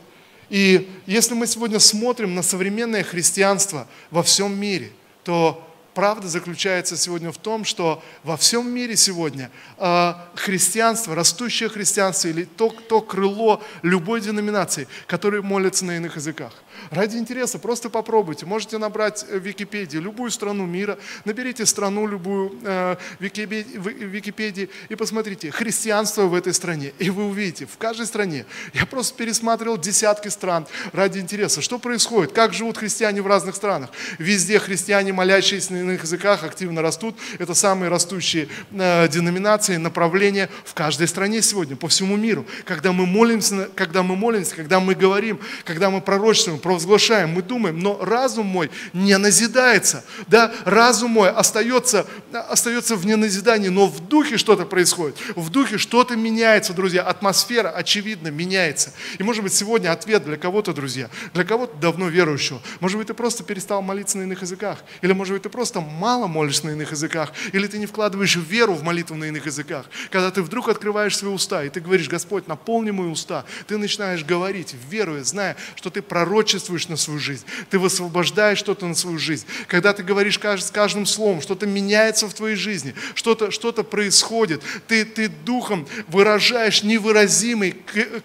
И 0.49 0.91
если 1.07 1.35
мы 1.35 1.47
сегодня 1.47 1.79
смотрим 1.79 2.35
на 2.35 2.43
современное 2.43 3.05
христианство 3.05 3.87
во 4.11 4.23
всем 4.23 4.59
мире, 4.59 4.93
то 5.25 5.70
правда 5.95 6.29
заключается 6.29 6.97
сегодня 6.97 7.33
в 7.33 7.39
том, 7.39 7.65
что 7.65 8.03
во 8.25 8.37
всем 8.37 8.69
мире 8.69 8.97
сегодня 8.97 9.51
э, 9.79 10.15
христианство, 10.35 11.15
растущее 11.15 11.69
христианство 11.69 12.29
или 12.29 12.45
то, 12.45 12.71
то 12.71 13.01
крыло 13.01 13.63
любой 13.83 14.21
деноминации, 14.21 14.89
которые 15.07 15.43
молятся 15.43 15.85
на 15.85 15.97
иных 15.97 16.17
языках. 16.17 16.53
Ради 16.91 17.17
интереса 17.17 17.59
просто 17.59 17.91
попробуйте. 17.91 18.47
Можете 18.47 18.79
набрать 18.79 19.25
в 19.25 19.39
Википедии 19.39 19.99
любую 19.99 20.31
страну 20.31 20.67
мира, 20.67 20.99
наберите 21.25 21.67
страну 21.67 22.07
любую 22.07 22.59
э, 22.63 22.97
в 23.19 23.23
Википедии 23.23 24.71
и 24.89 24.95
посмотрите 24.95 25.51
христианство 25.51 26.23
в 26.23 26.35
этой 26.35 26.55
стране. 26.55 26.93
И 26.99 27.11
вы 27.11 27.27
увидите, 27.27 27.67
в 27.67 27.77
каждой 27.79 28.07
стране, 28.07 28.47
я 28.75 28.87
просто 28.87 29.17
пересматривал 29.17 29.79
десятки 29.79 30.29
стран 30.29 30.67
ради 30.93 31.19
интереса, 31.19 31.61
что 31.61 31.79
происходит, 31.79 32.33
как 32.33 32.53
живут 32.53 32.79
христиане 32.79 33.23
в 33.23 33.27
разных 33.27 33.57
странах. 33.57 33.91
Везде 34.19 34.59
христиане, 34.59 35.13
молящиеся 35.13 35.73
на 35.73 35.79
иных 35.79 36.03
языках, 36.03 36.45
активно 36.45 36.83
растут. 36.83 37.17
Это 37.39 37.55
самые 37.55 37.89
растущие 37.89 38.49
э, 38.71 39.09
деноминации, 39.09 39.77
направления 39.77 40.49
в 40.65 40.75
каждой 40.75 41.09
стране 41.09 41.43
сегодня, 41.43 41.77
по 41.77 41.89
всему 41.89 42.17
миру. 42.17 42.47
Когда 42.65 42.93
мы 42.93 43.07
молимся, 43.07 43.69
когда 43.75 44.03
мы 44.03 44.17
молимся, 44.17 44.55
когда 44.57 44.81
мы 44.81 44.95
говорим, 44.95 45.41
когда 45.65 45.91
мы 45.91 46.01
пророчествуем, 46.01 46.60
провозглашаем, 46.61 47.31
мы 47.31 47.43
думаем, 47.43 47.79
но 47.79 47.99
разум 48.03 48.47
мой 48.47 48.71
не 48.93 49.17
назидается. 49.19 50.05
Да, 50.27 50.53
разум 50.65 51.13
мой 51.13 51.31
остается, 51.31 52.07
остается 52.33 52.97
в 52.97 53.07
неназидании, 53.07 53.69
но 53.69 53.87
в 53.87 54.01
духе 54.01 54.37
что-то 54.37 54.65
происходит. 54.67 55.17
В 55.37 55.51
духе 55.51 55.79
что-то 55.79 56.17
меняется, 56.17 56.73
друзья. 56.73 57.03
Атмосфера, 57.03 57.71
очевидно, 57.71 58.29
меняется. 58.29 58.93
И 59.19 59.23
может 59.23 59.43
быть 59.43 59.53
сегодня 59.53 59.93
ответ 59.93 60.25
для 60.25 60.37
кого-то, 60.37 60.73
друзья, 60.73 61.11
для 61.35 61.45
кого-то 61.45 61.77
давно 61.77 62.09
верующего. 62.09 62.61
Может 62.81 62.99
быть 62.99 63.07
ты 63.07 63.15
просто 63.15 63.45
перестал 63.45 63.83
молиться 63.83 64.19
на 64.19 64.23
иных 64.23 64.43
языках. 64.43 64.79
Или 65.03 65.13
может 65.13 65.35
быть 65.35 65.43
ты 65.43 65.49
просто 65.49 65.81
мало 65.81 66.27
молишься 66.27 66.67
на 66.67 66.71
иных 66.71 66.91
языках. 66.91 67.33
Или 67.53 67.67
ты 67.67 67.79
не 67.79 67.87
вкладываешь 67.87 68.37
веру 68.37 68.75
в 68.75 68.83
молитву 68.83 69.17
на 69.17 69.25
иных 69.25 69.47
языках. 69.47 69.87
Когда 70.11 70.31
ты 70.31 70.43
вдруг 70.43 70.69
открываешь 70.69 71.17
свои 71.17 71.33
уста, 71.33 71.65
и 71.65 71.69
ты 71.69 71.81
говоришь, 71.81 72.09
Господь, 72.09 72.49
наполни 72.49 72.91
мои 72.91 73.09
уста. 73.09 73.45
Ты 73.67 73.79
начинаешь 73.79 74.25
говорить, 74.25 74.75
веруя, 74.91 75.23
зная, 75.23 75.57
что 75.77 75.91
ты 75.91 76.03
пророчишь 76.03 76.50
пророчествуешь 76.51 76.89
на 76.89 76.97
свою 76.97 77.21
жизнь, 77.21 77.45
ты 77.71 77.79
высвобождаешь 77.79 78.59
что-то 78.59 78.87
на 78.87 78.95
свою 78.95 79.19
жизнь. 79.19 79.47
Когда 79.69 79.93
ты 79.93 80.03
говоришь 80.03 80.39
с 80.41 80.71
каждым 80.71 81.07
словом, 81.07 81.41
что-то 81.41 81.67
меняется 81.67 82.29
в 82.29 82.35
твоей 82.35 82.57
жизни, 82.57 82.95
что-то 83.15 83.51
что 83.51 83.73
происходит, 83.73 84.63
ты, 84.89 85.05
ты 85.05 85.29
духом 85.29 85.87
выражаешь 86.09 86.83
невыразимый 86.83 87.77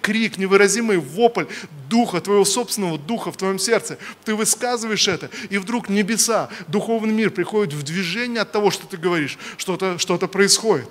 крик, 0.01 0.37
невыразимый 0.37 0.97
вопль 0.97 1.45
духа, 1.87 2.19
твоего 2.19 2.45
собственного 2.45 2.97
духа 2.97 3.31
в 3.31 3.37
твоем 3.37 3.59
сердце. 3.59 3.97
Ты 4.23 4.33
высказываешь 4.33 5.07
это, 5.07 5.29
и 5.49 5.57
вдруг 5.59 5.87
небеса, 5.87 6.49
духовный 6.67 7.13
мир 7.13 7.29
приходит 7.29 7.73
в 7.73 7.83
движение 7.83 8.41
от 8.41 8.51
того, 8.51 8.71
что 8.71 8.87
ты 8.87 8.97
говоришь, 8.97 9.37
что-то 9.57 9.99
что 9.99 10.17
происходит. 10.17 10.89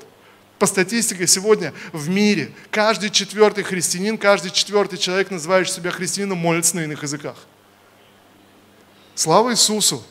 По 0.58 0.66
статистике 0.66 1.26
сегодня 1.26 1.74
в 1.92 2.08
мире 2.08 2.52
каждый 2.70 3.10
четвертый 3.10 3.64
христианин, 3.64 4.16
каждый 4.18 4.50
четвертый 4.50 4.98
человек, 4.98 5.30
называющий 5.30 5.72
себя 5.72 5.90
христианином, 5.90 6.38
молится 6.38 6.76
на 6.76 6.84
иных 6.84 7.02
языках. 7.02 7.36
Слава 9.14 9.52
Иисусу! 9.52 10.04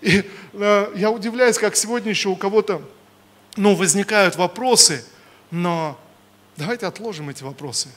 И 0.00 0.28
э, 0.52 0.92
я 0.96 1.10
удивляюсь, 1.10 1.58
как 1.58 1.76
сегодня 1.76 2.10
еще 2.10 2.28
у 2.28 2.36
кого-то 2.36 2.82
ну, 3.56 3.74
возникают 3.74 4.36
вопросы, 4.36 5.04
но 5.50 5.98
давайте 6.56 6.86
отложим 6.86 7.30
эти 7.30 7.42
вопросы. 7.42 7.88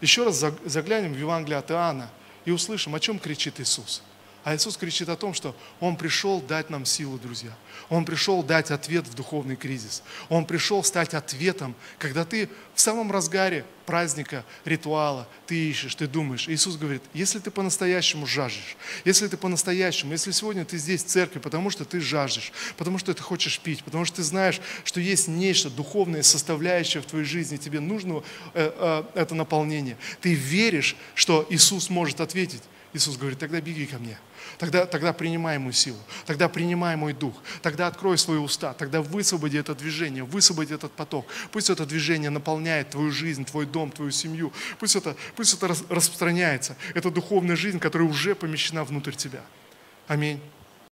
Еще 0.00 0.24
раз 0.24 0.44
заглянем 0.64 1.12
в 1.14 1.18
Евангелие 1.18 1.58
от 1.58 1.70
Иоанна 1.70 2.10
и 2.44 2.50
услышим, 2.50 2.94
о 2.94 3.00
чем 3.00 3.18
кричит 3.18 3.60
Иисус. 3.60 4.02
А 4.44 4.54
Иисус 4.54 4.76
кричит 4.76 5.08
о 5.08 5.16
том, 5.16 5.34
что 5.34 5.54
Он 5.80 5.96
пришел 5.96 6.40
дать 6.40 6.70
нам 6.70 6.84
силу, 6.84 7.18
друзья. 7.18 7.52
Он 7.88 8.04
пришел 8.04 8.42
дать 8.42 8.70
ответ 8.70 9.06
в 9.06 9.14
духовный 9.14 9.56
кризис. 9.56 10.02
Он 10.28 10.44
пришел 10.44 10.82
стать 10.84 11.14
ответом, 11.14 11.74
когда 11.98 12.24
ты 12.24 12.48
в 12.74 12.80
самом 12.80 13.10
разгаре 13.10 13.64
праздника, 13.86 14.44
ритуала, 14.66 15.26
ты 15.46 15.70
ищешь, 15.70 15.94
ты 15.94 16.06
думаешь. 16.06 16.46
Иисус 16.48 16.76
говорит, 16.76 17.02
если 17.14 17.38
ты 17.38 17.50
по-настоящему 17.50 18.26
жаждешь, 18.26 18.76
если 19.04 19.26
ты 19.28 19.38
по-настоящему, 19.38 20.12
если 20.12 20.30
сегодня 20.30 20.66
ты 20.66 20.76
здесь 20.76 21.02
в 21.02 21.06
церкви, 21.06 21.38
потому 21.38 21.70
что 21.70 21.86
ты 21.86 21.98
жаждешь, 21.98 22.52
потому 22.76 22.98
что 22.98 23.14
ты 23.14 23.22
хочешь 23.22 23.58
пить, 23.58 23.82
потому 23.82 24.04
что 24.04 24.16
ты 24.16 24.22
знаешь, 24.22 24.60
что 24.84 25.00
есть 25.00 25.26
нечто 25.26 25.70
духовное, 25.70 26.22
составляющее 26.22 27.02
в 27.02 27.06
твоей 27.06 27.24
жизни, 27.24 27.56
тебе 27.56 27.80
нужно 27.80 28.22
э, 28.52 28.70
э, 28.76 29.04
это 29.14 29.34
наполнение. 29.34 29.96
Ты 30.20 30.34
веришь, 30.34 30.94
что 31.14 31.46
Иисус 31.48 31.88
может 31.88 32.20
ответить. 32.20 32.62
Иисус 32.92 33.16
говорит, 33.16 33.38
тогда 33.38 33.60
беги 33.60 33.86
ко 33.86 33.98
мне. 33.98 34.18
Тогда, 34.58 34.86
тогда 34.86 35.12
принимай 35.12 35.58
мою 35.58 35.72
силу, 35.72 35.98
тогда 36.26 36.48
принимай 36.48 36.96
мой 36.96 37.12
дух, 37.12 37.34
тогда 37.62 37.86
открой 37.86 38.18
свои 38.18 38.38
уста, 38.38 38.74
тогда 38.74 39.00
высвободи 39.00 39.56
это 39.56 39.72
движение, 39.74 40.24
высвободи 40.24 40.74
этот 40.74 40.90
поток. 40.92 41.26
Пусть 41.52 41.70
это 41.70 41.86
движение 41.86 42.30
наполняет 42.30 42.90
твою 42.90 43.12
жизнь, 43.12 43.44
твой 43.44 43.66
дом, 43.66 43.92
твою 43.92 44.10
семью. 44.10 44.52
Пусть 44.80 44.96
это, 44.96 45.16
пусть 45.36 45.54
это 45.54 45.68
распространяется. 45.68 46.76
Это 46.94 47.10
духовная 47.10 47.54
жизнь, 47.54 47.78
которая 47.78 48.08
уже 48.08 48.34
помещена 48.34 48.84
внутрь 48.84 49.12
тебя. 49.12 49.42
Аминь. 50.08 50.40